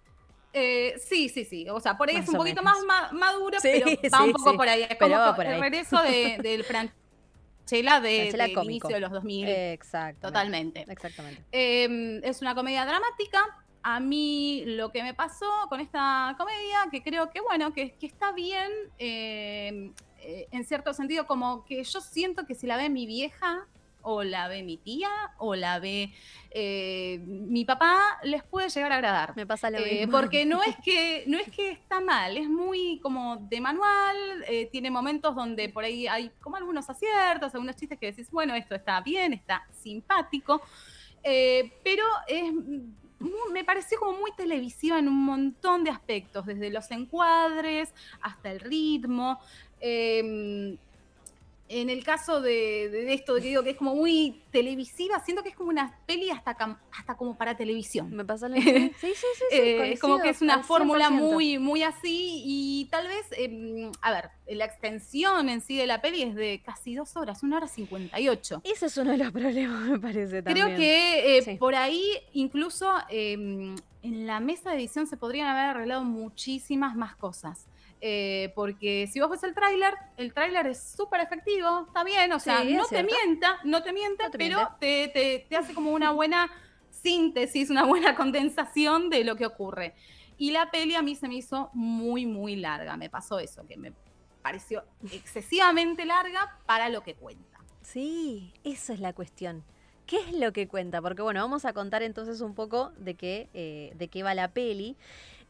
[0.53, 1.67] Eh, sí, sí, sí.
[1.69, 2.83] O sea, por ahí Más es un poquito menos.
[2.85, 4.57] más ma- maduro, Sí, pero va sí, un poco sí.
[4.57, 4.81] por ahí.
[4.83, 5.53] Es Pero como va que por ahí.
[5.55, 8.87] el regreso de, del Franchella de, Franchella del cómico.
[8.87, 9.47] inicio de los 2000.
[9.47, 10.27] Exacto.
[10.27, 10.85] totalmente.
[10.89, 11.43] Exactamente.
[11.51, 13.39] Eh, es una comedia dramática.
[13.81, 18.07] A mí lo que me pasó con esta comedia, que creo que bueno, que, que
[18.07, 22.89] está bien, eh, eh, en cierto sentido, como que yo siento que si la ve
[22.89, 23.65] mi vieja,
[24.01, 26.13] o la ve mi tía, o la ve
[26.51, 29.35] eh, mi papá, les puede llegar a agradar.
[29.35, 30.11] Me pasa lo Eh, mismo.
[30.11, 34.67] porque no es que no es que está mal, es muy como de manual, eh,
[34.71, 38.75] tiene momentos donde por ahí hay como algunos aciertos, algunos chistes que decís, bueno, esto
[38.75, 40.61] está bien, está simpático,
[41.23, 42.51] eh, pero es
[43.51, 48.61] me pareció como muy televisiva en un montón de aspectos, desde los encuadres hasta el
[48.61, 49.39] ritmo.
[49.81, 50.77] eh,
[51.71, 55.49] en el caso de, de esto, que digo que es como muy televisiva, siento que
[55.49, 58.09] es como una peli hasta, cam- hasta como para televisión.
[58.11, 58.71] Me pasa mismo.
[58.71, 59.43] Sí, sí, sí.
[59.51, 61.11] sí, Eh, es como que es una fórmula 100%.
[61.11, 66.01] muy, muy así y tal vez, eh, a ver, la extensión en sí de la
[66.01, 68.61] peli es de casi dos horas, una hora cincuenta y ocho.
[68.63, 70.65] Ese es uno de los problemas, me parece también.
[70.65, 71.55] Creo que eh, Sí.
[71.57, 72.03] por ahí
[72.33, 73.33] incluso eh,
[74.01, 77.67] en la mesa de edición se podrían haber arreglado muchísimas más cosas.
[78.01, 82.39] Eh, porque si vos ves el tráiler, el tráiler es súper efectivo, está bien, o
[82.39, 85.73] sea, Sí, no te mienta, no te mienta, No te pero te, te- te hace
[85.73, 86.49] como una buena
[86.89, 89.95] síntesis, una buena condensación de lo que ocurre.
[90.37, 93.75] Y la peli a mí se me hizo muy, muy larga, me pasó eso, que
[93.75, 93.91] me
[94.41, 97.59] pareció excesivamente larga para lo que cuenta.
[97.81, 99.63] Sí, esa es la cuestión.
[100.05, 101.01] ¿Qué es lo que cuenta?
[101.01, 104.51] Porque bueno, vamos a contar entonces un poco de qué, eh, de qué va la
[104.53, 104.95] peli.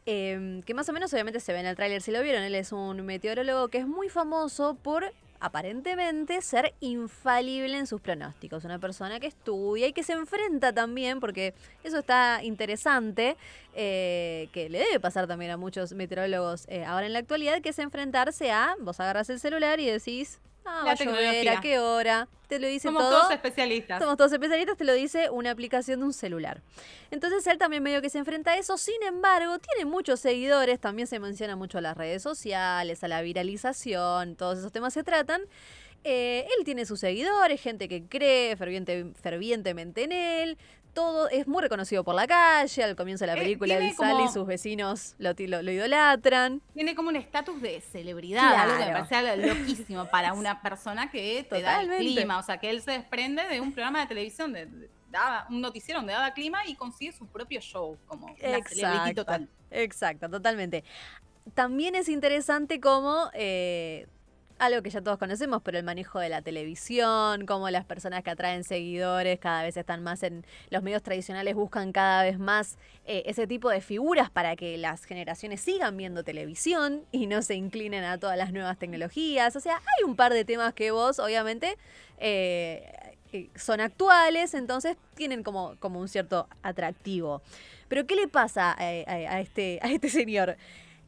[0.06, 2.54] Eh, que más o menos obviamente se ve en el tráiler, si lo vieron, él
[2.54, 8.64] es un meteorólogo que es muy famoso por aparentemente ser infalible en sus pronósticos.
[8.64, 13.36] Una persona que estudia y que se enfrenta también, porque eso está interesante,
[13.74, 17.70] eh, que le debe pasar también a muchos meteorólogos eh, ahora en la actualidad, que
[17.70, 20.40] es enfrentarse a, vos agarras el celular y decís,
[20.72, 22.28] Ah, va a llover, a qué hora.
[22.46, 24.00] Te lo dice Somos todos especialistas.
[24.00, 26.62] Somos todos especialistas, te lo dice una aplicación de un celular.
[27.10, 28.78] Entonces él también medio que se enfrenta a eso.
[28.78, 30.78] Sin embargo, tiene muchos seguidores.
[30.80, 34.36] También se menciona mucho a las redes sociales, a la viralización.
[34.36, 35.42] Todos esos temas se tratan.
[36.02, 40.58] Eh, él tiene sus seguidores, gente que cree fervientemente en él
[40.92, 44.24] todo es muy reconocido por la calle, al comienzo de la eh, película él sale
[44.24, 46.60] y sus vecinos lo, idolatran.
[46.74, 51.46] Tiene como un estatus de celebridad, algo que me parece loquísimo para una persona que
[51.48, 54.52] te da el clima, o sea, que él se desprende de un programa de televisión,
[54.52, 54.68] de,
[55.48, 59.48] un noticiero donde daba clima y consigue su propio show, como una total.
[59.70, 60.84] Exacto, totalmente.
[61.54, 63.30] También es interesante cómo...
[63.34, 64.06] Eh,
[64.60, 68.30] algo que ya todos conocemos, pero el manejo de la televisión, cómo las personas que
[68.30, 73.22] atraen seguidores cada vez están más en los medios tradicionales, buscan cada vez más eh,
[73.24, 78.04] ese tipo de figuras para que las generaciones sigan viendo televisión y no se inclinen
[78.04, 79.56] a todas las nuevas tecnologías.
[79.56, 81.78] O sea, hay un par de temas que vos, obviamente,
[82.18, 82.92] eh,
[83.32, 87.40] eh, son actuales, entonces tienen como, como un cierto atractivo.
[87.88, 90.56] Pero ¿qué le pasa a, este, a este señor?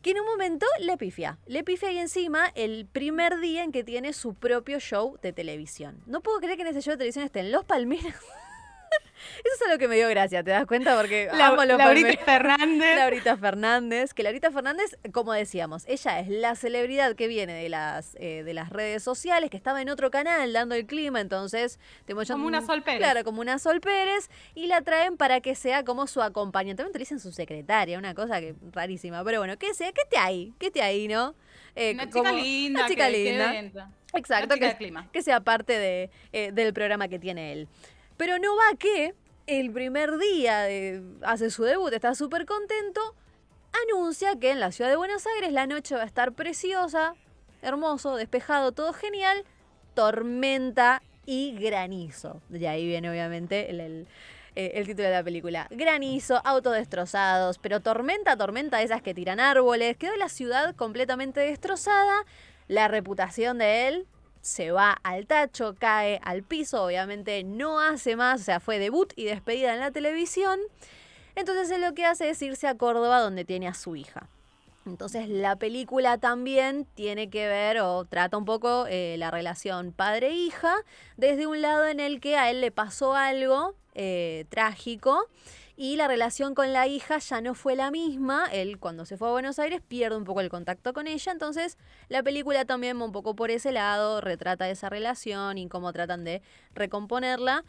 [0.03, 1.38] Que en un momento le pifia.
[1.46, 6.03] Le pifia ahí encima el primer día en que tiene su propio show de televisión.
[6.07, 8.16] No puedo creer que en ese show de televisión estén los Palmeras.
[9.45, 10.97] Eso es algo que me dio gracia, ¿te das cuenta?
[10.97, 12.97] Porque la, amo los Laurita Fernández.
[12.97, 14.14] Laurita Fernández.
[14.14, 18.55] Que Laurita Fernández, como decíamos, ella es la celebridad que viene de las, eh, de
[18.55, 21.78] las redes sociales, que estaba en otro canal dando el clima, entonces...
[22.07, 23.01] como una Sol Pérez.
[23.01, 24.30] Claro, como una Sol Pérez.
[24.55, 26.82] Y la traen para que sea como su acompañante.
[26.82, 29.24] También te dicen su secretaria, una cosa que rarísima.
[29.24, 31.34] Pero bueno, que sea, que esté ahí, que esté ahí, ¿no?
[31.74, 32.80] Eh, una chica linda.
[32.80, 33.90] Una chica linda.
[34.14, 37.68] Exacto, que, que, sea parte de, eh, del programa que tiene él.
[38.23, 39.16] Pero no va que
[39.49, 43.01] el primer día de, hace su debut, está súper contento,
[43.89, 47.16] anuncia que en la ciudad de Buenos Aires la noche va a estar preciosa,
[47.62, 49.43] hermoso, despejado, todo genial,
[49.95, 52.41] tormenta y granizo.
[52.49, 54.07] De ahí viene obviamente el,
[54.55, 55.66] eh, el, título de la película.
[55.73, 59.97] Granizo, autos destrozados, pero tormenta, tormenta esas que tiran árboles.
[59.97, 62.25] Quedó la ciudad completamente destrozada.
[62.68, 64.07] La reputación de él
[64.43, 69.12] se va al tacho, cae al piso, obviamente no hace más, o sea, fue debut
[69.16, 70.61] y despedida en la televisión.
[71.34, 74.28] Entonces él lo que hace es irse a Córdoba donde tiene a su hija.
[74.84, 80.74] Entonces la película también tiene que ver o trata un poco eh, la relación padre-hija
[81.16, 85.28] desde un lado en el que a él le pasó algo eh, trágico
[85.76, 88.47] y la relación con la hija ya no fue la misma.
[88.53, 91.78] Él cuando se fue a Buenos Aires pierde un poco el contacto con ella, entonces
[92.09, 96.24] la película también va un poco por ese lado, retrata esa relación y cómo tratan
[96.24, 96.43] de
[96.74, 97.64] recomponerla.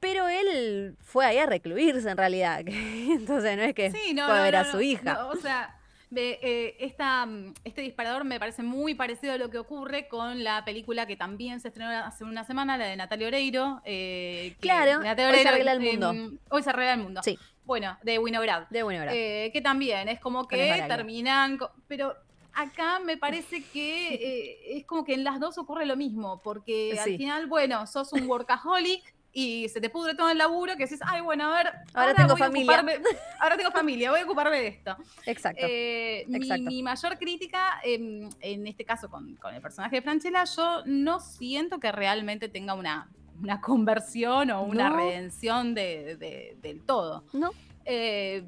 [0.00, 4.56] Pero él fue ahí a recluirse en realidad, entonces no es que fue a ver
[4.56, 5.26] a su hija.
[5.26, 5.79] o sea,
[6.14, 10.64] eh, esta, mm, este disparador me parece muy parecido a lo que ocurre con la
[10.64, 13.80] película que también se estrenó hace una semana, la de Natalia Oreiro.
[13.84, 16.10] Eh, claro, hoy se arregla el mundo.
[16.10, 17.22] Em, hoy se arregla el mundo.
[17.22, 17.38] Sí.
[17.64, 18.68] Bueno, de Winograd.
[18.68, 19.14] De Winograd.
[19.14, 21.58] Eh, que también es como que terminan...
[21.86, 22.16] Pero
[22.52, 26.98] acá me parece que eh, es como que en las dos ocurre lo mismo, porque
[27.00, 31.00] al final, bueno, sos un workaholic y se te pudre todo el laburo que dices,
[31.04, 32.84] ay, bueno, a ver, ahora, tengo familia.
[33.40, 34.96] ahora tengo familia, voy a ocuparme de esto.
[35.26, 35.64] Exacto.
[35.68, 41.78] Eh, mi, mayor crítica, en este caso con, el personaje de Franchella, yo no siento
[41.78, 43.08] que realmente tenga una,
[43.40, 47.24] una conversión o una redención de, del todo.
[47.32, 47.50] No.
[47.84, 48.44] Eh,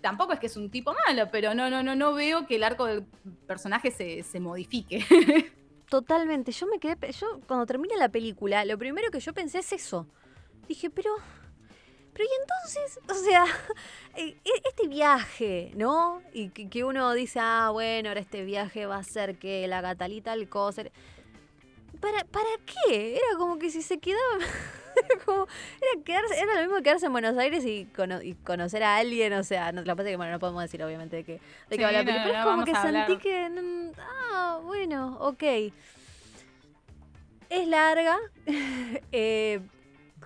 [0.00, 2.64] tampoco es que es un tipo malo, pero no, no, no, no veo que el
[2.64, 3.04] arco del
[3.46, 5.04] personaje se, se modifique.
[5.88, 6.52] Totalmente.
[6.52, 7.12] Yo me quedé.
[7.12, 10.06] Yo, cuando termina la película, lo primero que yo pensé es eso.
[10.68, 11.10] Dije, pero.
[12.12, 13.44] Pero y entonces, o sea,
[14.16, 16.20] e, e, este viaje, ¿no?
[16.32, 20.32] Y que, uno dice, ah, bueno, ahora este viaje va a ser que la Catalita
[20.34, 20.92] el coser.
[22.00, 23.16] ¿Para, ¿Para qué?
[23.16, 24.38] Era como que si se quedaba.
[25.80, 27.86] era, quedarse, era lo mismo que quedarse en Buenos Aires y,
[28.44, 30.82] conocer a alguien, o sea, no, lo que pasa es que bueno, no podemos decir
[30.82, 31.40] obviamente de qué,
[31.70, 35.42] de qué habla, pero, es como que sentí que, ah, bueno, ok.
[37.50, 38.18] Es larga,
[39.12, 39.60] eh,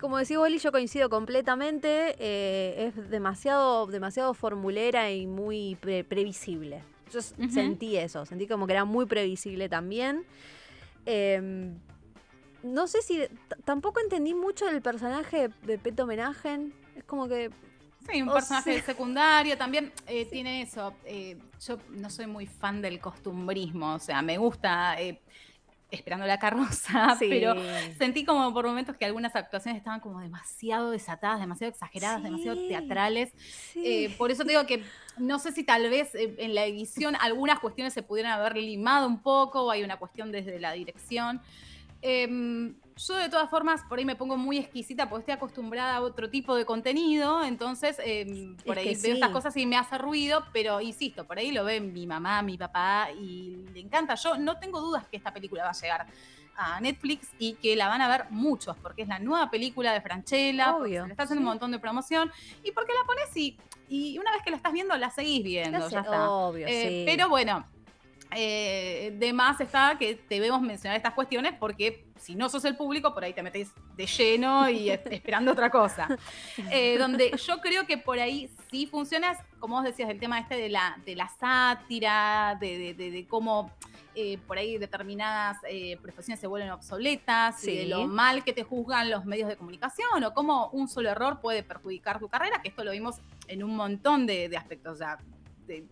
[0.01, 6.83] como decía Bolí, yo coincido completamente, eh, es demasiado, demasiado formulera y muy previsible.
[7.13, 10.25] Yo sentí eso, sentí como que era muy previsible también.
[11.07, 11.73] Eh,
[12.63, 13.23] no sé si.
[13.65, 16.59] Tampoco entendí mucho del personaje de Peto Homenaje.
[16.97, 17.51] Es como que.
[18.11, 20.95] Sí, un personaje secundario también eh, tiene eso.
[21.05, 25.01] Eh, yo no soy muy fan del costumbrismo, o sea, me gusta.
[25.01, 25.21] Eh,
[25.93, 27.55] esperando la carroza, pero
[27.99, 33.33] sentí como por momentos que algunas actuaciones estaban como demasiado desatadas, demasiado exageradas, demasiado teatrales.
[33.77, 34.83] Eh, por eso te digo que
[35.19, 39.21] no sé si tal vez en la edición algunas cuestiones se pudieran haber limado un
[39.21, 41.43] poco, o hay una cuestión desde la dirección.
[42.03, 46.01] Em, yo de todas formas por ahí me pongo muy exquisita porque estoy acostumbrada a
[46.03, 50.45] otro tipo de contenido, entonces em, por ahí veo estas cosas y me hace ruido,
[50.53, 54.17] pero insisto, por ahí lo ven mi mamá, mi papá y le encanta.
[54.17, 56.07] Yo no tengo dudas que esta película va a llegar
[56.57, 60.01] a Netflix y que la van a ver muchos, porque es la nueva película de
[60.01, 62.31] Franchella, Obvio, le está haciendo un montón de promoción
[62.63, 63.57] y porque la pones y,
[63.89, 66.31] y, una vez que la estás viendo la seguís viendo, ya está.
[66.31, 67.65] Obvio, eh, Pero bueno,
[68.35, 73.13] eh, de más está que debemos mencionar estas cuestiones porque si no sos el público,
[73.15, 76.09] por ahí te metes de lleno y esperando otra cosa.
[76.71, 80.57] Eh, donde yo creo que por ahí sí funciona, como vos decías, el tema este
[80.57, 83.71] de la, de la sátira, de, cómo
[84.15, 85.59] eh, por ahí determinadas
[86.01, 90.25] profesiones se vuelven obsoletas, y de lo mal que te juzgan los medios de comunicación,
[90.25, 93.17] o cómo un solo error puede perjudicar tu carrera, que esto lo vimos
[93.49, 95.01] en un montón de, aspectos.
[95.01, 95.19] ya
[95.67, 95.85] de,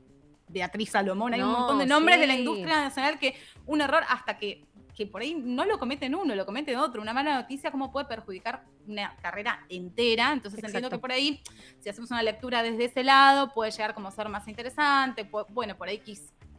[0.51, 3.35] Beatriz Salomón, hay un montón de nombres de la industria nacional que
[3.67, 7.01] un error hasta que, que por ahí no lo cometen uno, lo cometen otro.
[7.01, 10.33] Una mala noticia, ¿cómo puede perjudicar una carrera entera?
[10.33, 11.41] Entonces entiendo que por ahí,
[11.81, 15.29] si hacemos una lectura desde ese lado, puede llegar como a ser más interesante.
[15.51, 16.03] bueno, por ahí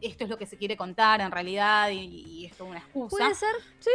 [0.00, 3.16] esto es lo que se quiere contar en realidad y, y esto es una excusa.
[3.16, 3.90] Puede ser, sí,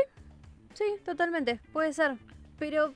[0.73, 2.17] sí, totalmente, puede ser.
[2.57, 2.93] Pero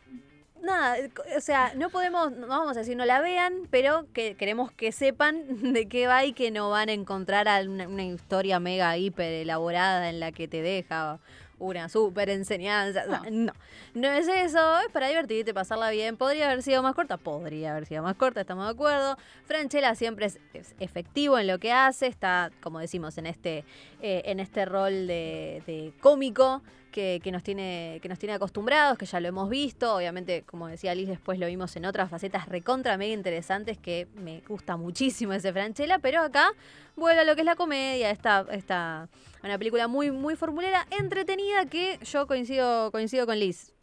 [0.62, 0.98] nada,
[1.36, 4.92] o sea, no podemos, no vamos a decir no la vean, pero que queremos que
[4.92, 5.44] sepan
[5.74, 10.20] de qué va y que no van a encontrar una, historia mega hiper elaborada en
[10.20, 11.20] la que te deja
[11.60, 13.06] una súper enseñanza.
[13.32, 13.54] no,
[13.94, 16.18] no es eso, es para divertirte, pasarla bien.
[16.18, 17.18] ¿Podría haber sido más corta?
[17.18, 19.16] Podría haber sido más corta, estamos de acuerdo.
[19.46, 20.40] Franchella siempre es,
[20.80, 23.64] efectivo en lo que hace, está, como decimos, en este,
[24.02, 29.06] eh, en este rol de, de cómico que, nos tiene, que nos tiene acostumbrados, que
[29.06, 29.96] ya lo hemos visto.
[29.96, 34.42] Obviamente, como decía Liz, después lo vimos en otras facetas recontra mega interesantes que me
[34.48, 36.52] gusta muchísimo ese Franchella, pero acá
[36.96, 39.10] vuelve a lo que es la comedia, esta, esta
[39.44, 43.74] una película muy, muy formulera, entretenida, que yo coincido, coincido con Liz.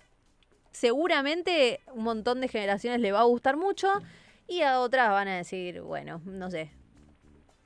[0.70, 3.90] Seguramente un montón de generaciones le va a gustar mucho
[4.46, 6.70] y a otras van a decir, bueno, no sé,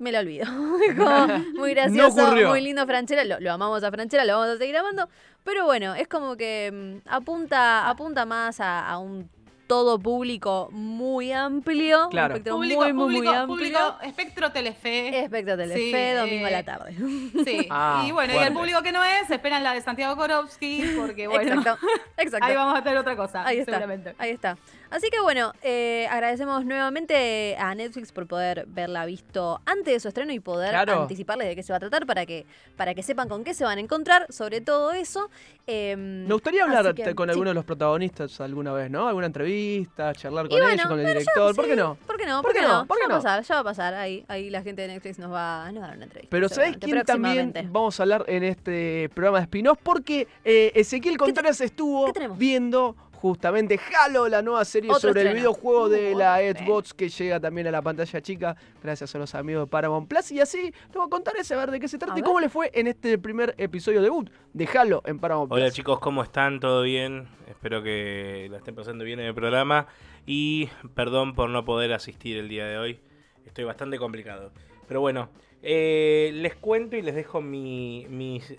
[0.02, 0.46] me lo olvido.
[1.54, 3.38] muy gracioso, muy lindo Franchella.
[3.38, 5.08] Lo, amamos a Franchella, lo vamos a seguir amando.
[5.44, 9.28] Pero bueno, es como que mm, apunta, apunta más a un
[9.72, 12.10] todo público muy amplio.
[12.10, 12.34] Claro.
[12.34, 13.98] Espectro muy, muy, muy amplio.
[14.02, 15.20] espectro Telefe.
[15.20, 16.94] Espectro Telefe, domingo a la tarde.
[17.42, 17.68] Sí.
[17.74, 21.26] Ah, y bueno, y el público que no es, esperan la de Santiago Korowski, porque
[21.26, 21.54] bueno.
[21.54, 21.86] Exacto.
[22.18, 22.46] Exacto.
[22.46, 23.46] Ahí vamos a tener otra cosa.
[23.46, 23.72] Ahí está.
[23.72, 24.14] Seguramente.
[24.18, 24.58] Ahí está.
[24.92, 30.08] Así que bueno, eh, agradecemos nuevamente a Netflix por poder verla visto antes de su
[30.08, 32.44] estreno y poder anticiparles de qué se va a tratar para que,
[32.76, 35.30] para que sepan con qué se van a encontrar, sobre todo eso.
[35.66, 39.08] Em, Me gustaría hablar con alguno de los protagonistas alguna vez, ¿no?
[39.08, 41.56] Alguna entrevista, charlar con ellos, con el director.
[41.56, 41.94] ¿Por qué no?
[42.06, 42.42] ¿Por qué no?
[42.42, 42.86] ¿Por, qué no?
[42.86, 43.08] ¿Por qué no?
[43.08, 43.94] Ya va a pasar, ya va a pasar.
[43.94, 46.28] Ahí, ahí la gente de Netflix nos va, a dar una entrevista.
[46.28, 49.78] Pero ¿sabéis quién también vamos a hablar en este programa de spin-off?
[49.82, 56.12] Porque eh, Ezequiel Contreras estuvo viendo justamente Halo, la nueva serie sobre el videojuego de
[56.12, 60.08] la Xbox que llega también a la pantalla chica gracias a los amigos de Paramount
[60.08, 60.32] Plus.
[60.32, 62.40] Y así te voy a contar ese, a ver de qué se trata y cómo
[62.40, 65.60] le fue en este primer episodio debut de Halo en Paramount Plus.
[65.60, 66.58] Hola chicos, ¿cómo están?
[66.58, 67.28] ¿Todo bien?
[67.48, 69.86] Espero que la estén pasando bien en el programa.
[70.26, 72.98] Y perdón por no poder asistir el día de hoy.
[73.46, 74.50] Estoy bastante complicado.
[74.88, 75.28] Pero bueno,
[75.62, 78.56] eh, les cuento y les dejo mis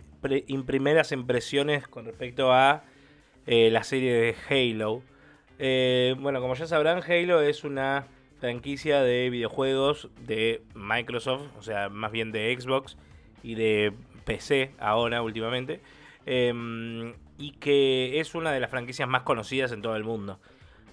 [0.65, 2.85] primeras impresiones con respecto a
[3.45, 5.01] eh, la serie de Halo.
[5.59, 8.07] Eh, bueno, como ya sabrán, Halo es una
[8.39, 12.97] franquicia de videojuegos de Microsoft, o sea, más bien de Xbox
[13.41, 13.93] y de
[14.25, 15.81] PC ahora últimamente,
[16.25, 20.39] em, y que es una de las franquicias más conocidas en todo el mundo.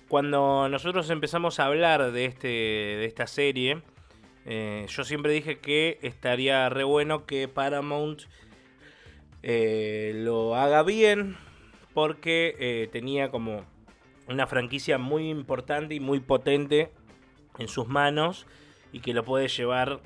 [0.09, 3.83] Cuando nosotros empezamos a hablar de, este, de esta serie,
[4.45, 8.23] eh, yo siempre dije que estaría re bueno que Paramount
[9.43, 11.37] lo haga bien,
[12.01, 13.67] porque eh, tenía como
[14.27, 16.91] una franquicia muy importante y muy potente
[17.59, 18.47] en sus manos
[18.91, 20.01] y que lo puede llevar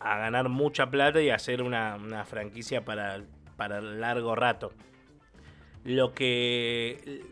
[0.00, 3.22] a ganar mucha plata y hacer una, franquicia para,
[3.56, 4.72] para largo rato.
[5.84, 7.22] Lo que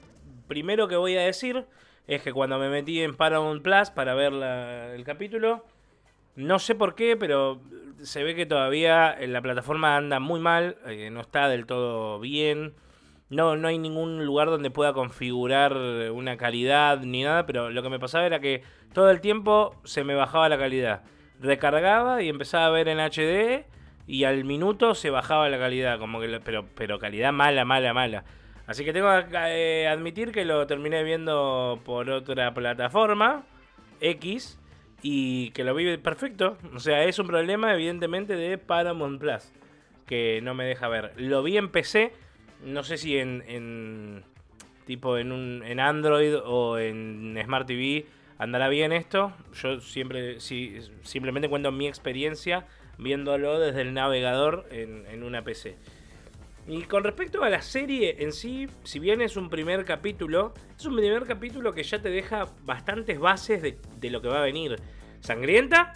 [0.46, 1.66] primero que voy a decir
[2.06, 5.64] es que cuando me metí en Paramount Plus para ver el capítulo,
[6.36, 7.60] no sé por qué, pero
[8.00, 12.74] se ve que todavía la plataforma anda muy mal, eh, no está del todo bien.
[13.32, 15.74] No, no hay ningún lugar donde pueda configurar
[16.12, 20.04] una calidad ni nada, pero lo que me pasaba era que todo el tiempo se
[20.04, 21.02] me bajaba la calidad.
[21.40, 23.64] Recargaba y empezaba a ver en HD
[24.06, 28.24] y al minuto se bajaba la calidad, como que pero, pero calidad mala, mala, mala.
[28.66, 33.46] Así que tengo que eh, admitir que lo terminé viendo por otra plataforma,
[34.02, 34.60] X,
[35.00, 36.58] y que lo vi perfecto.
[36.74, 39.52] O sea, es un problema evidentemente de Paramount Plus,
[40.06, 41.12] que no me deja ver.
[41.16, 42.12] Lo vi en PC,
[42.62, 44.24] no sé si en, en
[44.86, 48.06] tipo en, un, en Android o en Smart TV
[48.38, 49.32] andará bien esto.
[49.54, 52.66] Yo siempre, si, simplemente cuento mi experiencia
[52.98, 55.76] viéndolo desde el navegador en, en una PC.
[56.66, 60.86] Y con respecto a la serie en sí, si bien es un primer capítulo, es
[60.86, 64.76] un primer capítulo que ya te deja bastantes bases de, lo que va a venir.
[65.20, 65.92] Sangrienta,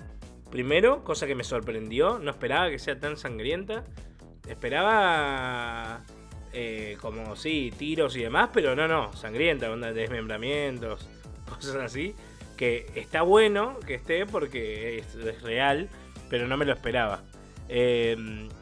[0.51, 3.85] primero, cosa que me sorprendió, no esperaba que sea tan sangrienta.
[4.49, 6.03] Esperaba
[6.59, 11.07] eh, como sí, tiros y demás, pero no, no, sangrienta, onda desmembramientos,
[11.49, 12.15] cosas así.
[12.57, 15.91] Que está bueno que esté porque es, real,
[16.31, 17.23] pero no me lo esperaba.
[17.69, 18.17] Eh,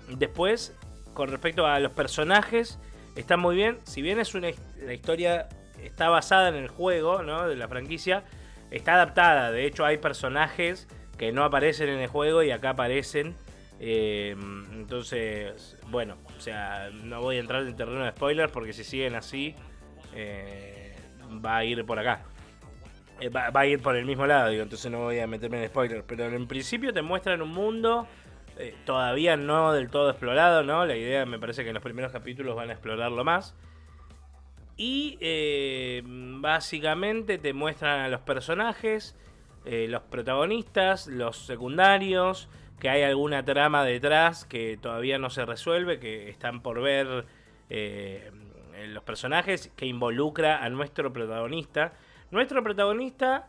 [0.09, 0.75] después
[1.13, 2.81] con respecto a los personajes,
[3.15, 3.79] está muy bien.
[3.85, 4.49] Si bien es una
[4.85, 5.49] la historia
[5.81, 7.47] está basada en el juego, ¿no?
[7.47, 8.25] De la franquicia,
[8.73, 9.53] está adaptada.
[9.53, 13.37] De hecho, hay personajes que no aparecen en el juego y acá aparecen.
[13.79, 14.35] Eh,
[14.73, 19.15] entonces, bueno, o sea, no voy a entrar en terreno de spoilers porque si siguen
[19.15, 19.55] así,
[20.15, 20.97] eh,
[21.45, 22.23] va a ir por acá.
[23.21, 25.69] Eh, va, a ir por el mismo lado, digo, entonces no voy a meterme en
[25.69, 26.05] spoilers.
[26.07, 28.07] Pero en principio te muestran un mundo
[28.59, 30.85] eh, todavía no del todo explorado, ¿no?
[30.85, 33.55] La idea me parece que en los primeros capítulos van a explorarlo más.
[34.77, 35.19] Y
[36.41, 39.17] básicamente te muestran a los personajes,
[39.65, 42.49] los protagonistas, los secundarios,
[42.85, 47.25] que hay alguna trama detrás que todavía no se resuelve, que están por ver
[47.71, 51.95] los personajes, que involucra a nuestro protagonista.
[52.31, 53.49] Nuestro protagonista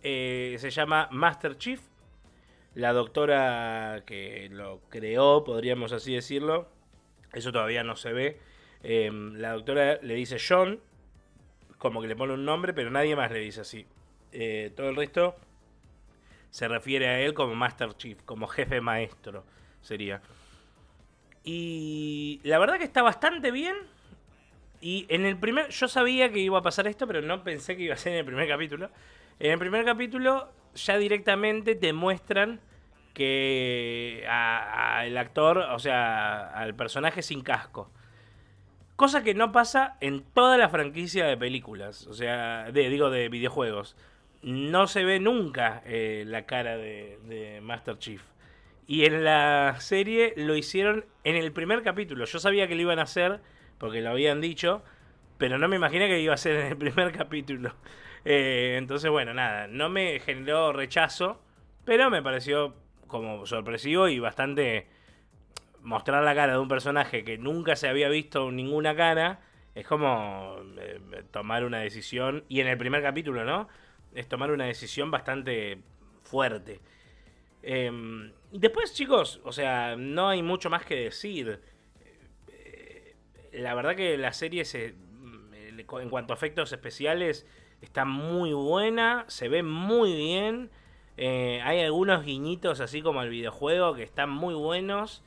[0.00, 1.82] se llama Master Chief,
[2.74, 6.70] la doctora que lo creó, podríamos así decirlo,
[7.34, 8.40] eso todavía no se ve.
[8.82, 10.80] Em, la doctora le dice John,
[11.76, 13.86] como que le pone un nombre, pero nadie más le dice así.
[14.32, 15.36] Eh, todo el resto
[16.50, 19.44] se refiere a él como Master Chief, como jefe maestro,
[19.80, 20.22] sería.
[21.44, 23.76] Y la verdad que está bastante bien.
[24.80, 27.82] Y en el primer, yo sabía que iba a pasar esto, pero no pensé que
[27.82, 28.90] iba a ser en el primer capítulo.
[29.38, 32.60] En el primer capítulo ya directamente te muestran
[33.14, 37.90] que al actor, o sea, al personaje sin casco.
[38.94, 43.96] Cosa que no pasa en toda la franquicia de películas, o sea, digo de videojuegos.
[44.42, 48.22] No se ve nunca eh, la cara de, Master Chief.
[48.86, 52.24] Y en la serie lo hicieron en el primer capítulo.
[52.24, 53.40] Yo sabía que lo iban a hacer
[53.78, 54.82] porque lo habían dicho,
[55.36, 57.74] pero no me imaginé que iba a ser en el primer capítulo.
[58.24, 61.40] Eh, entonces, bueno, nada, no me generó rechazo,
[61.84, 62.74] pero me pareció
[63.06, 64.86] como sorpresivo y bastante
[65.82, 69.40] mostrar la cara de un personaje que nunca se había visto ninguna cara
[69.74, 71.00] es como eh,
[71.30, 73.68] tomar una decisión y en el primer capítulo no
[74.14, 75.78] es tomar una decisión bastante
[76.22, 76.80] fuerte
[77.62, 81.60] em, después chicos o sea no hay mucho más que decir
[82.48, 83.14] eh,
[83.52, 84.94] la verdad que la serie se
[86.00, 87.46] en cuanto a efectos especiales
[87.80, 90.70] está muy buena se ve muy bien
[91.20, 95.24] eh, hay algunos guiñitos así como al videojuego que están muy buenos.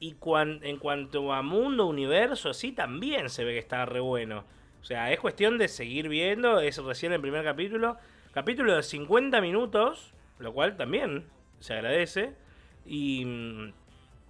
[0.00, 0.16] Y
[0.62, 4.44] en cuanto a mundo, universo, sí, también se ve que está re bueno.
[4.80, 6.60] O sea, es cuestión de seguir viendo.
[6.60, 7.96] Es recién el primer capítulo.
[8.32, 11.26] Capítulo de 50 minutos, lo cual también
[11.60, 12.34] se agradece.
[12.86, 13.72] Y mm,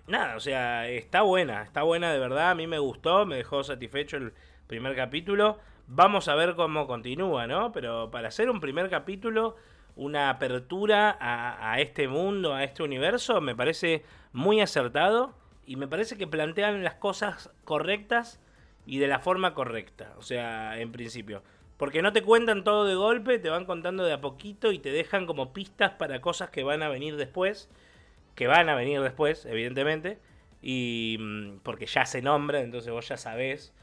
[0.06, 2.50] nada, o sea, está buena, está buena de verdad.
[2.50, 4.32] A mí me gustó, me dejó satisfecho el
[4.66, 5.58] primer capítulo.
[5.86, 7.72] Vamos a ver cómo continúa, ¿no?
[7.72, 9.56] Pero para hacer un primer capítulo
[9.98, 15.34] una apertura a, este mundo, a este universo, me parece muy acertado
[15.66, 18.40] y me parece que plantean las cosas correctas
[18.88, 21.42] y de la forma correcta, o sea, en principio.
[21.76, 24.90] Porque no te cuentan todo de golpe, te van contando de a poquito y te
[24.90, 27.68] dejan como pistas para cosas que van a venir después,
[28.34, 30.18] que van a venir después, evidentemente,
[30.62, 33.74] y mm, porque ya se nombra, entonces vos ya sabés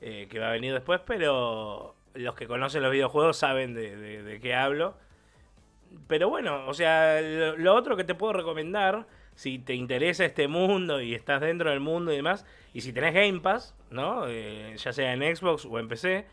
[0.00, 4.54] eh, que va a venir después, pero los que conocen los videojuegos saben de qué
[4.54, 4.96] hablo
[6.06, 11.00] pero bueno, o sea, lo, otro que te puedo recomendar, si te interesa este mundo
[11.00, 12.46] y estás dentro del mundo y demás,
[12.76, 14.28] y si tenés Game Pass, ¿no?
[14.28, 16.26] Eh, ya sea en Xbox o en PC,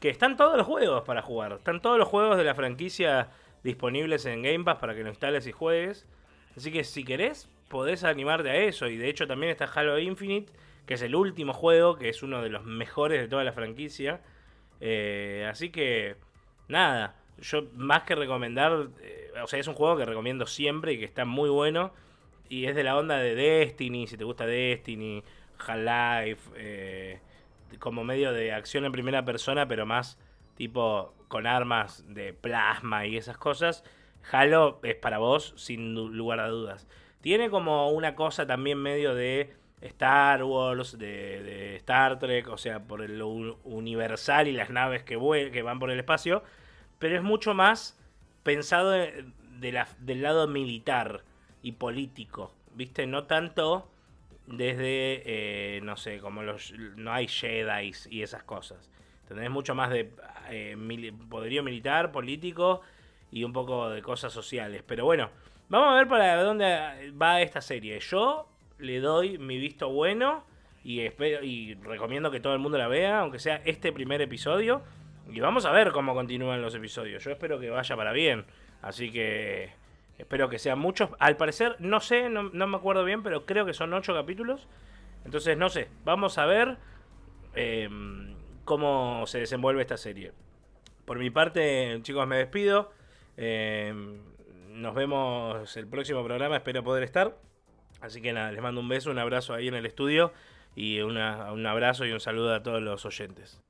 [0.00, 1.52] que están todos los juegos para jugar.
[1.52, 3.30] Están todos los juegos de la franquicia
[3.64, 6.06] disponibles en Game Pass para que lo instales y juegues.
[6.54, 8.86] Así que si querés, podés animarte a eso.
[8.86, 10.52] Y de hecho también está Halo Infinite,
[10.84, 14.20] que es el último juego, que es uno de los mejores de toda la franquicia.
[14.82, 16.16] Eh, así que,
[16.68, 20.98] nada, yo más que recomendar, eh, o sea, es un juego que recomiendo siempre y
[20.98, 21.94] que está muy bueno.
[22.50, 25.22] y es de la onda de Destiny, si te gusta Destiny,
[25.58, 27.20] Half-Life, eh,
[27.78, 30.18] como medio de acción en primera persona, pero más
[30.56, 33.84] tipo con armas de plasma y esas cosas.
[34.30, 36.88] Halo es para vos, sin lugar a dudas.
[37.20, 43.02] Tiene como una cosa también medio de Star Wars, de, Star Trek, o sea, por
[43.02, 45.16] el universal y las naves que
[45.62, 46.42] van por el espacio,
[46.98, 47.98] pero es mucho más
[48.42, 51.22] pensado del lado militar
[51.62, 53.06] y político, ¿viste?
[53.06, 53.88] No tanto
[54.48, 56.72] desde, eh, no sé, como los...
[56.96, 58.90] No hay Jedi y esas cosas.
[59.28, 60.10] Tenés mucho más de
[60.50, 62.80] eh, poderío militar, político
[63.30, 64.82] y un poco de cosas sociales.
[64.86, 65.30] Pero bueno,
[65.68, 68.00] vamos a ver para dónde va esta serie.
[68.00, 68.48] Yo
[68.78, 70.44] le doy mi visto bueno
[70.82, 74.82] y, espero, y recomiendo que todo el mundo la vea, aunque sea este primer episodio.
[75.30, 77.22] Y vamos a ver cómo continúan los episodios.
[77.22, 78.46] Yo espero que vaya para bien.
[78.80, 79.72] Así que
[80.18, 81.10] espero que sean muchos.
[81.18, 84.68] Al parecer, no sé, no, me acuerdo bien, pero creo que son ocho capítulos.
[85.24, 86.76] Entonces, no sé, vamos a ver
[87.54, 88.34] em,
[88.64, 90.32] cómo se desenvuelve esta serie.
[91.04, 92.92] Por mi parte, chicos, me despido.
[93.36, 94.20] Em,
[94.70, 97.36] nos vemos el próximo programa, espero poder estar.
[98.00, 100.32] Así que nada, les mando un beso, un abrazo ahí en el estudio
[100.76, 103.60] y un abrazo y un saludo a todos los oyentes.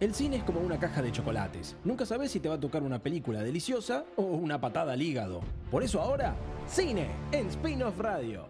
[0.00, 1.76] El cine es como una caja de chocolates.
[1.84, 5.40] Nunca sabes si te va a tocar una película deliciosa o una patada al hígado.
[5.70, 6.34] Por eso ahora,
[6.66, 8.48] cine en Spin-off Radio.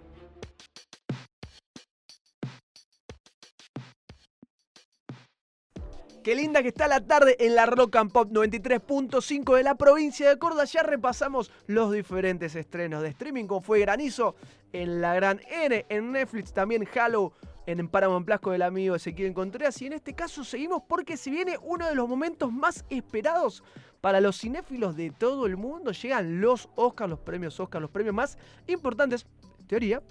[6.22, 10.26] Qué linda que está la tarde en la Rock and Pop 93.5 de la provincia
[10.26, 10.64] de Córdoba.
[10.64, 14.34] Ya repasamos los diferentes estrenos de streaming, como fue Granizo
[14.72, 17.34] en la Gran N, en Netflix también Halo
[17.66, 19.80] en Paramount Plus con el amigo Ezequiel Contreras.
[19.82, 23.62] Y en este caso seguimos porque si viene uno de los momentos más esperados
[24.04, 25.90] para los cinéfilos de todo el mundo.
[25.92, 28.36] Llegan los Oscars, los premios Oscar, los premios más
[28.66, 29.24] importantes,
[29.66, 30.02] teoría,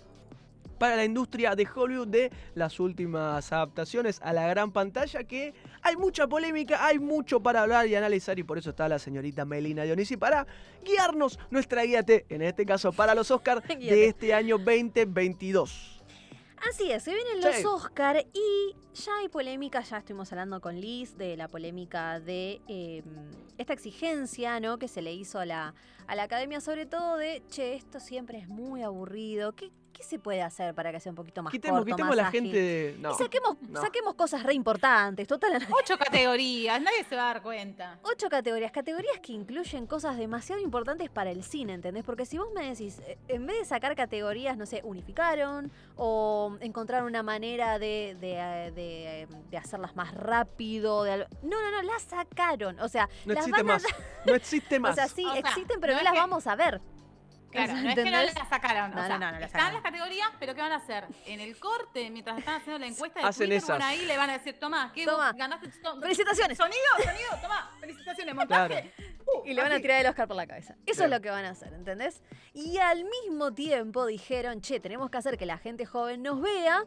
[0.79, 5.53] para la industria de Hollywood de las últimas adaptaciones a la gran pantalla que
[5.83, 9.45] hay mucha polémica, hay mucho para hablar y analizar y por eso está la señorita
[9.45, 10.47] Melina Dionisi para
[10.83, 16.02] guiarnos nuestra guíate, en este caso para los Oscars de este año 2022.
[16.69, 21.17] Así es, se vienen los Oscar y ya hay polémica, ya estuvimos hablando con Liz
[21.17, 23.03] de la polémica de em,
[23.57, 24.77] esta exigencia ¿no?
[24.77, 25.73] que se le hizo a la,
[26.07, 30.17] a la academia, sobre todo de, che, esto siempre es muy aburrido, ¿qué, ¿Qué se
[30.17, 32.97] puede hacer para que sea un poquito más quitemos, corto, quitemos la gente de...
[32.99, 35.27] y saquemos, saquemos cosas re importantes.
[35.27, 37.99] Total, Ocho categorías, nadie se va a dar cuenta.
[38.01, 38.71] Ocho categorías.
[38.71, 42.03] Categorías que incluyen cosas demasiado importantes para el cine, ¿entendés?
[42.03, 46.57] Porque si vos me decís, eh, en vez de sacar categorías, no sé, unificaron o
[46.59, 51.03] encontraron una manera de, de, de, hacerlas más rápido.
[51.03, 52.79] De No, no, no, las sacaron.
[52.79, 53.83] O sea, no existe más.
[54.25, 54.93] No existe más.
[54.93, 56.79] O sea, sí, existen, pero no, las vamos a ver.
[57.53, 58.91] Claro, no es que no las sacaron.
[58.91, 61.05] No, o sea, no, no, están las categorías, pero ¿qué van a hacer?
[61.25, 64.29] En el corte, mientras están haciendo la encuesta de Hacen Twitter, van ahí le van
[64.29, 65.31] a decir, Tomás, ¿qué toma.
[65.33, 65.69] ganaste?
[66.01, 66.57] Felicitaciones.
[66.57, 68.93] Sonido, sonido, toma, felicitaciones, montaje.
[69.25, 70.75] Uh, y le van a tirar el Oscar por la cabeza.
[70.85, 72.21] Eso es lo que van a hacer, ¿entendés?
[72.53, 76.85] Y al mismo tiempo dijeron, che, tenemos que hacer que la gente joven nos vea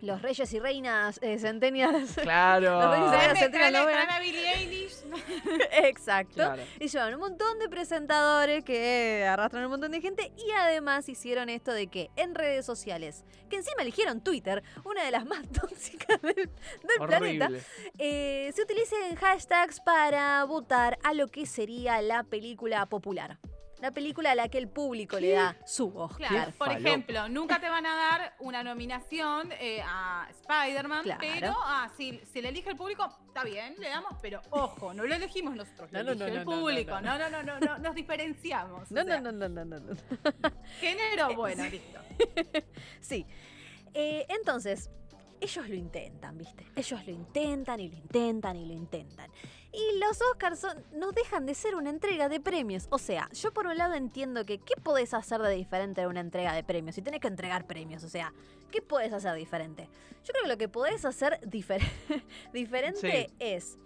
[0.00, 2.14] los reyes y reinas eh, centenias.
[2.14, 2.80] Claro.
[2.80, 4.10] los reyes y reinas centenias.
[4.10, 4.96] a Billie Eilish.
[5.72, 6.54] Exacto.
[6.78, 11.48] Y llevan un montón de presentadores que arrastran un montón de gente y además hicieron
[11.48, 16.20] esto de que en redes sociales, que encima eligieron Twitter, una de las más tóxicas
[16.22, 16.50] del,
[16.98, 17.48] planeta,
[17.98, 23.38] eh, se utilicen hashtags para votar a lo que sería la película popular
[23.80, 26.52] la película a la que el público le da su Oscar.
[26.54, 32.20] por ejemplo, nunca te van a dar una nominación eh, a Spider-Man, pero ah, si,
[32.34, 36.00] le elige el público, está bien, le damos, pero ojo, no lo elegimos nosotros, lo
[36.00, 37.00] elige el público.
[37.00, 38.90] No, no, no, no, no, nos diferenciamos.
[38.90, 39.78] No, no, no, no, no, no.
[40.80, 42.00] Género, bueno, listo.
[43.00, 43.26] sí.
[43.94, 44.90] Eh, entonces,
[45.40, 46.66] ellos lo intentan, ¿viste?
[46.74, 49.30] Ellos lo intentan y lo intentan y lo intentan.
[49.72, 52.86] Y los Oscars no dejan de ser una entrega de premios.
[52.90, 56.20] O sea, yo por un lado entiendo que ¿qué podés hacer de diferente de una
[56.20, 56.94] entrega de premios?
[56.94, 58.32] Si tenés que entregar premios, o sea,
[58.70, 59.88] ¿qué podés hacer diferente?
[60.24, 61.40] Yo creo que lo que podés hacer
[62.52, 63.78] diferente es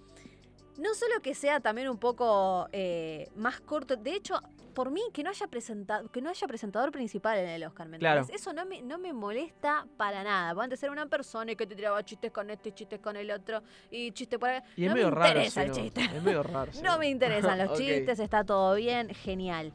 [0.79, 4.41] no solo que sea también un poco eh, más corto, de hecho,
[4.73, 7.99] por mí que no haya presentado, que no haya presentador principal en el Oscar, ¿me
[8.33, 10.55] Eso no me, no me molesta para nada.
[10.55, 14.13] Puede ser una persona que te tiraba chistes con este, chistes con el otro y
[14.13, 14.61] chistes por ahí.
[14.77, 16.03] Y no me interesa el chiste.
[16.03, 16.73] Es medio raro.
[16.83, 19.73] no me interesan los chistes, está todo bien, genial.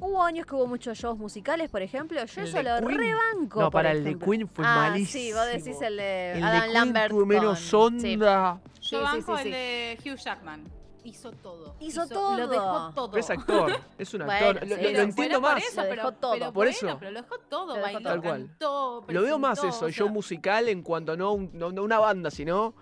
[0.00, 2.24] Hubo años que hubo muchos shows musicales, por ejemplo.
[2.24, 3.60] Yo eso lo rebanco.
[3.60, 5.22] No, para el de Queen fue ah, malísimo.
[5.22, 7.10] Sí, vos decís el de el Adam de Lambert.
[7.10, 8.60] Tuvo menos onda.
[8.80, 10.64] Yo banco el de Hugh Jackman.
[11.04, 11.76] hizo todo.
[11.80, 12.36] Hizo todo.
[12.36, 13.16] Lo dejó todo.
[13.16, 14.68] Es actor, es un Bueno, actor.
[14.68, 14.82] Lo- sí.
[14.82, 15.52] lo, lo entiendo más.
[15.54, 16.32] Por eso, Lo pero, dejó todo.
[16.32, 16.96] pero Por bueno, eso.
[16.98, 17.66] pero lo dejó todo.
[17.66, 18.46] Lo dejó bailó, Tal cual.
[18.46, 21.98] cantó, Lo veo más eso, o show musical en cuanto no, un- no, no una
[21.98, 22.74] banda, sino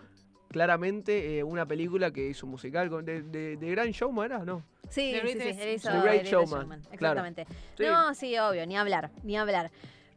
[0.49, 4.45] claramente eh, una película que hizo musical con- de, de, de Gran Showman, ¿era?
[4.45, 4.63] ¿No?
[4.89, 7.21] Sí, The sí, sí, Greatest él hizo The Great Showman, claro.
[7.21, 7.47] Exactamente.
[7.77, 7.85] Sí.
[7.85, 9.71] No, sí, obvio, ni hablar, ni hablar.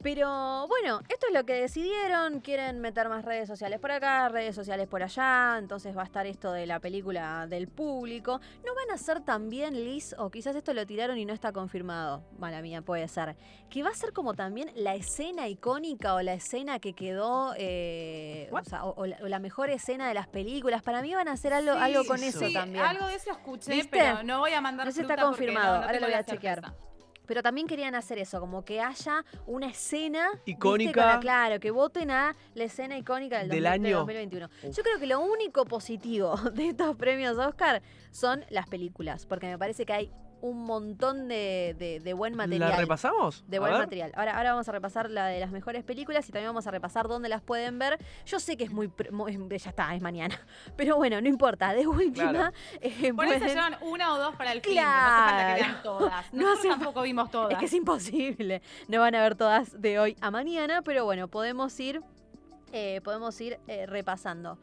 [0.03, 2.39] Pero bueno, esto es lo que decidieron.
[2.41, 5.57] Quieren meter más redes sociales por acá, redes sociales por allá.
[5.59, 8.39] Entonces va a estar esto de la película del público.
[8.65, 12.23] ¿No van a ser también, Liz, o quizás esto lo tiraron y no está confirmado?
[12.39, 13.35] Mala mía, puede ser.
[13.69, 18.47] Que va a ser como también la escena icónica o la escena que quedó, eh,
[18.51, 18.63] o, What?
[18.65, 20.81] sea, o- o la, o la mejor escena de las películas.
[20.81, 22.83] Para mí van a hacer algo, Sí, algo con sí, eso sí, también.
[22.83, 23.89] Algo de eso escuché, ¿Viste?
[23.91, 26.05] pero no voy a mandar No sé si fruta está confirmado, no- no ahora lo
[26.07, 26.61] voy a chequear.
[26.61, 26.90] certeza.
[27.31, 30.27] Pero también querían hacer eso, como que haya una escena.
[30.45, 31.17] Icónica.
[31.21, 33.97] Claro, que voten a la escena icónica del, Del 2000 año.
[33.99, 34.49] 2021.
[34.63, 34.75] Uf.
[34.75, 37.81] Yo creo que lo único positivo de estos premios Oscar
[38.11, 42.71] son las películas, porque me parece que hay un montón de, de- de buen material.
[42.71, 43.43] ¿La repasamos?
[43.47, 44.11] De buen material.
[44.15, 47.07] Ahora, ahora vamos a repasar la de las mejores películas y también vamos a repasar
[47.07, 47.97] dónde las pueden ver.
[48.25, 48.91] Yo sé que es muy...
[49.49, 50.39] ya está, es mañana.
[50.75, 51.73] Pero bueno, no importa.
[51.73, 52.31] De última...
[52.31, 52.53] Claro.
[52.81, 54.75] eh, Por eso llevan una o dos para el film.
[54.77, 55.71] No hace falta que Claro.
[55.73, 56.25] vean todas.
[56.33, 57.51] No hace tampoco vimos todas.
[57.51, 58.61] Es que es imposible.
[58.87, 62.01] No van a ver todas de hoy a mañana, pero bueno, podemos ir,
[62.73, 64.57] eh, podemos ir eh, repasando.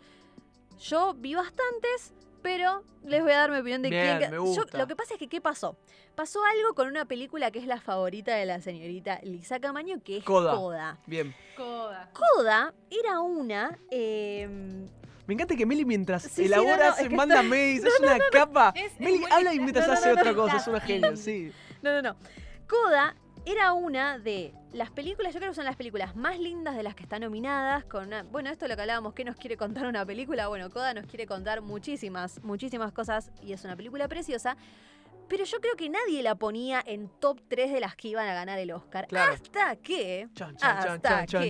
[0.80, 4.31] Yo vi bastantes, pero les voy a dar mi opinión de Bien, quién.
[4.31, 4.78] me Yo- gusta.
[4.78, 5.77] lo que pasa es que, ¿qué pasó?
[6.15, 10.19] Pasó algo con una película que es la favorita de la señorita Lisa Camaño, que
[10.19, 10.55] es Coda.
[10.56, 10.98] Coda.
[11.06, 11.35] Bien.
[11.56, 12.10] Coda.
[12.12, 13.78] Coda era una.
[13.90, 14.48] eh,
[15.27, 17.48] Me encanta que Meli mientras Sí, sí, elabora, no, no, se es que manda está-
[17.48, 18.73] mails, es una capa.
[18.74, 21.16] Es- Meli habla y mientras No, no, hace no, no, otra cosa, es una genia,
[21.16, 21.52] sí.
[21.82, 22.16] No, no, no.
[22.66, 26.82] Coda era una de las películas, yo creo que son las películas más lindas de
[26.82, 27.85] las que están nominadas.
[27.85, 30.49] Con bueno, esto es lo que hablábamos, ¿qué nos quiere contar una película?
[30.49, 34.57] Bueno, Coda nos quiere contar muchísimas, muchísimas cosas y es una película preciosa.
[35.28, 38.34] Pero yo creo que nadie la ponía en top 3 de las que iban a
[38.34, 39.06] ganar el Oscar.
[39.06, 39.34] Claro.
[39.34, 40.28] Hasta que.
[40.34, 41.42] Chan, chan, chan, hasta chan,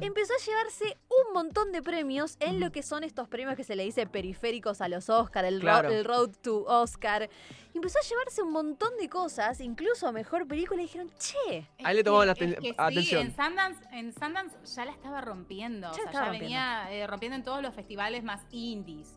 [0.00, 3.64] que empezó a llevarse un montón de premios en lo que son estos premios que
[3.64, 5.90] se le dice periféricos a los Oscar, el, ro- Claro.
[5.90, 7.28] el Road to Oscar.
[7.72, 11.68] Y empezó a llevarse un montón de cosas, incluso a mejor película, y dijeron, che,
[11.84, 13.22] Ahí le tomaban la Es que- aten- es que sí, atención.
[13.26, 15.86] en Sundance, en Sundance ya la estaba rompiendo.
[15.88, 16.44] Ya o sea, estaba ya rompiendo.
[16.56, 19.14] venía eh, rompiendo en todos los festivales más indies.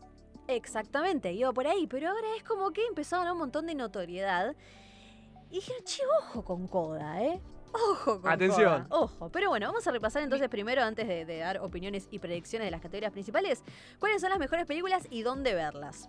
[0.56, 3.74] Exactamente, iba por ahí, pero ahora es como que empezó a ganar un montón de
[3.74, 4.54] notoriedad.
[5.50, 7.40] Y dijeron, che, ojo con Coda, ¿eh?
[7.72, 8.84] Ojo con Atención.
[8.84, 9.28] Coda, ojo.
[9.30, 12.70] Pero bueno, vamos a repasar entonces primero, antes de, de dar opiniones y predicciones de
[12.70, 13.62] las categorías principales,
[13.98, 16.08] cuáles son las mejores películas y dónde verlas.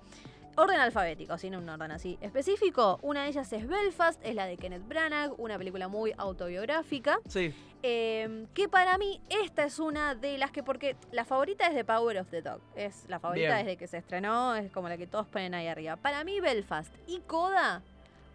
[0.55, 2.99] Orden alfabético, sin un orden así específico.
[3.01, 7.19] Una de ellas es Belfast, es la de Kenneth Branagh, una película muy autobiográfica.
[7.27, 7.53] Sí,
[7.85, 11.83] Eh, que para mí esta es una de las que, porque la favorita es The
[11.83, 12.61] Power of the Dog.
[12.75, 13.65] Es la favorita Bien.
[13.65, 15.97] desde que se estrenó, es como la que todos ponen ahí arriba.
[15.97, 17.81] Para mí Belfast y Coda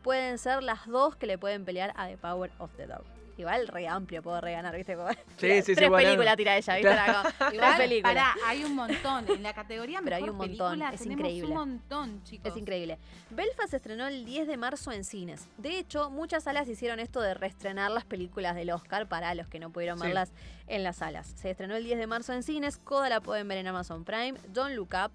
[0.03, 3.05] pueden ser las dos que le pueden pelear a The Power of the Dog.
[3.39, 4.97] Igual re amplio puedo reganar, ¿viste?
[4.97, 6.91] Como- Sí, sí, sí, Tres películas tira ella, ¿viste?
[6.91, 8.15] Tres Igual, películas.
[8.15, 9.25] pará, hay un montón.
[9.31, 11.49] En la categoría Pero hay un montón, película es increíble.
[11.51, 12.51] un montón, chicos.
[12.53, 12.99] Es increíble.
[13.31, 15.47] Belfast se estrenó el 10 de marzo en cines.
[15.57, 19.61] De hecho, muchas salas hicieron esto de reestrenar las películas del Oscar para los que
[19.61, 20.05] no pudieron Sí.
[20.07, 20.33] verlas
[20.67, 21.29] en las salas.
[21.37, 22.77] Se estrenó el 10 de marzo en cines.
[22.77, 24.35] Coda la pueden ver en Amazon Prime.
[24.49, 25.13] Don't Look Up.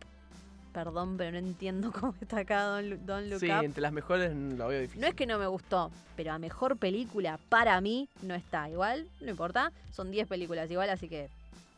[0.74, 3.00] Perdón, pero no entiendo cómo está acá Look
[3.40, 3.64] sí, Up.
[3.64, 5.02] entre las mejores lo veo difícil.
[5.02, 8.70] No es que no me gustó, pero a mejor película para mí no está.
[8.70, 9.72] Igual, no importa.
[9.91, 11.30] Son 10 películas igual, así que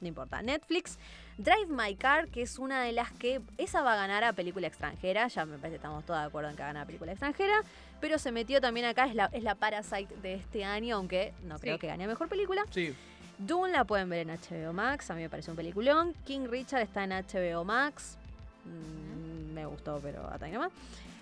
[0.02, 0.42] no importa.
[0.42, 0.98] Netflix,
[1.38, 3.42] Drive My Car, que es una de las que.
[3.58, 5.28] Esa va a ganar a película extranjera.
[5.28, 7.12] Ya me parece que estamos todos de acuerdo en que va a ganar a película
[7.12, 7.62] extranjera.
[8.00, 11.60] Pero se metió también acá, es la, es la Parasite de este año, aunque no
[11.60, 11.80] creo Sí.
[11.82, 12.64] que gane a mejor película.
[12.72, 12.94] Sí,
[13.38, 16.14] Dune la pueden ver en HBO Max, a mí me parece un peliculón.
[16.26, 18.18] King Richard está en HBO Max.
[18.66, 20.72] Mm, me gustó, pero hasta ahí nomás.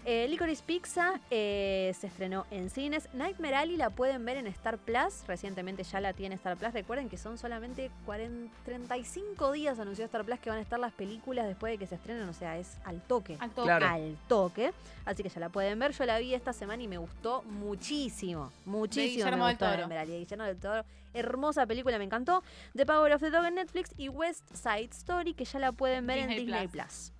[0.06, 3.08] Eh, Licorice Pizza eh, se estrenó en cines.
[3.14, 5.26] Nightmare Alley la pueden ver en Star Plus.
[5.28, 6.74] Recientemente ya la tiene Star Plus.
[6.74, 10.92] Recuerden que son solamente 40, 35 días anunció Star Plus que van a estar las
[10.92, 12.28] películas después de que se estrenen.
[12.28, 13.38] O sea, es al toque.
[13.40, 13.66] Al toque.
[13.66, 13.88] Claro.
[13.88, 14.74] Al toque.
[15.06, 15.94] Así que ya la pueden ver.
[15.94, 18.52] Yo la vi esta semana y me gustó muchísimo.
[18.66, 19.24] Muchísimo.
[19.26, 19.78] Guillermo me del gustó Toro.
[19.78, 20.20] Nightmare Alley.
[20.20, 20.86] Guillermo del Toro.
[21.14, 22.44] Hermosa película, me encantó.
[22.76, 26.06] The Power of the Dog en Netflix y West Side Story, que ya la pueden
[26.08, 26.84] ver en Disney Disney Plus.
[26.84, 27.14] Plus.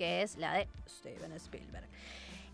[0.00, 1.84] Que es la de Steven Spielberg.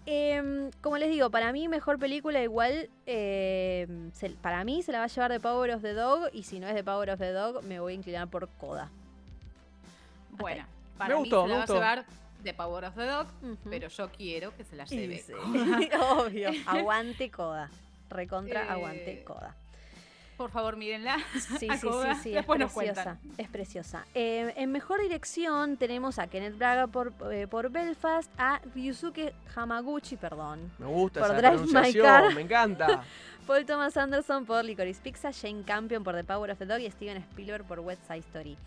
[0.05, 4.99] Em, como les digo, para mí mejor película igual, em, se- para mí se la
[4.99, 7.21] va a llevar The Power of the Dog y si no es The Power of
[7.21, 8.91] the Dog me voy a inclinar por Coda.
[10.31, 11.75] Bueno, Me para gustó, mí se la gustó.
[11.75, 12.07] va a llevar
[12.43, 13.27] The Power of the Dog,
[13.71, 15.19] pero yo quiero que se la lleve.
[15.19, 15.33] sí,
[16.19, 16.51] obvio.
[16.67, 17.71] Aguante Coda.
[18.11, 18.69] Recontra Eh.
[18.71, 19.55] aguante Coda.
[20.37, 21.19] Por favor, mírenla.
[21.33, 21.89] Sí, sí, sí,
[22.23, 23.19] sí, es preciosa.
[23.39, 24.07] Es preciosa.
[24.15, 30.17] Eh, en mejor dirección tenemos a Kenneth Braga por, eh, por Belfast, a Ryusuke Hamaguchi,
[30.17, 30.71] perdón.
[30.79, 32.35] Me gusta por esa Drive My Car.
[32.35, 33.03] me encanta.
[33.47, 36.91] Paul Thomas Anderson por Licorice Pizza, Jane Campion por The Power of the Dog y
[36.91, 38.59] Steven Spielberg por West Side Story.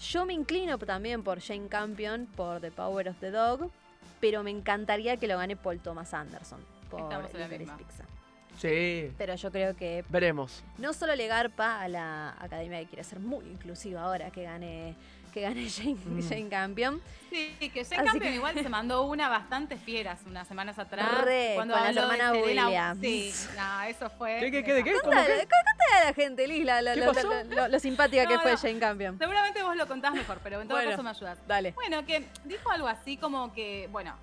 [0.00, 3.70] Yo me inclino también por Jane Campion por The Power of the Dog,
[4.18, 6.60] pero me encantaría que lo gane Paul Thomas Anderson
[6.90, 8.04] por Licorice Pizza.
[8.60, 9.10] Sí.
[9.16, 10.04] Pero yo creo que.
[10.10, 10.62] Veremos.
[10.76, 14.94] No solo le garpa a la academia que quiere ser muy inclusiva ahora que gane
[15.30, 15.96] que gane Jane,
[16.44, 16.48] mm.
[16.48, 17.00] Campion.
[17.30, 21.24] Sí, que Jane Campion igual se mandó una bastante fieras unas semanas atrás.
[21.24, 22.98] Re, cuando con la hermana Williams.
[23.00, 24.38] Sí, no, eso fue.
[24.40, 24.92] ¿Qué, qué, qué, de qué?
[25.00, 25.46] Contale,
[25.90, 26.66] a la gente, Liz,
[27.68, 29.18] lo, simpática que fue Jane Campion.
[29.18, 31.38] Seguramente vos lo contás mejor, pero en todo caso me ayudas.
[31.46, 31.72] Dale.
[31.72, 34.14] Bueno, que dijo algo así como que, bueno,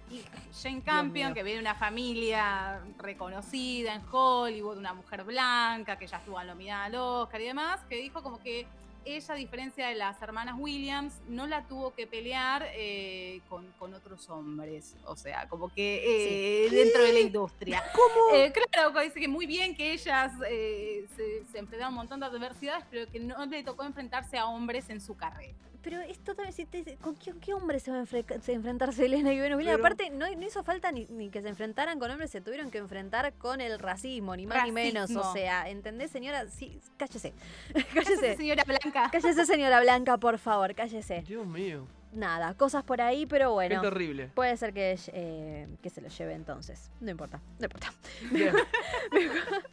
[0.61, 6.17] Jane Campion, que viene de una familia reconocida en Hollywood, una mujer blanca, que ya
[6.17, 8.67] estuvo nominada al Oscar y demás, que dijo como que
[9.15, 14.29] ella, a diferencia de las hermanas Williams, no la tuvo que pelear eh, con, otros
[14.29, 14.95] hombres.
[15.05, 17.83] O sea, como que eh, dentro de la industria.
[17.93, 18.35] ¿Cómo?
[18.35, 22.25] Eh, claro, dice que muy bien que ellas se, se enfrentaron a un montón de
[22.25, 25.53] adversidades, pero que no le tocó enfrentarse a hombres en su carrera
[25.87, 30.27] pero esto también, ¿con qué, hombre se va a enfrentarse Elena y Venus Aparte, no,
[30.29, 34.35] hizo falta ni, que se enfrentaran con hombres, se tuvieron que enfrentar con el racismo,
[34.35, 35.15] ni más ni menos.
[35.15, 36.45] O sea, ¿entendés, señora?
[36.49, 37.33] Sí, cállese.
[37.73, 37.93] cállese.
[37.93, 38.96] Cállese, señora Blanca.
[39.11, 41.23] Cállese, señora Blanca, por favor, cállese.
[41.27, 41.87] Dios mío
[42.17, 43.81] nada, cosas por ahí, pero bueno.
[43.81, 44.29] Qué terrible.
[44.33, 46.91] Puede ser que, eh, que se lo lleve entonces.
[46.99, 47.93] No importa, no importa.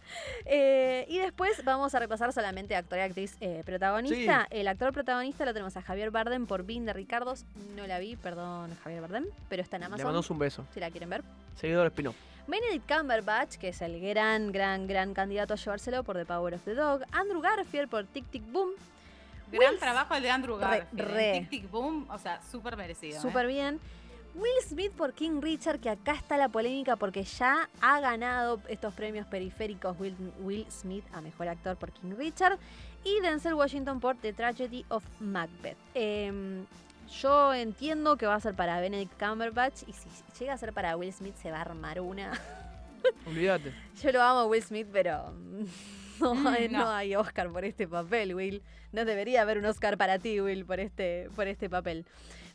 [0.47, 4.47] Eh, y después vamos a repasar solamente actor y actriz eh, protagonista.
[4.51, 7.47] El actor protagonista lo tenemos a Javier Bardem por Vin de Ricardos.
[7.75, 9.99] No la vi, perdón, Javier Bardem, pero está en Amazon.
[9.99, 10.67] Le mandamos un beso.
[10.73, 11.23] Si la quieren ver.
[11.57, 12.15] Seguidor Espino.
[12.47, 16.63] Benedict Cumberbatch, que es el gran, gran, gran candidato a llevárselo por The Power of
[16.65, 17.03] the Dog.
[17.11, 18.71] Andrew Garfield por Tic Tic Boom.
[19.59, 21.33] Gran trabajo el de Andrew Garfield.
[21.33, 23.21] Tic Tic Boom, o sea, súper merecido.
[23.21, 23.49] Súper ¿eh?
[23.49, 23.81] bien.
[24.35, 28.93] Will Smith por King Richard, que acá está la polémica porque ya ha ganado estos
[28.93, 32.59] premios periféricos Will, Smith a Mejor Actor por King Richard
[33.05, 35.77] y Denzel Washington por The Tragedy of Macbeth.
[35.95, 36.67] Em,
[37.23, 40.09] yo entiendo que va a ser para Benedict Cumberbatch y si
[40.41, 42.33] llega a ser para Will Smith se va a armar una.
[43.27, 43.73] Olvídate.
[44.03, 45.33] Yo lo amo a Will Smith, pero
[46.21, 48.63] no, mm, no, hay Oscar por este papel, Will.
[48.93, 52.05] No debería haber un Oscar para ti, Will, por este, por este papel.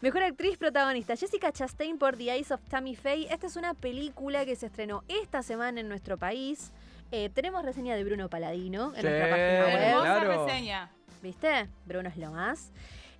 [0.01, 3.27] Mejor actriz protagonista, Jessica Chastain por The Eyes of Tammy Faye.
[3.33, 6.71] Esta es una película que se estrenó esta semana en nuestro país.
[7.11, 10.01] Eh, tenemos reseña de Bruno Paladino en nuestra página web.
[10.01, 10.45] Claro.
[10.45, 10.89] reseña.
[11.21, 11.67] ¿Viste?
[11.85, 12.71] Bruno es lo más.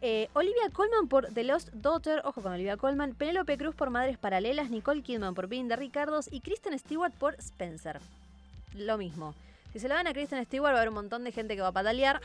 [0.01, 4.17] Eh, Olivia Colman por The Lost Daughter, ojo con Olivia Colman, Penélope Cruz por Madres
[4.17, 7.99] Paralelas, Nicole Kidman por Being de Ricardos y Kristen Stewart por Spencer.
[8.73, 9.35] Lo mismo.
[9.71, 11.61] Si se lo dan a Kristen Stewart, va a haber un montón de gente que
[11.61, 12.21] va a patalear.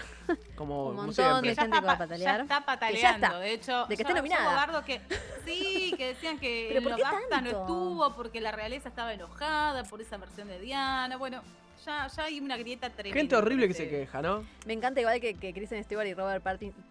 [0.57, 2.37] Como, un montón de gente que va a patalear.
[2.39, 3.87] Ya está pataleando, de hecho.
[3.87, 4.83] De que esté nominada.
[4.85, 5.01] Que,
[5.45, 10.49] sí, que decían que los no estuvo porque la realeza estaba enojada por esa versión
[10.49, 11.17] de Diana.
[11.17, 11.43] Bueno,
[11.85, 13.19] ya, hay una grieta tremenda.
[13.19, 14.45] Gente horrible que se queja, ¿no?
[14.67, 16.45] Me encanta igual que, que Kristen Stewart y Robert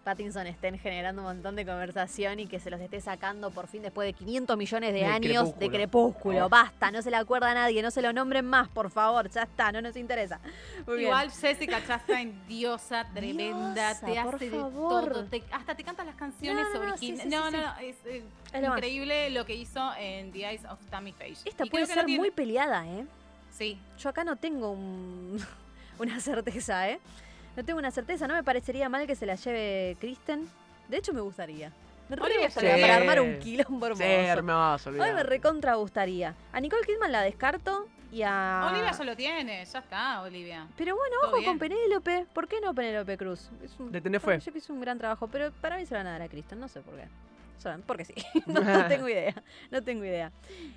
[0.04, 3.82] Pattinson estén generando un montón de conversación y que se los esté sacando por fin
[3.82, 6.48] después de 500 millones de, años de crepúsculo.
[6.48, 9.42] Basta, no se le acuerda a nadie, no se lo nombren más, por favor, ya
[9.42, 10.40] está, no nos interesa.
[10.98, 17.26] igual Jessica Chastain, diosa tremenda, te hace de todo, hasta te canta las canciones originales.
[17.26, 17.96] No, no, no, es,
[18.54, 21.36] increíble lo que hizo en The Eyes of Tammy Faye.
[21.44, 23.04] Esta puede ser muy peleada, ¿eh?
[23.56, 23.78] Sí.
[23.98, 24.72] Yo acá no tengo
[25.98, 27.00] una certeza, ¿eh?
[27.56, 28.26] No tengo una certeza.
[28.26, 30.48] No me parecería mal que se la lleve Kristen.
[30.88, 31.72] De hecho, me gustaría.
[32.08, 34.02] Me para armar un quilombo hermoso.
[34.02, 36.34] Sí, hermoso, Hoy me recontra gustaría.
[36.52, 38.68] A Nicole Kidman la descarto y a...
[38.70, 40.68] Olivia ya lo tiene, ya está, Olivia.
[40.76, 42.26] Pero bueno, ojo con Penélope.
[42.34, 43.48] ¿Por qué no Penélope Cruz?
[43.62, 43.90] Es un...
[43.90, 44.38] Le tenés fe.
[44.38, 46.60] Yo que hizo un gran trabajo, pero para mí se van a dar a Kristen,
[46.60, 47.08] no sé por qué
[47.86, 48.14] porque sí.
[48.46, 49.34] no, tengo idea.
[49.70, 50.32] No tengo idea.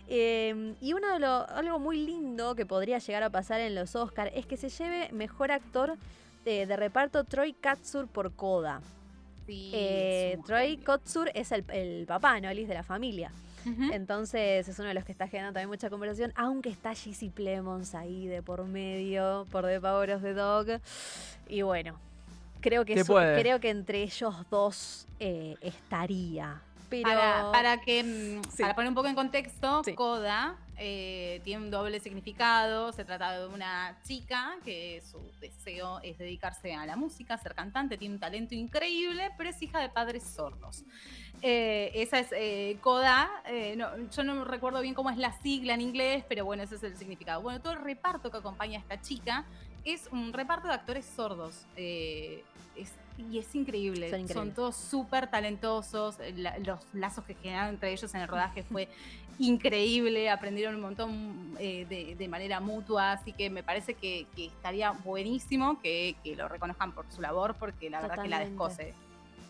[0.08, 3.95] Em, y uno de lo, algo muy lindo que podría llegar a pasar en los
[3.95, 5.98] Oscars es que se lleve mejor actor
[6.45, 8.82] de, reparto Troy Katsur por Coda.
[9.49, 12.49] Eh, Troy Katsur es el, papá, ¿no?
[12.49, 13.32] Él de la familia.
[13.91, 17.95] Entonces es uno de los que está generando también mucha conversación, aunque está Jesse Plemons
[17.95, 20.68] ahí de por medio, por The Power of the Dog.
[21.49, 21.99] Y bueno,
[22.62, 28.95] creo que, creo que entre ellos dos eh, estaría Para, que, mm, para poner un
[28.95, 32.93] poco en contexto, Coda eh, tiene un doble significado.
[32.93, 37.97] Se trata de una chica que su deseo es dedicarse a la música, ser cantante,
[37.97, 40.84] tiene un talento increíble, pero es hija de padres sordos.
[41.41, 43.30] Eh, esa es eh, Coda.
[44.15, 46.97] yo no recuerdo bien cómo es la sigla en inglés, pero bueno, ese es el
[46.97, 47.41] significado.
[47.41, 49.45] Bueno, todo el reparto que acompaña a esta chica
[49.84, 51.65] es un reparto de actores sordos.
[51.76, 54.27] Es y es increíble.
[54.27, 56.18] Son, todos súper talentosos.
[56.60, 58.88] los lazos que generaron entre ellos en el rodaje fue
[59.39, 60.30] increíble.
[60.30, 63.14] Aprendieron un montón eh, de, manera mutua.
[63.14, 68.02] Así que me parece que, estaría buenísimo que, lo reconozcan por su labor, porque la
[68.02, 68.94] verdad que la descose.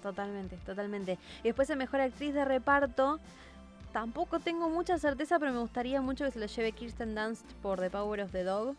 [0.02, 1.18] Totalmente, totalmente.
[1.42, 3.20] Y después, el mejor actriz de reparto.
[3.92, 7.80] Tampoco tengo mucha certeza, pero me gustaría mucho que se lo lleve Kirsten Dunst por
[7.80, 8.76] The Power of the Dog.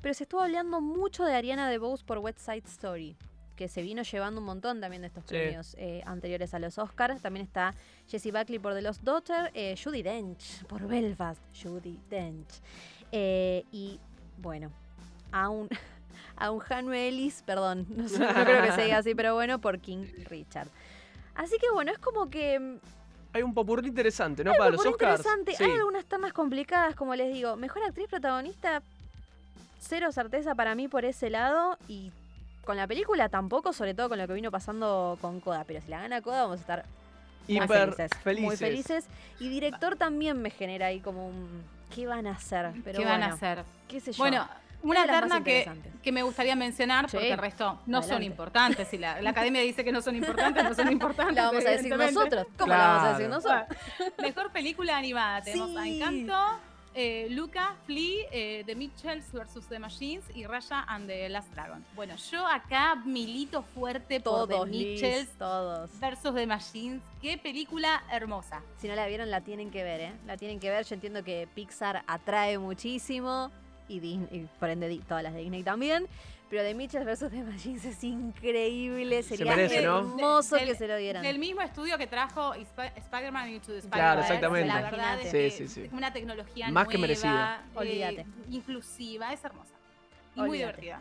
[0.00, 3.16] Pero se estuvo hablando mucho de Ariana DeBose por West Side Story
[3.60, 7.20] que se vino llevando un montón también de estos premios eh, anteriores a los Oscars.
[7.20, 7.74] También está
[8.08, 12.48] Jessie Buckley por The Lost Daughter, eh, Judy Dench por Belfast, Judy Dench.
[13.12, 14.00] Eh, y
[14.38, 14.72] bueno,
[15.30, 15.68] a un,
[16.36, 20.68] a un Ellis, perdón, no, creo que se diga así, pero bueno, por King Richard.
[21.34, 22.78] Así que bueno, es como que mm,
[23.34, 24.52] hay un popurrí interesante, ¿no?
[24.54, 25.20] Para los Oscars.
[25.20, 25.62] interesante.
[25.62, 27.56] Hay algunas más complicadas, como les digo.
[27.56, 28.82] Mejor actriz protagonista,
[29.80, 31.76] cero certeza para mí por ese lado.
[31.88, 32.10] Y
[32.70, 35.64] con la película tampoco, sobre todo con lo que vino pasando con Coda.
[35.66, 36.84] Pero si la gana Coda, vamos a estar
[37.48, 38.10] muy felices,
[38.42, 39.06] Muy felices.
[39.40, 41.64] Y director también me genera ahí como un.
[41.92, 42.70] ¿Qué van a hacer?
[42.84, 43.64] Pero ¿Qué van a hacer?
[43.88, 44.18] ¿Qué sé yo?
[44.18, 44.48] Bueno,
[44.84, 45.68] una terna que,
[46.00, 48.86] que, me gustaría mencionar, porque el resto no son importantes.
[48.86, 51.34] Si la, academia dice que no son importantes, no son importantes.
[51.34, 52.46] La vamos a decir nosotros.
[52.56, 53.64] ¿Cómo la vamos a decir nosotros?
[54.22, 55.42] Mejor película animada.
[55.42, 56.60] Tenemos a Encanto,
[56.94, 59.66] eh, Luca, Flea, eh, The Mitchells vs.
[59.68, 61.84] The Machines y Raya and the Last Dragon.
[61.94, 65.90] Bueno, yo acá milito fuerte por The Mitchells todos.
[66.00, 67.02] versus The Machines.
[67.22, 68.62] Qué película hermosa.
[68.78, 70.12] Si no la vieron, la tienen que ver, ¿eh?
[70.26, 70.84] La tienen que ver.
[70.84, 73.50] Yo entiendo que Pixar atrae muchísimo
[73.88, 76.06] y, Disney, por ende todas las de Disney también.
[76.50, 77.30] Pero de Mitchell vs.
[77.30, 79.22] The Machines es increíble.
[79.22, 81.22] Sería hermoso que se lo dieran.
[81.22, 83.90] Del mismo estudio que trajo Spider-Man Into the Spider-Man.
[83.90, 84.66] Claro, exactamente.
[84.66, 87.64] La verdad es que es una tecnología Más que merecida.
[87.80, 89.74] Eh, inclusiva, es hermosa.
[90.34, 91.00] Y muy divertida.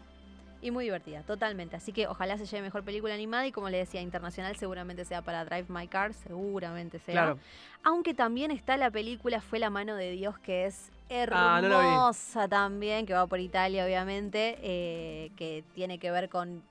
[0.61, 1.75] Y muy divertida, totalmente.
[1.75, 5.23] Así que ojalá se lleve mejor película animada y como le decía, internacional seguramente sea
[5.23, 7.13] para Drive My Car, seguramente sea.
[7.13, 7.39] Claro.
[7.81, 10.91] Aunque también está la película Fue la mano de Dios, que es
[11.31, 16.63] Ah, hermosa también, que va por Italia, obviamente, eh, que tiene que ver con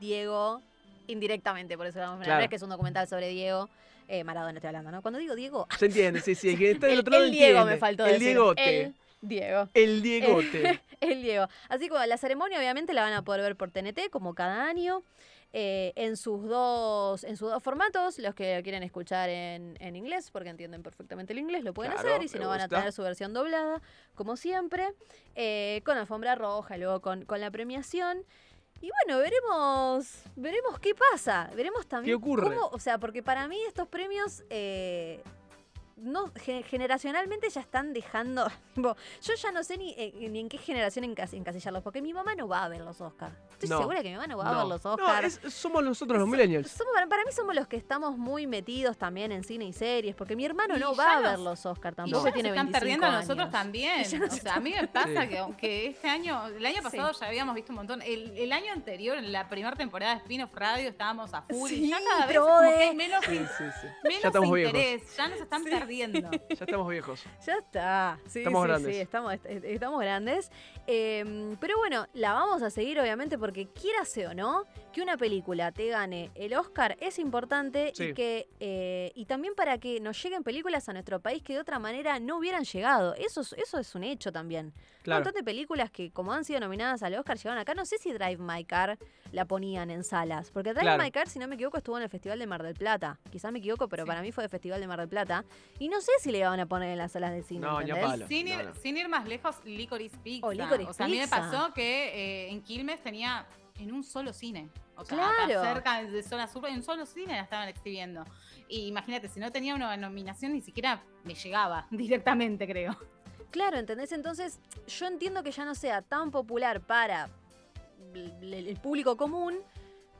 [0.00, 0.62] Diego
[1.06, 2.48] indirectamente, por eso vamos a claro.
[2.48, 3.68] que es un documental sobre Diego.
[4.08, 5.02] Eh, Maradona estoy hablando, ¿no?
[5.02, 5.66] Cuando digo Diego.
[5.78, 6.56] Se entiende, sí, sí.
[6.56, 8.06] Que está del otro el, Diego me faltó.
[8.06, 8.82] El Diegote.
[8.82, 9.68] El Diego.
[9.74, 10.80] El Diegote.
[11.00, 11.48] el Diego.
[11.68, 15.02] Así que la ceremonia, obviamente, la van a poder ver por TNT, como cada año.
[15.58, 18.18] Eh, en, sus dos, en sus dos formatos.
[18.18, 22.22] Los que quieren escuchar en, inglés, porque entienden perfectamente el inglés, lo pueden hacer.
[22.22, 23.80] Y si no, van a tener su versión doblada,
[24.14, 24.92] como siempre,
[25.34, 28.22] eh, con alfombra roja, luego con, con la premiación.
[28.82, 32.54] Y bueno, veremos, veremos qué pasa, veremos también ¿Qué ocurre?
[32.54, 35.22] Cómo, o sea, porque para mí estos premios eh,
[35.96, 36.30] no
[36.66, 38.50] generacionalmente ya están dejando.
[38.76, 42.46] yo ya no sé ni, eh, ni en qué generación encasillarlos, porque mi mamá no
[42.46, 43.34] va a ver los Oscars.
[43.52, 45.40] Estoy segura que mi mamá no va a ver los Oscars.
[45.42, 46.76] No, somos nosotros los millennials.
[47.08, 50.44] para mí somos los que estamos muy metidos también en cine y series, porque mi
[50.44, 52.28] hermano no va a ver los Oscars tampoco.
[52.28, 54.04] Y tiene están perdiendo a nosotros también.
[54.26, 57.54] O sea, a mí me pasa que aunque este año, el año pasado ya habíamos
[57.54, 58.02] visto un montón.
[58.02, 61.70] El, año anterior, en la primera temporada de Spin-off Radio, estábamos a full.
[61.70, 65.16] y ya cada vez como que menos, menos interés.
[65.16, 65.85] Ya nos están perdiendo
[66.48, 67.22] ya estamos viejos.
[67.44, 68.18] Ya está.
[68.26, 68.96] estamos grandes.
[68.96, 70.50] estamos, estamos grandes.
[70.86, 74.64] Em, pero bueno, la vamos a seguir obviamente porque quierase o no,
[74.96, 79.76] que una película te gane el Oscar es importante y que eh, y también para
[79.76, 83.14] que nos lleguen películas a nuestro país que de otra manera no hubieran llegado.
[83.14, 84.72] Eso, eso es un hecho también.
[85.06, 87.74] Un montón de películas que como han sido nominadas al Oscar llegaron acá.
[87.74, 88.98] No sé si Drive My Car
[89.32, 90.50] la ponían en salas.
[90.50, 92.74] Porque Drive My Car, si no me equivoco, estuvo en el Festival de Mar del
[92.74, 93.18] Plata.
[93.30, 95.44] Quizás me equivoco, pero para mí fue el Festival de Mar del Plata.
[95.78, 97.60] Y no sé si le iban a poner en las salas de cine.
[97.60, 97.80] No,
[98.26, 100.46] sin, ir, sin, ir, más lejos, Licorice Pizza.
[100.46, 100.54] O,
[100.94, 103.46] sea, a mí me pasó que eh, en Quilmes tenía
[103.78, 104.68] en un solo cine.
[104.96, 108.24] O sea, cerca de zona sur, en un solo cine la estaban exhibiendo.
[108.68, 112.96] Y imagínate, si no tenía una nominación, ni siquiera me llegaba directamente, creo.
[113.50, 114.12] Claro, ¿entendés?
[114.12, 117.28] Entonces, yo entiendo que ya no sea tan popular para
[118.14, 119.58] el público común,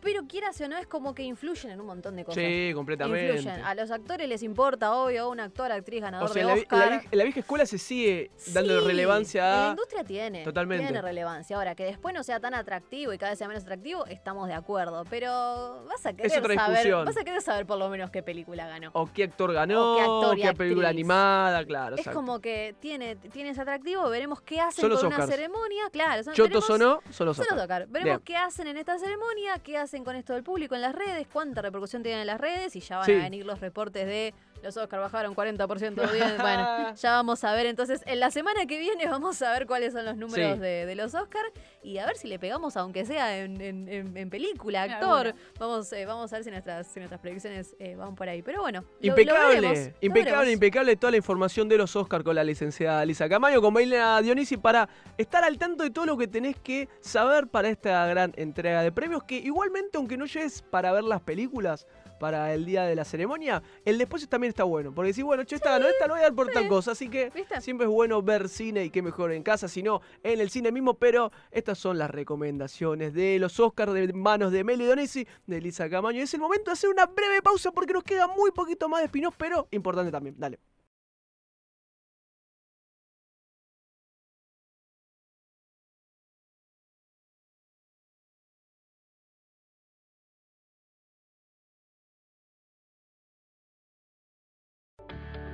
[0.07, 2.41] pero quieras o no, es como que influyen en un montón de cosas.
[2.41, 3.27] Sí, completamente.
[3.39, 3.61] Influyen.
[3.65, 6.91] A los actores les importa, obvio, un actor, actriz, ganador O sea, de la, Oscar.
[7.11, 9.71] la la vieja escuela se sigue dando Sí, relevancia La a...
[9.71, 10.45] industria tiene.
[10.45, 10.85] Totalmente.
[10.85, 11.57] Tiene relevancia.
[11.57, 14.55] Ahora, que después no sea tan atractivo y cada vez sea menos atractivo, estamos de
[14.55, 15.03] acuerdo.
[15.11, 16.71] Pero vas a querer otra saber.
[16.77, 17.05] discusión.
[17.05, 18.91] Vas a querer saber por lo menos qué película ganó.
[18.93, 21.97] O qué actor ganó, O qué actor y qué película animada, claro.
[21.97, 22.17] es exacto.
[22.21, 25.91] como que tiene, tiene ese atractivo, veremos qué hacen Son con una ceremonia.
[25.91, 27.91] Claro, son, Chotos veremos- o no, son los Oscars.
[27.91, 28.21] Veremos Bien.
[28.25, 31.63] qué hacen en esta ceremonia, qué hacen con esto del público en las redes, cuánta
[31.63, 33.13] repercusión tienen en las redes y ya van Sí.
[33.13, 34.35] a venir los reportes de
[34.67, 36.37] los Oscar bajaron 40% de audiencia.
[36.41, 37.67] Bueno, ya vamos a ver.
[37.67, 40.61] Entonces, en la semana que viene vamos a ver cuáles son los números Sí.
[40.61, 41.45] de, de los Oscar
[41.83, 45.29] y a ver si le pegamos, aunque sea en, en- en- en película, actor.
[45.29, 45.45] alguna.
[45.59, 48.43] Vamos, eh, vamos a ver si nuestras, si nuestras predicciones eh, van por ahí.
[48.43, 52.35] Pero bueno, lo- lo Impecable, veremos, impecable, impecable toda la información de los Oscar con
[52.35, 56.27] la licenciada Lisa Camayo, con Bailena Dionisi, para estar al tanto de todo lo que
[56.27, 60.91] tenés que saber para esta gran entrega de premios, que igualmente, aunque no llegues para
[60.93, 61.87] ver las películas
[62.19, 65.57] para el día de la ceremonia, el después también está bueno, porque si bueno, che,
[65.57, 67.61] esta ganó esta, lo voy a dar por tal cosa, así que ¿Viste?
[67.61, 70.95] siempre es bueno ver cine y qué mejor en casa, sino en el cine mismo,
[70.95, 75.89] pero estas son las recomendaciones de los Oscars de manos de Meli Donisi, de Lisa
[75.89, 76.23] Camaño.
[76.23, 79.07] Es el momento de hacer una breve pausa porque nos queda muy poquito más de
[79.07, 80.37] spin pero importante también.
[80.39, 80.59] Dale.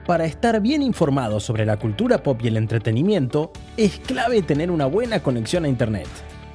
[0.06, 4.86] Para estar bien informado sobre la cultura pop y el entretenimiento, es clave tener una
[4.86, 6.08] buena conexión a Internet.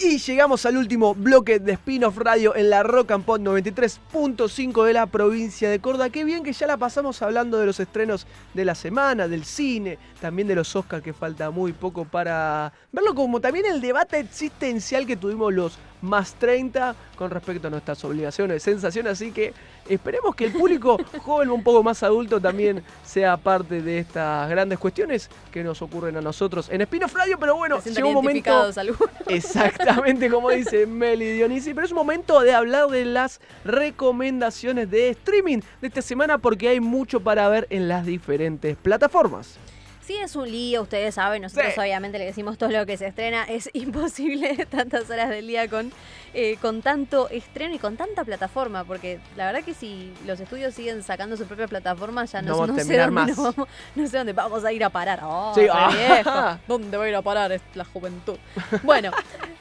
[0.05, 4.93] Y llegamos al último bloque de Spin-off Radio en la Rock and Pop 93.5 de
[4.95, 6.11] la provincia de Córdoba.
[6.11, 9.99] Qué bien que ya la pasamos hablando de los estrenos de la semana, del cine,
[10.21, 15.07] también de los Oscars, que falta muy poco para verlo, como también el debate existencial
[15.07, 19.13] que tuvimos los más 30 con respecto a nuestras obligaciones, sensaciones.
[19.13, 19.55] Así que
[19.89, 24.79] esperemos que el público joven, un poco más adulto, también sea parte de estas grandes
[24.79, 27.39] cuestiones que nos ocurren a nosotros en Spin-off Radio.
[27.39, 28.53] Pero bueno, llegó un momento.
[28.77, 29.11] algunos.
[29.29, 35.11] Exactamente como dice Meli Dionisi, pero es un momento de hablar de las recomendaciones de
[35.11, 39.59] streaming de esta semana porque hay mucho para ver en las diferentes plataformas.
[40.07, 41.81] Sí, es un lío, ustedes saben, nosotros Sí.
[41.81, 45.93] obviamente le decimos todo lo que se estrena, es imposible tantas horas del día con,
[46.35, 50.75] eh, con tanto estreno y con tanta plataforma, porque la verdad que si los estudios
[50.75, 54.65] siguen sacando su propia plataforma, ya no, sé dónde nos vamos, no sé dónde vamos
[54.65, 55.21] a ir a parar.
[55.23, 56.59] Oh, Sí, ah.
[56.67, 58.37] ¿Dónde va a ir a parar es la juventud?
[58.83, 59.13] Bueno,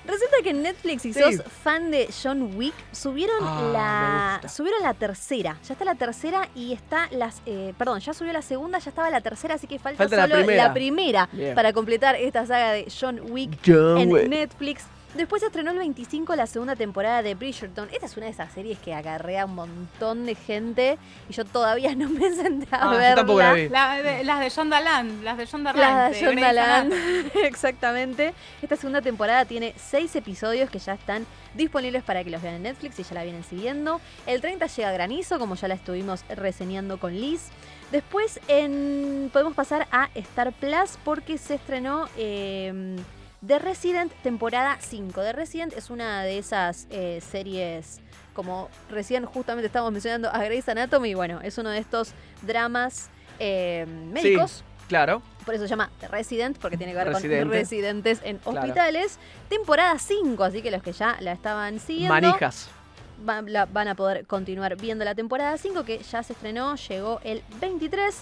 [0.05, 1.21] resulta que en Netflix, si Sí.
[1.21, 5.57] sos fan de John Wick, subieron Ah, la subieron la tercera.
[5.67, 9.09] Ya está la tercera y está las eh, perdón, ya subió la segunda, ya estaba
[9.09, 11.29] la tercera, así que falta, Falta solo primera.
[11.55, 14.27] para completar esta saga de John Wick John en Wick.
[14.27, 14.85] Netflix.
[15.13, 17.89] Después se estrenó el 25 la segunda temporada de Bridgerton.
[17.91, 20.97] Esta es una de esas series que acarrea un montón de gente
[21.27, 23.15] y yo todavía no me senté a Ah, yo verla.
[23.15, 23.67] tampoco la vi.
[23.67, 25.81] La de- las de John Daland, las de John Daland.
[25.81, 26.93] La de John Daland.
[27.43, 28.33] Exactamente.
[28.61, 31.25] Esta segunda temporada tiene seis episodios que ya están
[31.55, 33.99] disponibles para que los vean en Netflix y ya la vienen siguiendo.
[34.25, 37.49] El 30 llega Granizo, como ya la estuvimos reseñando con Liz.
[37.91, 42.95] Después en, podemos pasar a Star Plus porque se estrenó eh,
[43.45, 45.21] The Resident temporada 5.
[45.21, 47.99] The Resident es una de esas eh, series
[48.33, 51.15] como recién justamente estábamos mencionando a Grey's Anatomy.
[51.15, 53.09] Bueno, es uno de estos dramas
[53.39, 54.63] eh, médicos.
[54.87, 55.21] Claro.
[55.45, 57.39] Por eso se llama The Resident, porque tiene que ver Residente.
[57.43, 58.59] con residentes en Claro.
[58.59, 59.17] hospitales.
[59.49, 62.69] Temporada 5, así que los que ya la estaban siguiendo Manijas.
[63.27, 67.19] Va- la- van a poder continuar viendo la temporada 5, que ya se estrenó, llegó
[67.23, 68.15] el 23.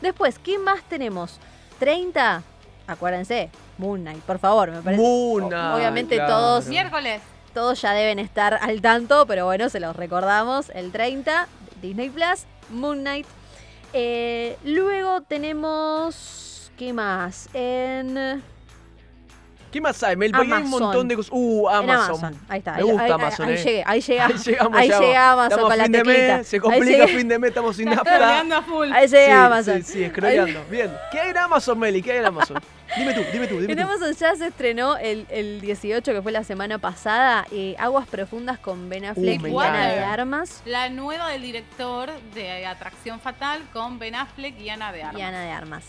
[0.00, 1.38] Después, ¿qué más tenemos?
[1.78, 2.42] 30,
[2.86, 5.02] acuérdense, Moon Knight, por favor, me parece.
[5.02, 6.32] Moon Knight, obviamente claro.
[6.32, 7.20] todos, Miércoles.
[7.54, 10.70] todos ya deben estar al tanto, pero bueno, se los recordamos.
[10.70, 11.46] El 30,
[11.82, 13.26] Disney Plus, Moon Knight.
[13.92, 16.70] Eh, luego tenemos.
[16.76, 17.48] ¿Qué más?
[17.54, 18.42] En.
[19.70, 20.32] ¿Qué más hay, Mel?
[20.32, 21.30] Porque hay un montón de cosas.
[21.34, 22.38] Uh, Amazon.
[22.48, 22.72] Ahí está.
[22.76, 23.48] Me gusta ahí, Amazon.
[23.48, 23.56] Ahí, eh.
[23.58, 24.34] llegué, ahí llegamos.
[24.34, 24.78] Ahí llegamos.
[24.78, 26.36] Ahí Amazon Estamos con la fin de teclita.
[26.38, 28.14] mes, se complica fin de mes, estamos sin nafta.
[28.14, 28.92] scrolleando a full.
[28.92, 29.84] Ahí llega sí, Amazon.
[29.84, 30.64] Sí, sí, scrolleando.
[30.70, 30.90] Bien.
[31.12, 32.02] ¿Qué hay en Amazon, Meli?
[32.02, 32.58] ¿Qué hay en Amazon?
[32.96, 33.84] Dime tú, dime tú, dime En tú.
[33.84, 38.58] Amazon ya se estrenó el, el 18, que fue la semana pasada, eh, Aguas Profundas
[38.58, 40.62] con Ben Affleck Uh, me y Ana de Armas.
[40.64, 45.20] La nueva del director de Atracción Fatal con Ben Affleck y Ana de Armas.
[45.20, 45.84] Y Ana de Armas.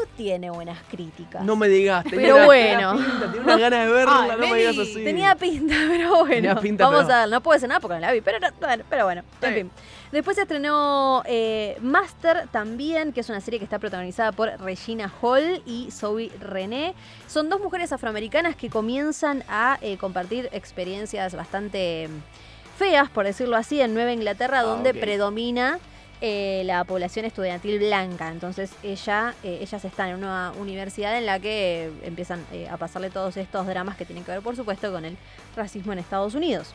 [0.00, 1.42] No tiene buenas críticas.
[1.44, 2.04] No me digas.
[2.04, 2.92] tenía Pero una- bueno.
[2.96, 5.04] tenía pinta, Tenía una ganas de verla, Ay, no me digas así.
[5.04, 6.28] Tenía pinta, pero bueno.
[6.34, 8.38] Tenía pinta, Vamos pero- a ver, no puedo decir nada porque no la vi, pero,
[8.40, 9.70] no- bueno, pero bueno, en fin.
[10.12, 15.12] Después se estrenó eh, Master también, que es una serie que está protagonizada por Regina
[15.20, 16.94] Hall y Zoe René.
[17.26, 23.56] Son dos mujeres afroamericanas que comienzan a eh, compartir experiencias bastante mm, feas, por decirlo
[23.56, 25.78] así, en Nueva Inglaterra, Ah, donde predomina
[26.20, 28.30] eh, la población estudiantil blanca.
[28.30, 33.10] Entonces ella, eh, ellas están en una universidad en la que eh, empiezan a pasarle
[33.10, 35.16] todos estos dramas que tienen que ver, por supuesto, con el
[35.56, 36.74] racismo en Estados Unidos.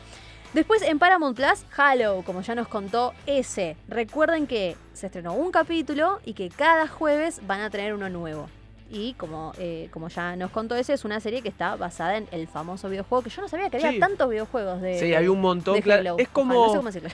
[0.54, 3.78] Después en Paramount Plus, Halo, como ya nos contó ese.
[3.88, 8.50] Recuerden que se estrenó un capítulo y que cada jueves van a tener uno nuevo.
[8.92, 12.28] Y como, eh, como ya nos contó ese, es una serie que está basada en
[12.32, 15.00] el famoso videojuego, que yo no sabía que había tantos videojuegos de...
[15.00, 15.80] Sí, hay un montón.
[15.82, 16.02] claro.
[16.02, 16.16] Halo.
[16.18, 16.54] Es como.
[16.56, 17.10] no sé cómo decirlo.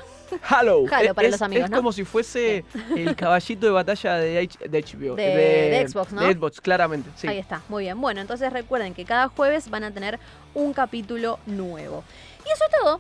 [0.47, 0.85] Halo.
[0.91, 1.77] Halo para es, los amigos, Es ¿no?
[1.77, 2.64] como si fuese
[2.95, 5.15] el caballito de batalla de, H- de HBO.
[5.15, 6.22] De- de Xbox, ¿no?
[6.23, 7.10] De Xbox, claramente.
[7.18, 7.27] Sí.
[7.27, 7.99] Ahí está, muy bien.
[7.99, 10.18] Bueno, entonces recuerden que cada jueves van a tener
[10.53, 12.06] un capítulo nuevo.
[12.45, 12.99] Y eso es todo.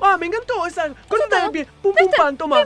[0.00, 0.88] Ah, me encantó esa.
[1.08, 1.66] Colita de pie.
[1.82, 2.58] Pum, pum, pan, toma.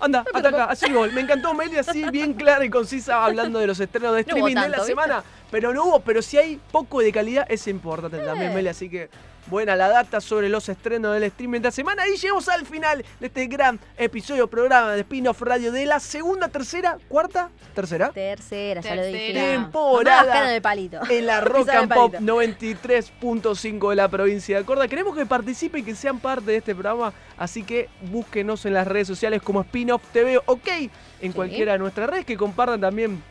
[0.00, 0.64] Anda, ataca.
[0.64, 1.12] Así gol.
[1.12, 4.54] Me encantó Meli así, bien clara y concisa, hablando de los estrenos de No streaming
[4.54, 4.86] de la ¿viste?
[4.86, 5.24] semana.
[5.50, 8.54] Pero no hubo, pero si hay poco de calidad, es importante también, Eh.
[8.54, 8.68] Meli.
[8.68, 9.08] Así que
[9.46, 12.06] buena la data sobre los estrenos del streaming de la semana.
[12.08, 16.48] Y llegamos al final de este gran episodio, programa de Spin-off Radio de la segunda,
[16.48, 18.10] tercera, cuarta, tercera.
[18.10, 19.32] Tercera, ya lo dije.
[19.32, 20.48] Temporada.
[20.48, 21.00] De palito.
[21.08, 22.34] en la Rock and Pop palito.
[22.34, 24.88] 93.5 de la provincia de Córdoba.
[24.88, 28.86] Queremos que participen y que sean parte de este programa, así que búsquenos en las
[28.86, 30.68] redes sociales como Spin-Off TV, ok,
[31.20, 33.22] en cualquiera de nuestras redes, que compartan también.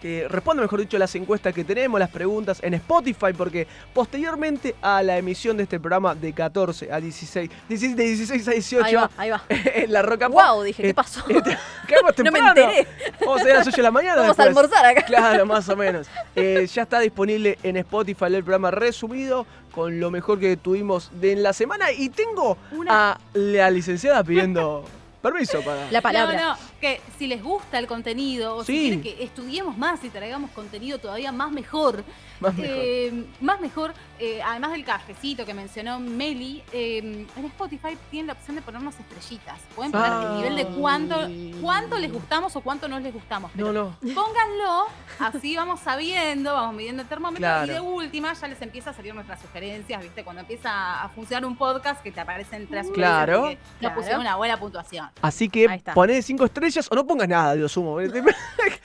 [0.00, 5.02] Que respondan, mejor dicho, las encuestas que tenemos, las preguntas en Spotify, porque posteriormente a
[5.02, 8.94] la emisión de este programa de 14 a 16, 16 de 16 a 18 Ahí
[8.94, 9.42] va, ahí va.
[9.48, 10.32] en la Pop.
[10.32, 11.24] Wow, dije, ¿qué eh, pasó?
[11.24, 12.86] Caemos No me enteré.
[13.20, 14.20] Vamos a ir a las 8 de la mañana.
[14.22, 15.02] Vamos a almorzar acá.
[15.02, 16.06] Claro, más o menos.
[16.36, 21.32] Eh, ya está disponible en Spotify el programa resumido con lo mejor que tuvimos de
[21.32, 21.92] en la semana.
[21.92, 24.84] Y tengo Una- a la licenciada pidiendo
[25.22, 25.90] permiso para.
[25.90, 26.40] La palabra.
[26.40, 28.72] No, no, que si les gusta el contenido o Sí.
[28.72, 32.04] si quieren que estudiemos más y traigamos contenido todavía más mejor,
[32.40, 32.74] Más mejor.
[32.76, 38.34] eh, más mejor, eh, además del cafecito que mencionó Meli, eh, en Spotify tienen la
[38.34, 39.58] opción de ponernos estrellitas.
[39.74, 40.22] Pueden poner Ah.
[40.30, 41.28] el nivel de cuánto,
[41.60, 43.50] cuánto les gustamos o cuánto no les gustamos.
[43.56, 44.14] No, Pero no.
[44.14, 44.86] Pónganlo,
[45.18, 47.66] así vamos sabiendo, vamos midiendo el termómetro Claro.
[47.72, 50.22] y de última ya les empieza a salir nuestras sugerencias, ¿viste?
[50.22, 52.94] Cuando empieza a funcionar un podcast que te aparecen tres sugerencias
[53.26, 53.56] Claro.
[53.80, 53.94] Claro.
[53.96, 55.08] pusieron una buena puntuación.
[55.22, 55.94] Así que Ahí está.
[55.94, 56.22] poné
[56.68, 57.98] 5 estrellas o no pongas nada, Dios sumo.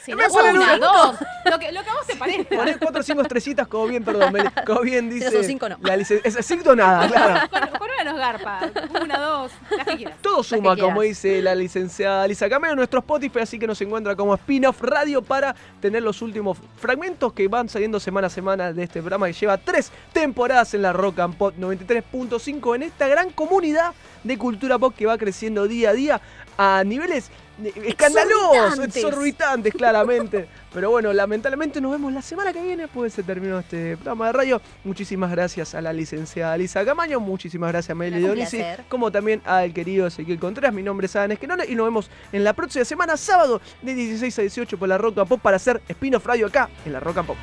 [0.03, 1.15] Si no, Una, dos,
[1.45, 2.55] lo que, lo que a vos te parezca.
[2.55, 4.33] Poné 4 o 5 estrellitas, como bien, perdón,
[4.65, 5.31] como bien dice.
[5.31, 5.77] son cinco, no.
[5.81, 7.49] La es 5 nada, claro.
[7.49, 8.59] Con, con una nos garpa,
[9.01, 10.17] una, dos, las que quieras.
[10.21, 14.33] Todo suma, como dice la licenciada Lisa Camero nuestro Spotify, así que nos encuentra como
[14.35, 18.99] spin-off radio para tener los últimos fragmentos que van saliendo semana a semana de este
[18.99, 23.93] programa que lleva tres temporadas en la Rock and Pop 93.5 en esta gran comunidad
[24.23, 26.21] de cultura pop que va creciendo día a día
[26.57, 27.31] a niveles
[27.75, 29.73] escandalosos, Exorbitantes.
[29.73, 30.47] claramente.
[30.73, 34.33] Pero bueno, lamentablemente nos vemos la semana que viene, pues se terminó este programa de
[34.33, 34.61] radio.
[34.83, 38.59] Muchísimas gracias a la licenciada Lisa Camaño, muchísimas gracias a Meli Dionisi,
[38.89, 40.73] como también al querido Ezequiel Contreras.
[40.73, 44.39] Mi nombre es Adam Esquenone y nos vemos en la próxima semana, sábado, de 16
[44.39, 47.17] a 18 por la Rock and Pop para hacer Spin-off Radio acá en la Rock
[47.19, 47.37] and Pop.